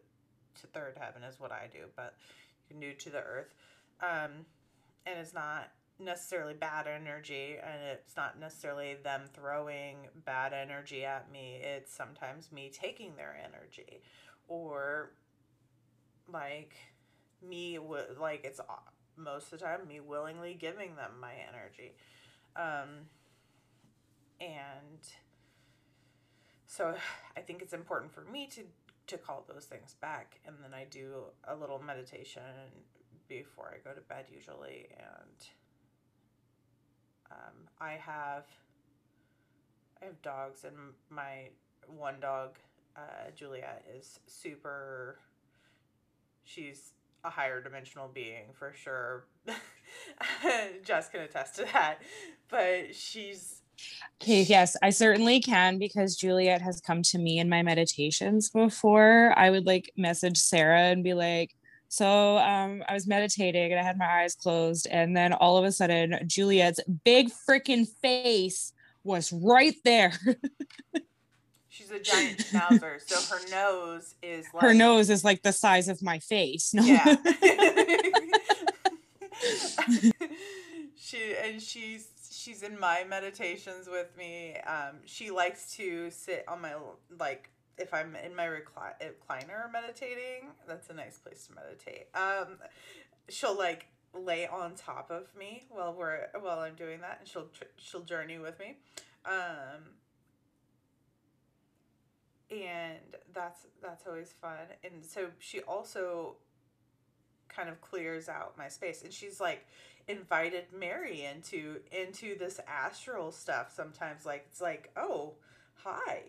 to 0.62 0.68
third 0.68 0.98
heaven 1.00 1.24
is 1.24 1.40
what 1.40 1.52
I 1.52 1.68
do, 1.72 1.86
but 1.96 2.16
you 2.70 2.76
can 2.76 2.80
do 2.80 2.94
to 2.94 3.10
the 3.10 3.20
earth. 3.20 3.54
Um, 4.02 4.46
and 5.06 5.20
it's 5.20 5.34
not 5.34 5.72
necessarily 6.00 6.54
bad 6.54 6.86
energy 6.88 7.56
and 7.64 7.82
it's 7.92 8.16
not 8.16 8.40
necessarily 8.40 8.96
them 9.04 9.22
throwing 9.34 9.96
bad 10.26 10.54
energy 10.54 11.06
at 11.06 11.32
me. 11.32 11.60
It's 11.62 11.94
sometimes 11.94 12.52
me 12.52 12.72
taking 12.72 13.16
their 13.16 13.36
energy 13.44 14.02
or 14.48 15.12
like 16.32 16.76
me 17.48 17.80
like 18.20 18.42
it's 18.44 18.60
most 19.16 19.52
of 19.52 19.60
the 19.60 19.66
time 19.66 19.88
me 19.88 20.00
willingly 20.00 20.54
giving 20.54 20.96
them 20.96 21.12
my 21.20 21.34
energy. 21.50 21.94
Um, 22.56 23.08
and 24.40 25.00
so 26.68 26.96
I 27.36 27.42
think 27.42 27.62
it's 27.62 27.74
important 27.74 28.14
for 28.14 28.22
me 28.22 28.48
to 28.48 28.62
to 29.08 29.18
call 29.18 29.46
those 29.48 29.66
things 29.66 29.96
back. 30.02 30.40
And 30.46 30.56
then 30.62 30.74
I 30.74 30.86
do 30.90 31.24
a 31.48 31.56
little 31.56 31.82
meditation 31.82 32.42
before 33.28 33.74
I 33.74 33.88
go 33.88 33.96
to 33.96 34.02
bed 34.02 34.26
usually. 34.34 34.88
And 34.98 35.48
um, 37.32 37.68
I 37.80 37.94
have 37.94 38.46
I 40.02 40.06
have 40.06 40.22
dogs, 40.22 40.64
and 40.64 40.76
my 41.10 41.50
one 41.88 42.20
dog, 42.20 42.58
uh, 42.96 43.32
Juliet, 43.36 43.84
is 43.98 44.20
super. 44.28 45.20
She's 46.44 46.94
a 47.24 47.30
higher 47.30 47.62
dimensional 47.62 48.08
being 48.08 48.46
for 48.54 48.74
sure. 48.74 49.26
Jess 50.84 51.10
can 51.10 51.22
attest 51.22 51.56
to 51.56 51.66
that, 51.74 52.02
but 52.50 52.94
she's 52.96 53.62
Okay, 54.22 54.42
yes, 54.42 54.76
I 54.82 54.90
certainly 54.90 55.40
can 55.40 55.78
because 55.78 56.16
Juliet 56.16 56.62
has 56.62 56.82
come 56.82 57.04
to 57.04 57.18
me 57.18 57.40
in 57.40 57.50
my 57.50 57.62
meditations 57.62 58.50
before. 58.50 59.34
I 59.38 59.50
would 59.50 59.66
like 59.66 59.92
message 59.96 60.38
Sarah 60.38 60.82
and 60.82 61.04
be 61.04 61.14
like, 61.14 61.54
so 61.90 62.38
um, 62.38 62.84
I 62.88 62.94
was 62.94 63.08
meditating 63.08 63.72
and 63.72 63.80
I 63.80 63.84
had 63.84 63.98
my 63.98 64.24
eyes 64.24 64.36
closed, 64.36 64.88
and 64.90 65.16
then 65.16 65.34
all 65.34 65.58
of 65.58 65.66
a 65.66 65.72
sudden, 65.72 66.20
Juliet's 66.28 66.80
big 67.06 67.30
freaking 67.48 67.88
face 68.02 68.74
was 69.04 69.32
right 69.32 69.76
there. 69.86 70.12
She's 71.70 71.92
a 71.92 72.00
giant 72.00 72.40
schnauzer, 72.40 73.00
so 73.06 73.36
her 73.36 73.42
nose 73.50 74.16
is 74.24 74.48
like 74.54 74.64
her 74.64 74.74
nose 74.74 75.10
is 75.10 75.24
like 75.24 75.44
the 75.44 75.54
size 75.54 75.88
of 75.88 76.02
my 76.02 76.20
face. 76.20 76.74
No. 76.74 76.84
Yeah. 76.84 77.16
she 80.98 81.36
and 81.44 81.62
she's 81.62 82.08
she's 82.38 82.62
in 82.64 82.80
my 82.80 83.04
meditations 83.08 83.88
with 83.88 84.16
me. 84.18 84.56
Um, 84.68 84.98
she 85.06 85.32
likes 85.32 85.76
to 85.78 86.12
sit 86.12 86.46
on 86.48 86.62
my 86.62 86.74
like 87.20 87.50
if 87.78 87.94
I'm 87.94 88.16
in 88.16 88.36
my 88.36 88.46
recliner 88.48 89.72
meditating. 89.72 90.50
That's 90.68 90.90
a 90.90 90.94
nice 90.94 91.18
place 91.18 91.48
to 91.48 91.56
meditate. 91.56 92.08
Um, 92.14 92.58
she'll 93.30 93.58
like 93.58 93.88
lay 94.14 94.48
on 94.48 94.76
top 94.76 95.12
of 95.12 95.28
me 95.38 95.64
while 95.70 95.94
we're 95.94 96.28
while 96.40 96.60
I'm 96.60 96.76
doing 96.76 97.02
that, 97.02 97.18
and 97.20 97.28
she'll 97.28 97.50
she'll 97.78 98.02
journey 98.02 98.38
with 98.38 98.60
me. 98.60 98.78
Um, 99.26 99.96
and 102.50 103.00
that's 103.34 103.68
that's 103.82 104.08
always 104.08 104.34
fun. 104.42 104.68
And 104.84 105.06
so 105.06 105.28
she 105.40 105.62
also 105.62 106.38
kind 107.50 107.70
of 107.70 107.82
clears 107.82 108.30
out 108.30 108.58
my 108.58 108.68
space. 108.68 109.04
And 109.04 109.14
she's 109.14 109.40
like 109.40 109.66
invited 110.08 110.66
Mary 110.78 111.24
into 111.24 111.80
into 111.92 112.38
this 112.38 112.60
astral 112.68 113.32
stuff 113.32 113.74
sometimes 113.76 114.26
like 114.26 114.46
it's 114.50 114.62
like, 114.62 114.90
"Oh, 114.96 115.36
hi. 115.76 116.24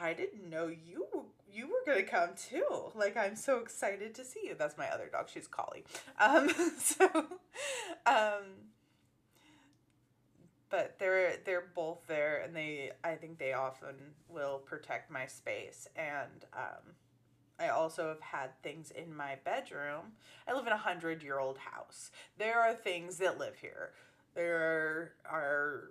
I 0.00 0.12
didn't 0.12 0.48
know 0.48 0.68
you 0.68 1.06
you 1.52 1.66
were 1.66 1.82
gonna 1.86 2.04
come 2.04 2.30
too. 2.36 2.92
Like 2.94 3.16
I'm 3.16 3.36
so 3.36 3.58
excited 3.58 4.14
to 4.16 4.24
see 4.24 4.40
you. 4.44 4.54
That's 4.58 4.78
my 4.78 4.88
other 4.88 5.08
dog. 5.10 5.28
She's 5.32 5.46
Collie. 5.46 5.84
Um, 6.20 6.50
so, 6.78 7.06
um, 8.06 8.44
but 10.70 10.98
they're 10.98 11.36
they're 11.44 11.66
both 11.74 12.06
there, 12.06 12.42
and 12.44 12.54
they 12.54 12.92
I 13.02 13.14
think 13.14 13.38
they 13.38 13.52
often 13.52 13.94
will 14.28 14.58
protect 14.58 15.10
my 15.10 15.26
space. 15.26 15.88
And 15.96 16.44
um, 16.54 16.94
I 17.60 17.68
also 17.68 18.08
have 18.08 18.20
had 18.20 18.62
things 18.62 18.90
in 18.90 19.14
my 19.14 19.36
bedroom. 19.44 20.12
I 20.46 20.54
live 20.54 20.66
in 20.66 20.72
a 20.72 20.78
hundred 20.78 21.22
year 21.22 21.38
old 21.38 21.58
house. 21.58 22.10
There 22.38 22.60
are 22.60 22.74
things 22.74 23.18
that 23.18 23.38
live 23.38 23.56
here. 23.56 23.90
There 24.34 25.12
are 25.28 25.90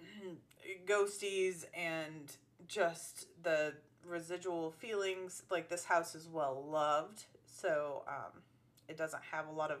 ghosties 0.86 1.64
and 1.74 2.34
just 2.66 3.26
the 3.42 3.74
residual 4.06 4.70
feelings. 4.70 5.42
Like 5.50 5.68
this 5.68 5.84
house 5.84 6.14
is 6.14 6.28
well 6.28 6.64
loved, 6.66 7.24
so 7.44 8.02
um, 8.08 8.40
it 8.88 8.96
doesn't 8.96 9.22
have 9.32 9.48
a 9.48 9.52
lot 9.52 9.70
of 9.70 9.80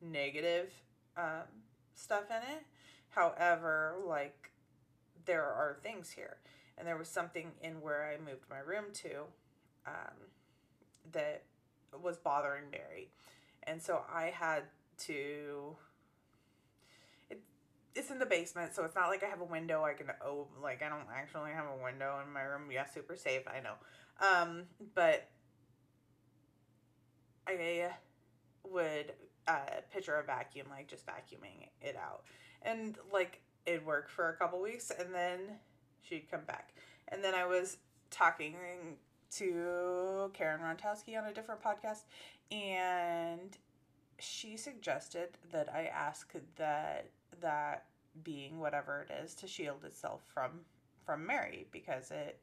negative 0.00 0.72
um, 1.16 1.48
stuff 1.94 2.30
in 2.30 2.54
it. 2.56 2.62
However, 3.10 3.96
like 4.06 4.50
there 5.24 5.44
are 5.44 5.76
things 5.82 6.10
here, 6.10 6.36
and 6.78 6.86
there 6.86 6.96
was 6.96 7.08
something 7.08 7.50
in 7.62 7.80
where 7.80 8.04
I 8.04 8.18
moved 8.18 8.44
my 8.48 8.58
room 8.58 8.86
to 8.94 9.22
um, 9.86 10.14
that 11.10 11.42
was 12.00 12.16
bothering 12.18 12.70
Mary, 12.70 13.10
and 13.64 13.82
so 13.82 14.02
I 14.12 14.32
had 14.34 14.62
to 15.06 15.76
it's 17.94 18.10
in 18.10 18.18
the 18.18 18.26
basement, 18.26 18.74
so 18.74 18.84
it's 18.84 18.94
not 18.94 19.08
like 19.08 19.22
I 19.22 19.26
have 19.26 19.40
a 19.40 19.44
window 19.44 19.84
I 19.84 19.92
can 19.92 20.06
oh 20.24 20.46
like 20.62 20.82
I 20.82 20.88
don't 20.88 21.08
actually 21.14 21.52
have 21.52 21.66
a 21.66 21.82
window 21.82 22.20
in 22.26 22.32
my 22.32 22.42
room. 22.42 22.70
Yeah, 22.70 22.86
super 22.86 23.16
safe, 23.16 23.42
I 23.46 23.60
know. 23.60 23.74
Um, 24.20 24.64
but 24.94 25.28
I 27.46 27.90
would 28.64 29.12
uh, 29.48 29.80
picture 29.92 30.14
a 30.14 30.24
vacuum, 30.24 30.68
like 30.70 30.88
just 30.88 31.06
vacuuming 31.06 31.68
it 31.80 31.96
out, 31.96 32.22
and 32.62 32.96
like 33.12 33.40
it 33.66 33.84
worked 33.84 34.10
for 34.10 34.30
a 34.30 34.36
couple 34.36 34.60
weeks, 34.60 34.90
and 34.96 35.14
then 35.14 35.40
she'd 36.02 36.30
come 36.30 36.44
back, 36.46 36.74
and 37.08 37.22
then 37.22 37.34
I 37.34 37.46
was 37.46 37.78
talking 38.10 38.54
to 39.36 40.30
Karen 40.34 40.60
Rontowski 40.60 41.18
on 41.18 41.26
a 41.28 41.32
different 41.32 41.62
podcast, 41.62 42.04
and 42.50 43.56
she 44.18 44.56
suggested 44.56 45.30
that 45.50 45.68
I 45.72 45.86
ask 45.86 46.32
that 46.56 47.10
that 47.40 47.86
being 48.22 48.60
whatever 48.60 49.06
it 49.08 49.24
is 49.24 49.34
to 49.36 49.46
shield 49.46 49.84
itself 49.84 50.22
from 50.32 50.60
from 51.04 51.26
Mary 51.26 51.66
because 51.72 52.10
it 52.10 52.38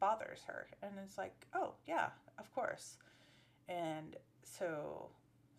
bothers 0.00 0.40
her. 0.46 0.66
And 0.82 0.92
it's 1.04 1.18
like 1.18 1.46
oh 1.54 1.74
yeah 1.86 2.08
of 2.38 2.52
course. 2.54 2.96
And 3.68 4.16
so 4.42 5.10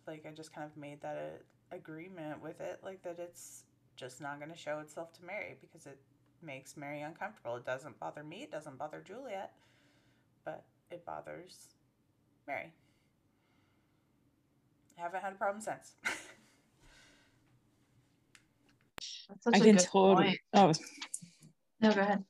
like 0.06 0.26
I 0.28 0.32
just 0.32 0.52
kind 0.52 0.66
of 0.66 0.76
made 0.76 1.00
that 1.02 1.16
a, 1.16 1.74
agreement 1.74 2.42
with 2.42 2.60
it 2.60 2.78
like 2.84 3.02
that 3.02 3.18
it's 3.18 3.64
just 3.96 4.20
not 4.20 4.38
going 4.38 4.50
to 4.50 4.56
show 4.56 4.78
itself 4.80 5.12
to 5.12 5.24
Mary 5.24 5.56
because 5.60 5.86
it 5.86 5.98
makes 6.42 6.76
Mary 6.76 7.00
uncomfortable. 7.00 7.56
It 7.56 7.64
doesn't 7.64 7.98
bother 7.98 8.22
me. 8.22 8.42
It 8.42 8.50
doesn't 8.50 8.76
bother 8.76 9.02
Juliet 9.06 9.52
but 10.44 10.64
it 10.90 11.04
bothers 11.04 11.68
Mary 12.46 12.72
I 14.98 15.02
haven't 15.02 15.22
had 15.22 15.32
a 15.32 15.36
problem 15.36 15.62
since 15.62 15.92
I 19.52 19.58
can 19.58 19.76
totally. 19.76 20.40
Oh, 20.52 20.72
no, 21.80 21.92
go 21.92 22.00
ahead. 22.00 22.24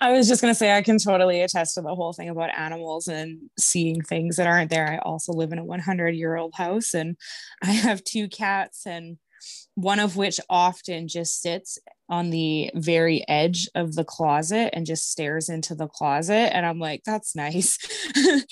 I 0.00 0.12
was 0.12 0.28
just 0.28 0.42
gonna 0.42 0.54
say 0.54 0.76
I 0.76 0.82
can 0.82 0.98
totally 0.98 1.40
attest 1.40 1.74
to 1.74 1.82
the 1.82 1.94
whole 1.94 2.12
thing 2.12 2.28
about 2.28 2.56
animals 2.56 3.08
and 3.08 3.50
seeing 3.58 4.02
things 4.02 4.36
that 4.36 4.46
aren't 4.46 4.70
there. 4.70 4.90
I 4.90 4.98
also 4.98 5.32
live 5.32 5.52
in 5.52 5.58
a 5.58 5.64
100 5.64 6.14
year 6.14 6.36
old 6.36 6.54
house, 6.54 6.94
and 6.94 7.16
I 7.62 7.72
have 7.72 8.04
two 8.04 8.28
cats, 8.28 8.86
and 8.86 9.18
one 9.74 10.00
of 10.00 10.16
which 10.16 10.38
often 10.50 11.08
just 11.08 11.40
sits 11.40 11.78
on 12.08 12.30
the 12.30 12.70
very 12.74 13.26
edge 13.28 13.68
of 13.74 13.94
the 13.94 14.04
closet 14.04 14.70
and 14.74 14.84
just 14.86 15.10
stares 15.10 15.48
into 15.48 15.74
the 15.74 15.88
closet 15.88 16.54
and 16.54 16.66
i'm 16.66 16.78
like 16.78 17.02
that's 17.04 17.34
nice 17.34 17.78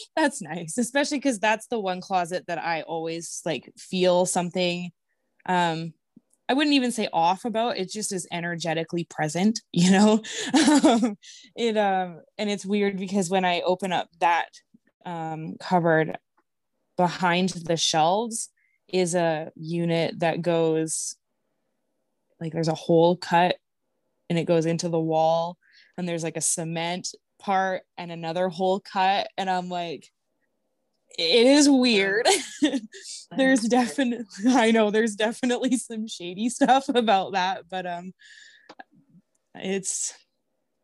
that's 0.16 0.40
nice 0.40 0.78
especially 0.78 1.18
because 1.18 1.38
that's 1.38 1.66
the 1.66 1.78
one 1.78 2.00
closet 2.00 2.44
that 2.46 2.58
i 2.58 2.82
always 2.82 3.42
like 3.44 3.70
feel 3.76 4.24
something 4.24 4.90
um 5.46 5.92
I 6.48 6.54
wouldn't 6.54 6.74
even 6.74 6.92
say 6.92 7.08
off 7.14 7.46
about 7.46 7.78
it 7.78 7.90
just 7.90 8.12
is 8.12 8.26
energetically 8.30 9.04
present, 9.04 9.62
you 9.72 9.90
know. 9.90 10.22
it 11.56 11.76
um 11.78 12.20
and 12.36 12.50
it's 12.50 12.66
weird 12.66 12.98
because 12.98 13.30
when 13.30 13.44
I 13.46 13.62
open 13.62 13.90
up 13.90 14.08
that 14.20 14.48
um 15.06 15.56
cupboard 15.60 16.18
behind 16.98 17.50
the 17.50 17.76
shelves 17.76 18.50
is 18.88 19.14
a 19.14 19.50
unit 19.56 20.20
that 20.20 20.42
goes 20.42 21.16
like 22.42 22.52
there's 22.52 22.68
a 22.68 22.74
hole 22.74 23.16
cut 23.16 23.56
and 24.28 24.38
it 24.38 24.44
goes 24.44 24.66
into 24.66 24.88
the 24.88 25.00
wall 25.00 25.56
and 25.96 26.08
there's 26.08 26.24
like 26.24 26.36
a 26.36 26.42
cement 26.42 27.08
part 27.38 27.82
and 27.96 28.10
another 28.10 28.48
hole 28.48 28.80
cut. 28.80 29.28
And 29.36 29.48
I'm 29.48 29.68
like 29.68 30.10
it 31.18 31.46
is 31.46 31.68
weird. 31.68 32.26
there's 33.36 33.60
definitely 33.60 34.24
I 34.48 34.70
know 34.70 34.90
there's 34.90 35.14
definitely 35.14 35.76
some 35.76 36.08
shady 36.08 36.48
stuff 36.50 36.88
about 36.88 37.32
that, 37.32 37.64
but 37.70 37.86
um 37.86 38.12
it's 39.54 40.14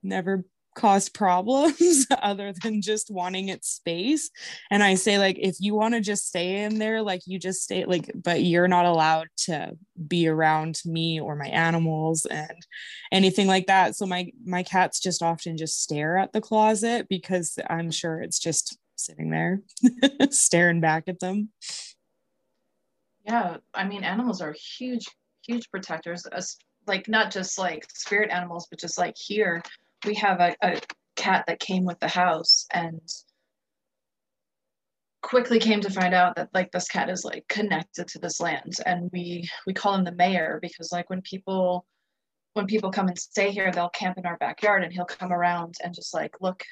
never 0.02 0.44
caused 0.78 1.12
problems 1.12 2.06
other 2.22 2.54
than 2.62 2.80
just 2.80 3.10
wanting 3.10 3.48
its 3.48 3.68
space. 3.68 4.30
And 4.70 4.82
I 4.82 4.94
say 4.94 5.18
like 5.18 5.36
if 5.38 5.56
you 5.58 5.74
want 5.74 5.94
to 5.94 6.00
just 6.00 6.28
stay 6.28 6.62
in 6.62 6.78
there, 6.78 7.02
like 7.02 7.22
you 7.26 7.38
just 7.38 7.62
stay 7.62 7.84
like 7.84 8.10
but 8.14 8.42
you're 8.44 8.68
not 8.68 8.86
allowed 8.86 9.28
to 9.48 9.76
be 10.06 10.28
around 10.28 10.80
me 10.84 11.20
or 11.20 11.34
my 11.34 11.48
animals 11.48 12.24
and 12.26 12.66
anything 13.12 13.48
like 13.48 13.66
that. 13.66 13.96
So 13.96 14.06
my 14.06 14.30
my 14.44 14.62
cats 14.62 15.00
just 15.00 15.22
often 15.22 15.56
just 15.56 15.82
stare 15.82 16.16
at 16.16 16.32
the 16.32 16.40
closet 16.40 17.08
because 17.08 17.58
I'm 17.68 17.90
sure 17.90 18.22
it's 18.22 18.38
just 18.38 18.78
sitting 18.96 19.30
there 19.30 19.62
staring 20.30 20.80
back 20.80 21.04
at 21.08 21.20
them. 21.20 21.50
Yeah, 23.24 23.58
I 23.74 23.84
mean, 23.84 24.04
animals 24.04 24.40
are 24.40 24.52
huge, 24.52 25.06
huge 25.46 25.70
protectors. 25.70 26.24
Like 26.86 27.08
not 27.08 27.30
just 27.30 27.58
like 27.58 27.86
spirit 27.92 28.30
animals, 28.30 28.66
but 28.70 28.78
just 28.78 28.96
like 28.96 29.16
here, 29.18 29.62
we 30.04 30.14
have 30.14 30.40
a, 30.40 30.54
a 30.62 30.80
cat 31.16 31.44
that 31.46 31.60
came 31.60 31.84
with 31.84 31.98
the 32.00 32.08
house 32.08 32.66
and 32.72 33.00
quickly 35.22 35.58
came 35.58 35.80
to 35.80 35.90
find 35.90 36.14
out 36.14 36.36
that 36.36 36.48
like 36.54 36.70
this 36.70 36.88
cat 36.88 37.10
is 37.10 37.24
like 37.24 37.44
connected 37.48 38.06
to 38.06 38.18
this 38.20 38.40
land 38.40 38.74
and 38.86 39.10
we 39.12 39.48
we 39.66 39.74
call 39.74 39.94
him 39.94 40.04
the 40.04 40.12
mayor 40.12 40.58
because 40.62 40.92
like 40.92 41.10
when 41.10 41.20
people 41.22 41.84
when 42.54 42.66
people 42.66 42.90
come 42.90 43.08
and 43.08 43.18
stay 43.18 43.50
here 43.50 43.72
they'll 43.72 43.88
camp 43.90 44.16
in 44.16 44.26
our 44.26 44.36
backyard 44.38 44.84
and 44.84 44.92
he'll 44.92 45.04
come 45.04 45.32
around 45.32 45.74
and 45.82 45.92
just 45.92 46.14
like 46.14 46.34
look 46.40 46.62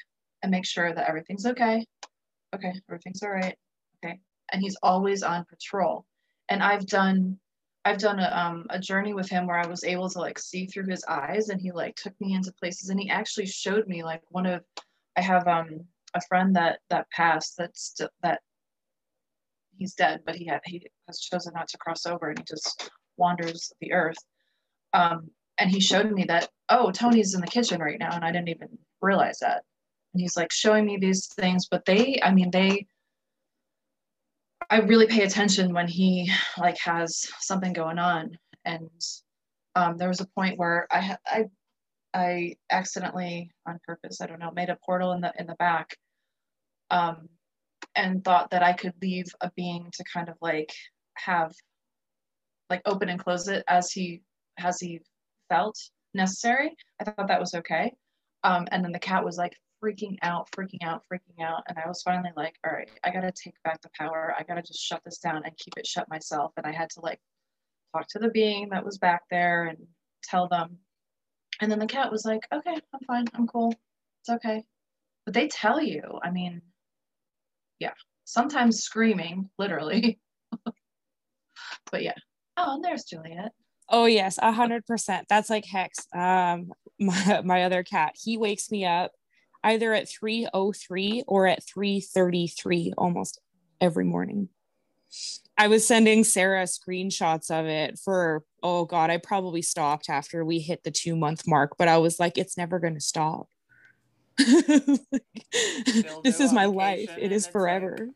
and 0.41 0.51
make 0.51 0.65
sure 0.65 0.93
that 0.93 1.09
everything's 1.09 1.45
okay 1.45 1.85
okay, 2.55 2.73
everything's 2.89 3.23
all 3.23 3.31
right. 3.31 3.55
Okay. 4.03 4.19
And 4.51 4.61
he's 4.61 4.77
always 4.81 5.23
on 5.23 5.45
patrol. 5.45 6.05
And 6.49 6.63
I've 6.63 6.85
done 6.85 7.39
I've 7.87 7.99
done 7.99 8.19
a, 8.19 8.29
um, 8.35 8.65
a 8.69 8.77
journey 8.77 9.13
with 9.13 9.29
him 9.29 9.47
where 9.47 9.57
I 9.57 9.65
was 9.65 9.85
able 9.85 10.09
to 10.09 10.19
like 10.19 10.37
see 10.37 10.65
through 10.65 10.87
his 10.87 11.05
eyes 11.07 11.47
and 11.47 11.61
he 11.61 11.71
like 11.71 11.95
took 11.95 12.19
me 12.19 12.33
into 12.33 12.51
places 12.51 12.89
and 12.89 12.99
he 12.99 13.09
actually 13.09 13.45
showed 13.45 13.87
me 13.87 14.03
like 14.03 14.21
one 14.27 14.45
of 14.45 14.61
I 15.15 15.21
have 15.21 15.47
um 15.47 15.85
a 16.13 16.19
friend 16.27 16.53
that 16.57 16.79
that 16.89 17.09
passed 17.11 17.55
that's 17.57 17.95
that 18.23 18.41
he's 19.77 19.93
dead 19.93 20.19
but 20.25 20.35
he 20.35 20.45
had 20.47 20.59
he 20.65 20.85
has 21.07 21.21
chosen 21.21 21.53
not 21.55 21.69
to 21.69 21.77
cross 21.77 22.05
over 22.05 22.29
and 22.29 22.39
he 22.39 22.43
just 22.45 22.91
wanders 23.15 23.71
the 23.79 23.93
earth. 23.93 24.17
Um 24.91 25.31
and 25.57 25.71
he 25.71 25.79
showed 25.79 26.11
me 26.11 26.25
that 26.25 26.49
oh 26.67 26.91
Tony's 26.91 27.35
in 27.35 27.41
the 27.41 27.47
kitchen 27.47 27.79
right 27.79 27.99
now 27.99 28.11
and 28.11 28.25
I 28.25 28.33
didn't 28.33 28.49
even 28.49 28.77
realize 29.01 29.39
that. 29.39 29.63
And 30.13 30.19
he's 30.19 30.35
like 30.35 30.51
showing 30.51 30.85
me 30.85 30.97
these 30.97 31.27
things 31.27 31.69
but 31.71 31.85
they 31.85 32.19
i 32.21 32.33
mean 32.33 32.51
they 32.51 32.85
i 34.69 34.79
really 34.79 35.07
pay 35.07 35.23
attention 35.23 35.73
when 35.73 35.87
he 35.87 36.31
like 36.57 36.77
has 36.79 37.25
something 37.39 37.73
going 37.73 37.99
on. 37.99 38.37
And 38.65 38.89
um, 39.75 39.97
there 39.97 40.09
was 40.09 40.21
a 40.21 40.27
point 40.27 40.57
where 40.57 40.87
i 40.91 41.17
i 41.25 41.45
i 42.13 42.55
accidentally 42.71 43.51
on 43.65 43.79
purpose 43.85 44.21
i 44.21 44.25
don't 44.25 44.39
know 44.39 44.51
made 44.51 44.69
a 44.69 44.77
portal 44.85 45.13
in 45.13 45.21
the 45.21 45.31
in 45.37 45.45
the 45.45 45.55
back 45.55 45.95
um, 46.89 47.29
and 47.95 48.23
thought 48.23 48.49
that 48.51 48.63
i 48.63 48.73
could 48.73 48.93
leave 49.01 49.27
a 49.41 49.51
being 49.55 49.89
to 49.93 50.03
kind 50.11 50.29
of 50.29 50.35
like 50.41 50.71
have 51.15 51.53
like 52.69 52.81
open 52.85 53.09
and 53.09 53.19
close 53.19 53.47
it 53.47 53.63
as 53.67 53.91
he 53.91 54.21
as 54.57 54.79
he 54.79 54.99
felt 55.49 55.77
necessary. 56.13 56.75
I 56.99 57.05
thought 57.05 57.27
that 57.27 57.39
was 57.39 57.53
okay. 57.53 57.93
Um, 58.43 58.67
and 58.71 58.83
then 58.83 58.91
the 58.91 58.99
cat 58.99 59.23
was 59.23 59.37
like 59.37 59.53
freaking 59.83 60.17
out, 60.21 60.49
freaking 60.51 60.83
out, 60.83 61.03
freaking 61.11 61.43
out. 61.43 61.63
And 61.67 61.77
I 61.77 61.87
was 61.87 62.01
finally 62.01 62.31
like, 62.35 62.55
all 62.65 62.73
right, 62.73 62.89
I 63.03 63.11
gotta 63.11 63.31
take 63.31 63.55
back 63.63 63.81
the 63.81 63.89
power. 63.97 64.33
I 64.37 64.43
gotta 64.43 64.61
just 64.61 64.81
shut 64.81 65.01
this 65.05 65.19
down 65.19 65.43
and 65.45 65.57
keep 65.57 65.73
it 65.77 65.87
shut 65.87 66.09
myself. 66.09 66.51
And 66.57 66.65
I 66.65 66.71
had 66.71 66.89
to 66.91 67.01
like 67.01 67.19
talk 67.95 68.07
to 68.09 68.19
the 68.19 68.29
being 68.29 68.69
that 68.69 68.85
was 68.85 68.97
back 68.97 69.23
there 69.29 69.67
and 69.67 69.77
tell 70.23 70.47
them. 70.47 70.77
And 71.61 71.71
then 71.71 71.79
the 71.79 71.87
cat 71.87 72.11
was 72.11 72.25
like, 72.25 72.41
okay, 72.53 72.75
I'm 72.93 72.99
fine, 73.07 73.25
I'm 73.33 73.47
cool, 73.47 73.73
it's 74.21 74.29
okay. 74.29 74.63
But 75.25 75.33
they 75.33 75.47
tell 75.47 75.81
you, 75.81 76.19
I 76.23 76.31
mean, 76.31 76.61
yeah, 77.79 77.93
sometimes 78.25 78.83
screaming, 78.83 79.49
literally. 79.57 80.19
but 81.91 82.03
yeah. 82.03 82.13
Oh, 82.57 82.75
and 82.75 82.83
there's 82.83 83.03
Juliet. 83.03 83.51
Oh 83.89 84.05
yes, 84.05 84.37
a 84.41 84.51
hundred 84.51 84.85
percent. 84.85 85.27
That's 85.29 85.49
like 85.49 85.65
Hex. 85.65 86.07
Um, 86.13 86.71
my 86.99 87.41
my 87.43 87.63
other 87.63 87.83
cat. 87.83 88.15
He 88.21 88.37
wakes 88.37 88.71
me 88.71 88.85
up 88.85 89.11
either 89.67 89.93
at 89.93 90.09
three 90.09 90.47
oh 90.53 90.71
three 90.71 91.23
or 91.27 91.47
at 91.47 91.63
three 91.63 91.99
thirty 91.99 92.47
three 92.47 92.93
almost 92.97 93.39
every 93.79 94.05
morning. 94.05 94.49
I 95.57 95.67
was 95.67 95.87
sending 95.87 96.23
Sarah 96.23 96.63
screenshots 96.63 97.49
of 97.49 97.65
it 97.65 97.99
for 97.99 98.43
oh 98.63 98.85
god, 98.85 99.09
I 99.09 99.17
probably 99.17 99.61
stopped 99.61 100.09
after 100.09 100.45
we 100.45 100.59
hit 100.59 100.83
the 100.83 100.91
two 100.91 101.15
month 101.15 101.47
mark, 101.47 101.75
but 101.77 101.87
I 101.87 101.97
was 101.97 102.19
like, 102.19 102.37
it's 102.37 102.57
never 102.57 102.79
gonna 102.79 103.01
stop. 103.01 103.47
this 104.37 104.99
is 106.39 106.53
my 106.53 106.65
life. 106.65 107.09
It 107.17 107.31
is 107.31 107.47
forever. 107.47 107.97
Like- 107.99 108.11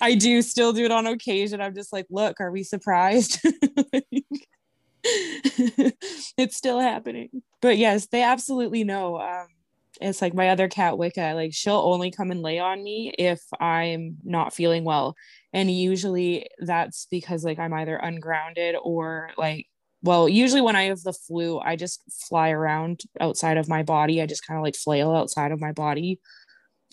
I 0.00 0.14
do 0.14 0.40
still 0.42 0.72
do 0.72 0.84
it 0.84 0.90
on 0.90 1.06
occasion. 1.06 1.60
I'm 1.60 1.74
just 1.74 1.92
like, 1.92 2.06
look, 2.10 2.40
are 2.40 2.50
we 2.50 2.62
surprised? 2.62 3.40
it's 5.04 6.56
still 6.56 6.80
happening. 6.80 7.42
But 7.60 7.76
yes, 7.76 8.06
they 8.06 8.22
absolutely 8.22 8.84
know. 8.84 9.20
Um, 9.20 9.48
it's 10.00 10.20
like 10.20 10.34
my 10.34 10.50
other 10.50 10.68
cat, 10.68 10.98
Wicca, 10.98 11.32
like 11.34 11.52
she'll 11.54 11.74
only 11.74 12.10
come 12.10 12.30
and 12.30 12.42
lay 12.42 12.58
on 12.58 12.82
me 12.82 13.12
if 13.18 13.40
I'm 13.58 14.16
not 14.24 14.54
feeling 14.54 14.84
well. 14.84 15.16
And 15.52 15.70
usually 15.70 16.48
that's 16.58 17.06
because 17.10 17.44
like 17.44 17.58
I'm 17.58 17.72
either 17.72 17.96
ungrounded 17.96 18.76
or 18.82 19.30
like, 19.36 19.66
well, 20.02 20.28
usually 20.28 20.60
when 20.60 20.76
I 20.76 20.84
have 20.84 21.02
the 21.02 21.12
flu, 21.12 21.58
I 21.58 21.76
just 21.76 22.02
fly 22.28 22.50
around 22.50 23.00
outside 23.20 23.56
of 23.56 23.68
my 23.68 23.82
body. 23.82 24.20
I 24.20 24.26
just 24.26 24.46
kind 24.46 24.58
of 24.58 24.64
like 24.64 24.76
flail 24.76 25.12
outside 25.12 25.52
of 25.52 25.60
my 25.60 25.72
body 25.72 26.20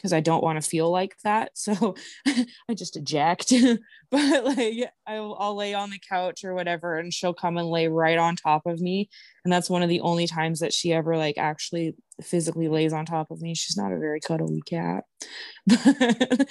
because 0.03 0.13
I 0.13 0.19
don't 0.19 0.43
want 0.43 0.61
to 0.61 0.69
feel 0.69 0.91
like 0.91 1.15
that. 1.23 1.51
So 1.63 1.95
I 2.27 2.73
just 2.75 2.97
eject. 2.97 3.53
but 4.11 4.43
like 4.43 4.91
I'll, 5.07 5.37
I'll, 5.39 5.55
lay 5.55 5.73
on 5.73 5.91
the 5.91 5.99
couch 6.09 6.43
or 6.43 6.53
whatever, 6.53 6.97
and 6.97 7.13
she'll 7.13 7.33
come 7.33 7.57
and 7.57 7.69
lay 7.69 7.87
right 7.87 8.17
on 8.17 8.35
top 8.35 8.65
of 8.65 8.81
me. 8.81 9.09
And 9.45 9.53
that's 9.53 9.69
one 9.69 9.81
of 9.81 9.87
the 9.87 10.01
only 10.01 10.27
times 10.27 10.59
that 10.59 10.73
she 10.73 10.91
ever 10.91 11.15
like 11.15 11.37
actually 11.37 11.95
physically 12.21 12.67
lays 12.67 12.91
on 12.91 13.05
top 13.05 13.31
of 13.31 13.41
me. 13.41 13.55
She's 13.55 13.77
not 13.77 13.93
a 13.93 13.97
very 13.97 14.19
cuddly 14.19 14.61
cat, 14.65 15.05
but 15.65 16.49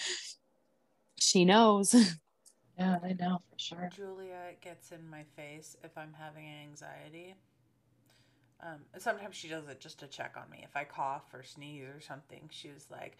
she 1.20 1.44
knows. 1.44 1.94
Yeah, 2.78 2.96
I 3.05 3.12
know 3.12 3.42
for 3.50 3.59
sure. 3.59 3.90
Juliet 3.94 4.62
gets 4.62 4.92
in 4.92 5.07
my 5.11 5.24
face 5.36 5.76
if 5.84 5.96
I'm 5.98 6.14
having 6.18 6.46
anxiety. 6.46 7.34
Um, 8.62 8.80
sometimes 8.98 9.34
she 9.34 9.48
does 9.48 9.66
it 9.68 9.80
just 9.80 9.98
to 10.00 10.07
check 10.07 10.36
on 10.36 10.48
me. 10.48 10.61
If 10.62 10.76
I 10.76 10.84
cough 10.84 11.34
or 11.34 11.42
sneeze 11.42 11.84
or 11.84 12.00
something, 12.00 12.48
she's 12.50 12.86
like, 12.90 13.16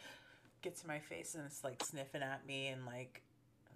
gets 0.63 0.83
in 0.83 0.89
my 0.89 0.99
face 0.99 1.35
and 1.35 1.45
it's 1.45 1.65
like 1.65 1.83
sniffing 1.85 2.23
at 2.23 2.47
me 2.47 2.69
and 2.69 2.87
like 2.87 3.23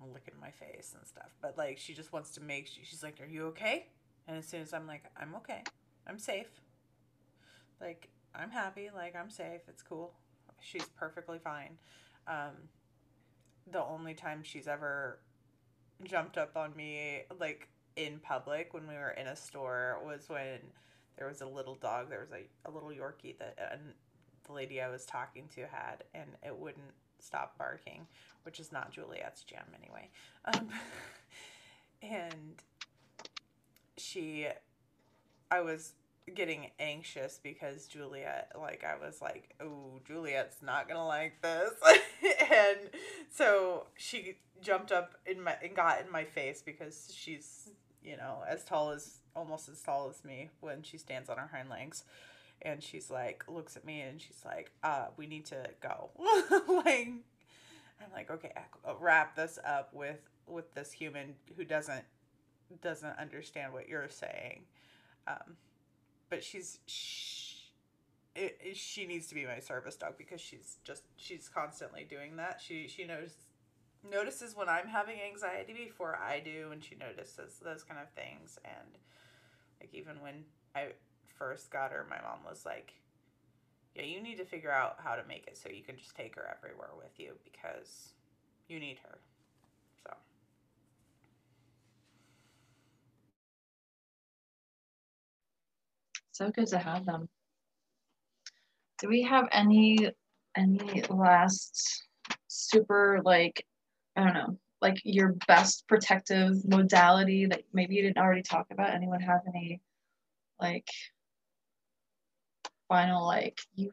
looking 0.00 0.34
at 0.34 0.40
my 0.40 0.50
face 0.50 0.94
and 0.96 1.06
stuff. 1.06 1.30
But 1.40 1.58
like 1.58 1.78
she 1.78 1.94
just 1.94 2.12
wants 2.12 2.30
to 2.32 2.40
make 2.40 2.68
she's 2.68 3.02
like, 3.02 3.20
Are 3.20 3.26
you 3.26 3.46
okay? 3.46 3.86
And 4.28 4.36
as 4.36 4.46
soon 4.46 4.62
as 4.62 4.72
I'm 4.72 4.86
like, 4.86 5.04
I'm 5.16 5.34
okay. 5.36 5.62
I'm 6.06 6.18
safe. 6.18 6.48
Like, 7.80 8.08
I'm 8.34 8.50
happy, 8.50 8.90
like 8.94 9.14
I'm 9.14 9.30
safe, 9.30 9.60
it's 9.68 9.82
cool. 9.82 10.14
She's 10.60 10.84
perfectly 10.96 11.38
fine. 11.38 11.78
Um, 12.26 12.68
the 13.70 13.82
only 13.82 14.14
time 14.14 14.40
she's 14.42 14.66
ever 14.66 15.18
jumped 16.04 16.36
up 16.38 16.56
on 16.56 16.74
me 16.76 17.22
like 17.40 17.68
in 17.96 18.18
public 18.18 18.74
when 18.74 18.86
we 18.86 18.94
were 18.94 19.10
in 19.10 19.26
a 19.28 19.36
store 19.36 19.98
was 20.04 20.28
when 20.28 20.58
there 21.16 21.26
was 21.26 21.40
a 21.40 21.46
little 21.46 21.74
dog 21.74 22.10
there 22.10 22.20
was 22.20 22.30
a, 22.32 22.68
a 22.68 22.70
little 22.70 22.90
yorkie 22.90 23.36
that 23.38 23.56
and 23.72 23.80
the 24.46 24.52
lady 24.52 24.80
I 24.80 24.88
was 24.88 25.04
talking 25.04 25.48
to 25.54 25.62
had, 25.62 26.04
and 26.14 26.30
it 26.44 26.56
wouldn't 26.56 26.92
stop 27.20 27.58
barking, 27.58 28.06
which 28.44 28.60
is 28.60 28.72
not 28.72 28.92
Juliet's 28.92 29.42
jam 29.42 29.64
anyway. 29.80 30.08
Um, 30.44 30.68
and 32.02 32.62
she, 33.96 34.46
I 35.50 35.60
was 35.60 35.92
getting 36.34 36.70
anxious 36.78 37.40
because 37.42 37.86
Juliet, 37.86 38.52
like, 38.60 38.84
I 38.84 38.96
was 39.04 39.20
like, 39.20 39.54
oh, 39.60 40.00
Juliet's 40.06 40.56
not 40.62 40.88
gonna 40.88 41.06
like 41.06 41.40
this. 41.42 41.72
and 42.50 42.78
so 43.30 43.86
she 43.96 44.36
jumped 44.60 44.92
up 44.92 45.14
in 45.26 45.42
my 45.42 45.56
and 45.62 45.74
got 45.74 46.00
in 46.04 46.10
my 46.10 46.24
face 46.24 46.62
because 46.62 47.12
she's, 47.14 47.70
you 48.02 48.16
know, 48.16 48.42
as 48.48 48.64
tall 48.64 48.90
as 48.90 49.18
almost 49.34 49.68
as 49.68 49.80
tall 49.82 50.08
as 50.08 50.24
me 50.24 50.50
when 50.60 50.82
she 50.82 50.96
stands 50.98 51.28
on 51.28 51.36
her 51.36 51.50
hind 51.52 51.68
legs 51.68 52.04
and 52.62 52.82
she's 52.82 53.10
like 53.10 53.44
looks 53.48 53.76
at 53.76 53.84
me 53.84 54.00
and 54.00 54.20
she's 54.20 54.42
like 54.44 54.70
uh 54.82 55.06
we 55.16 55.26
need 55.26 55.46
to 55.46 55.68
go. 55.80 56.10
Like 56.68 57.08
i'm 57.98 58.12
like 58.12 58.30
okay 58.30 58.52
I'll 58.86 58.98
wrap 59.00 59.36
this 59.36 59.58
up 59.64 59.94
with 59.94 60.20
with 60.46 60.74
this 60.74 60.92
human 60.92 61.34
who 61.56 61.64
doesn't 61.64 62.04
doesn't 62.82 63.18
understand 63.18 63.72
what 63.72 63.88
you're 63.88 64.08
saying. 64.08 64.62
Um 65.26 65.56
but 66.28 66.42
she's 66.42 66.80
she, 66.86 67.56
it, 68.34 68.58
it, 68.62 68.76
she 68.76 69.06
needs 69.06 69.28
to 69.28 69.34
be 69.34 69.46
my 69.46 69.60
service 69.60 69.96
dog 69.96 70.14
because 70.18 70.40
she's 70.40 70.78
just 70.84 71.04
she's 71.16 71.48
constantly 71.48 72.04
doing 72.08 72.36
that. 72.36 72.60
She 72.60 72.88
she 72.88 73.04
knows 73.04 73.34
notices 74.10 74.54
when 74.54 74.68
i'm 74.68 74.86
having 74.86 75.16
anxiety 75.20 75.72
before 75.72 76.16
i 76.16 76.38
do 76.38 76.68
and 76.70 76.84
she 76.84 76.94
notices 76.94 77.60
those 77.64 77.82
kind 77.82 78.00
of 78.00 78.08
things. 78.10 78.58
And 78.64 78.98
like 79.80 79.90
even 79.92 80.20
when 80.20 80.44
i 80.74 80.88
first 81.38 81.70
got 81.70 81.90
her, 81.92 82.06
my 82.08 82.20
mom 82.20 82.38
was 82.48 82.64
like, 82.64 82.94
yeah, 83.94 84.02
you 84.02 84.22
need 84.22 84.36
to 84.36 84.44
figure 84.44 84.70
out 84.70 84.96
how 85.02 85.14
to 85.14 85.22
make 85.26 85.46
it 85.46 85.56
so 85.56 85.70
you 85.70 85.82
can 85.82 85.96
just 85.96 86.14
take 86.14 86.34
her 86.34 86.56
everywhere 86.56 86.90
with 86.96 87.18
you 87.18 87.32
because 87.44 88.10
you 88.68 88.78
need 88.78 88.98
her. 89.02 89.18
So. 90.04 90.14
So 96.32 96.50
good 96.50 96.66
to 96.68 96.78
have 96.78 97.06
them. 97.06 97.28
Do 98.98 99.08
we 99.08 99.22
have 99.22 99.48
any 99.52 100.10
any 100.56 101.02
last 101.10 102.06
super 102.48 103.20
like 103.24 103.64
I 104.16 104.24
don't 104.24 104.34
know, 104.34 104.58
like 104.80 104.96
your 105.04 105.34
best 105.46 105.86
protective 105.88 106.66
modality 106.66 107.46
that 107.46 107.62
maybe 107.72 107.94
you 107.94 108.02
didn't 108.02 108.18
already 108.18 108.42
talk 108.42 108.66
about? 108.70 108.94
Anyone 108.94 109.20
have 109.20 109.40
any 109.46 109.80
like 110.60 110.88
final 112.88 113.24
like 113.24 113.58
you 113.74 113.90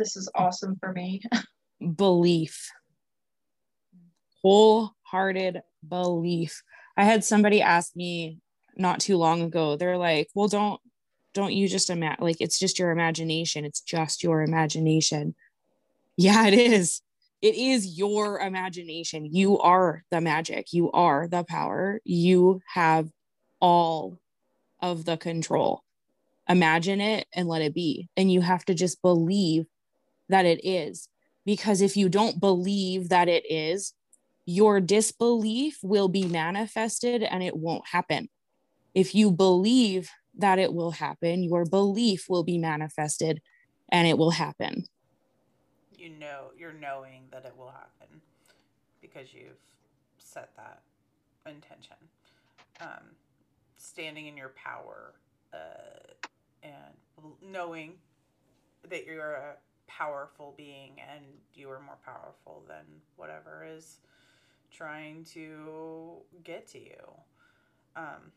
this 0.00 0.16
is 0.16 0.30
awesome 0.34 0.76
for 0.80 0.92
me. 0.92 1.20
Belief. 1.96 2.70
Wholehearted 4.42 5.60
belief. 5.86 6.62
I 6.96 7.04
had 7.04 7.24
somebody 7.24 7.60
ask 7.60 7.94
me 7.94 8.38
not 8.76 9.00
too 9.00 9.18
long 9.18 9.42
ago 9.42 9.76
they're 9.76 9.98
like 9.98 10.28
well 10.34 10.48
don't 10.48 10.80
don't 11.34 11.52
you 11.52 11.68
just 11.68 11.90
imagine 11.90 12.24
like 12.24 12.40
it's 12.40 12.58
just 12.58 12.78
your 12.78 12.90
imagination. 12.90 13.64
It's 13.64 13.80
just 13.80 14.22
your 14.22 14.42
imagination. 14.42 15.34
Yeah 16.16 16.46
it 16.46 16.54
is. 16.54 17.02
It 17.42 17.54
is 17.54 17.98
your 17.98 18.38
imagination. 18.40 19.26
You 19.26 19.58
are 19.58 20.04
the 20.10 20.20
magic. 20.20 20.72
You 20.72 20.90
are 20.92 21.28
the 21.28 21.44
power. 21.44 22.00
You 22.04 22.60
have 22.74 23.08
all 23.60 24.18
of 24.80 25.04
the 25.04 25.16
control 25.16 25.82
imagine 26.50 27.00
it 27.00 27.26
and 27.32 27.48
let 27.48 27.62
it 27.62 27.72
be. 27.72 28.08
And 28.16 28.30
you 28.30 28.40
have 28.40 28.64
to 28.66 28.74
just 28.74 29.00
believe 29.00 29.66
that 30.28 30.44
it 30.44 30.66
is. 30.66 31.08
Because 31.46 31.80
if 31.80 31.96
you 31.96 32.08
don't 32.08 32.40
believe 32.40 33.08
that 33.08 33.28
it 33.28 33.44
is, 33.50 33.94
your 34.44 34.80
disbelief 34.80 35.78
will 35.82 36.08
be 36.08 36.24
manifested 36.24 37.22
and 37.22 37.42
it 37.42 37.56
won't 37.56 37.86
happen. 37.86 38.28
If 38.94 39.14
you 39.14 39.30
believe 39.30 40.10
that 40.36 40.58
it 40.58 40.74
will 40.74 40.90
happen, 40.90 41.44
your 41.44 41.64
belief 41.64 42.26
will 42.28 42.42
be 42.42 42.58
manifested 42.58 43.40
and 43.90 44.06
it 44.06 44.18
will 44.18 44.32
happen. 44.32 44.84
You 45.96 46.10
know, 46.10 46.46
you're 46.58 46.72
knowing 46.72 47.22
that 47.30 47.44
it 47.44 47.56
will 47.56 47.70
happen 47.70 48.20
because 49.00 49.32
you've 49.32 49.60
set 50.18 50.50
that 50.56 50.82
intention. 51.46 51.96
Um, 52.80 53.14
standing 53.76 54.26
in 54.26 54.36
your 54.36 54.50
power 54.50 55.14
uh, 55.52 56.28
and 56.62 57.32
knowing 57.42 57.94
that 58.88 59.06
you're 59.06 59.32
a 59.32 59.54
powerful 59.86 60.54
being 60.56 60.92
and 61.12 61.24
you 61.54 61.70
are 61.70 61.80
more 61.80 61.98
powerful 62.04 62.62
than 62.68 62.84
whatever 63.16 63.66
is 63.68 63.98
trying 64.70 65.24
to 65.24 66.16
get 66.44 66.66
to 66.68 66.78
you 66.78 67.12
um, 67.96 68.32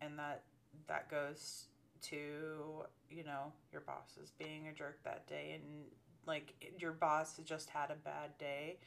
and 0.00 0.18
that 0.18 0.42
that 0.88 1.10
goes 1.10 1.66
to, 2.02 2.84
you 3.10 3.24
know, 3.24 3.52
your 3.72 3.80
boss 3.82 4.18
is 4.22 4.32
being 4.38 4.68
a 4.68 4.72
jerk 4.72 4.98
that 5.04 5.26
day 5.26 5.52
and 5.54 5.84
like 6.26 6.54
your 6.78 6.92
boss 6.92 7.36
has 7.36 7.44
just 7.44 7.70
had 7.70 7.90
a 7.90 7.94
bad 7.94 8.36
day 8.38 8.78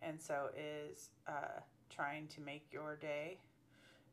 and 0.00 0.20
so 0.20 0.48
is 0.56 1.10
uh, 1.28 1.60
trying 1.94 2.26
to 2.28 2.40
make 2.40 2.66
your 2.70 2.96
day 2.96 3.38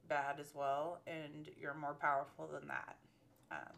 bad 0.08 0.40
as 0.40 0.54
well 0.54 1.00
and 1.08 1.50
you're 1.60 1.74
more 1.74 1.96
powerful 1.96 2.48
than 2.48 2.68
that. 2.68 2.96
Um, 3.54 3.74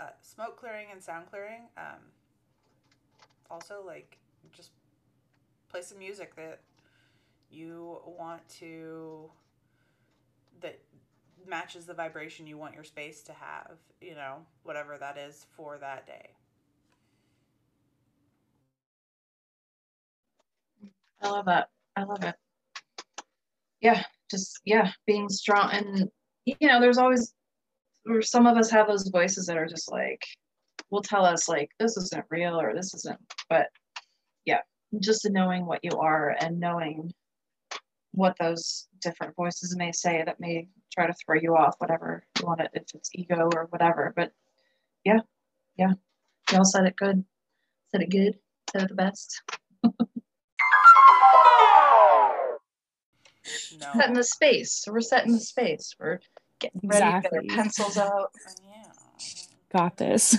uh, 0.00 0.10
smoke 0.20 0.56
clearing 0.56 0.86
and 0.90 1.02
sound 1.02 1.26
clearing. 1.30 1.62
Um, 1.76 2.00
also, 3.50 3.82
like, 3.86 4.18
just 4.52 4.70
play 5.68 5.82
some 5.82 5.98
music 5.98 6.34
that 6.36 6.60
you 7.50 7.98
want 8.06 8.46
to 8.48 9.30
that 10.60 10.78
matches 11.46 11.84
the 11.86 11.94
vibration 11.94 12.46
you 12.46 12.56
want 12.56 12.74
your 12.74 12.84
space 12.84 13.20
to 13.20 13.32
have 13.32 13.76
you 14.00 14.14
know 14.14 14.36
whatever 14.62 14.96
that 14.96 15.18
is 15.18 15.44
for 15.56 15.76
that 15.76 16.06
day 16.06 16.30
I 21.22 21.28
love 21.28 21.46
that. 21.46 21.68
I 21.96 22.04
love 22.04 22.24
it. 22.24 22.34
Yeah, 23.80 24.02
just 24.30 24.60
yeah, 24.64 24.90
being 25.06 25.28
strong 25.28 25.70
and 25.72 26.08
you 26.44 26.56
know, 26.62 26.80
there's 26.80 26.98
always 26.98 27.32
or 28.08 28.22
some 28.22 28.46
of 28.46 28.56
us 28.56 28.70
have 28.70 28.88
those 28.88 29.08
voices 29.08 29.46
that 29.46 29.56
are 29.56 29.66
just 29.66 29.90
like 29.90 30.22
will 30.90 31.02
tell 31.02 31.24
us 31.24 31.48
like 31.48 31.70
this 31.78 31.96
isn't 31.96 32.24
real 32.30 32.60
or 32.60 32.74
this 32.74 32.94
isn't 32.94 33.18
but 33.48 33.68
yeah, 34.44 34.60
just 35.00 35.28
knowing 35.30 35.66
what 35.66 35.80
you 35.82 35.92
are 35.98 36.36
and 36.40 36.60
knowing 36.60 37.12
what 38.12 38.36
those 38.38 38.88
different 39.00 39.34
voices 39.36 39.76
may 39.76 39.92
say 39.92 40.22
that 40.24 40.40
may 40.40 40.68
try 40.92 41.06
to 41.06 41.14
throw 41.14 41.38
you 41.40 41.56
off, 41.56 41.74
whatever 41.78 42.24
you 42.38 42.46
want 42.46 42.60
it, 42.60 42.70
if 42.74 42.82
it's 42.94 43.10
ego 43.14 43.48
or 43.54 43.66
whatever. 43.70 44.12
But 44.14 44.32
yeah, 45.04 45.20
yeah. 45.76 45.92
Y'all 46.52 46.64
said 46.64 46.84
it 46.86 46.96
good. 46.96 47.24
Said 47.90 48.02
it 48.02 48.10
good. 48.10 48.38
Said 48.70 48.82
it 48.82 48.88
the 48.88 48.94
best. 48.94 49.42
no 53.80 53.90
setting 53.96 54.14
the 54.14 54.24
space. 54.24 54.72
So 54.72 54.92
we're 54.92 55.00
setting 55.00 55.32
the 55.32 55.40
space. 55.40 55.94
We're 55.98 56.20
getting 56.62 56.80
ready 56.84 57.12
to 57.12 57.20
get 57.20 57.32
Exactly. 57.34 57.48
pencils 57.48 57.98
out. 57.98 58.32
yeah 58.64 58.92
Got 59.72 59.96
this. 59.98 60.36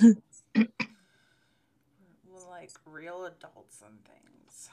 like 2.50 2.72
real 2.86 3.26
adults 3.26 3.82
and 3.86 3.98
things 4.06 4.70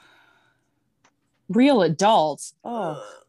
Real 1.49 1.81
adults. 1.81 2.53
Oh, 2.63 2.91
Ugh. 2.91 3.03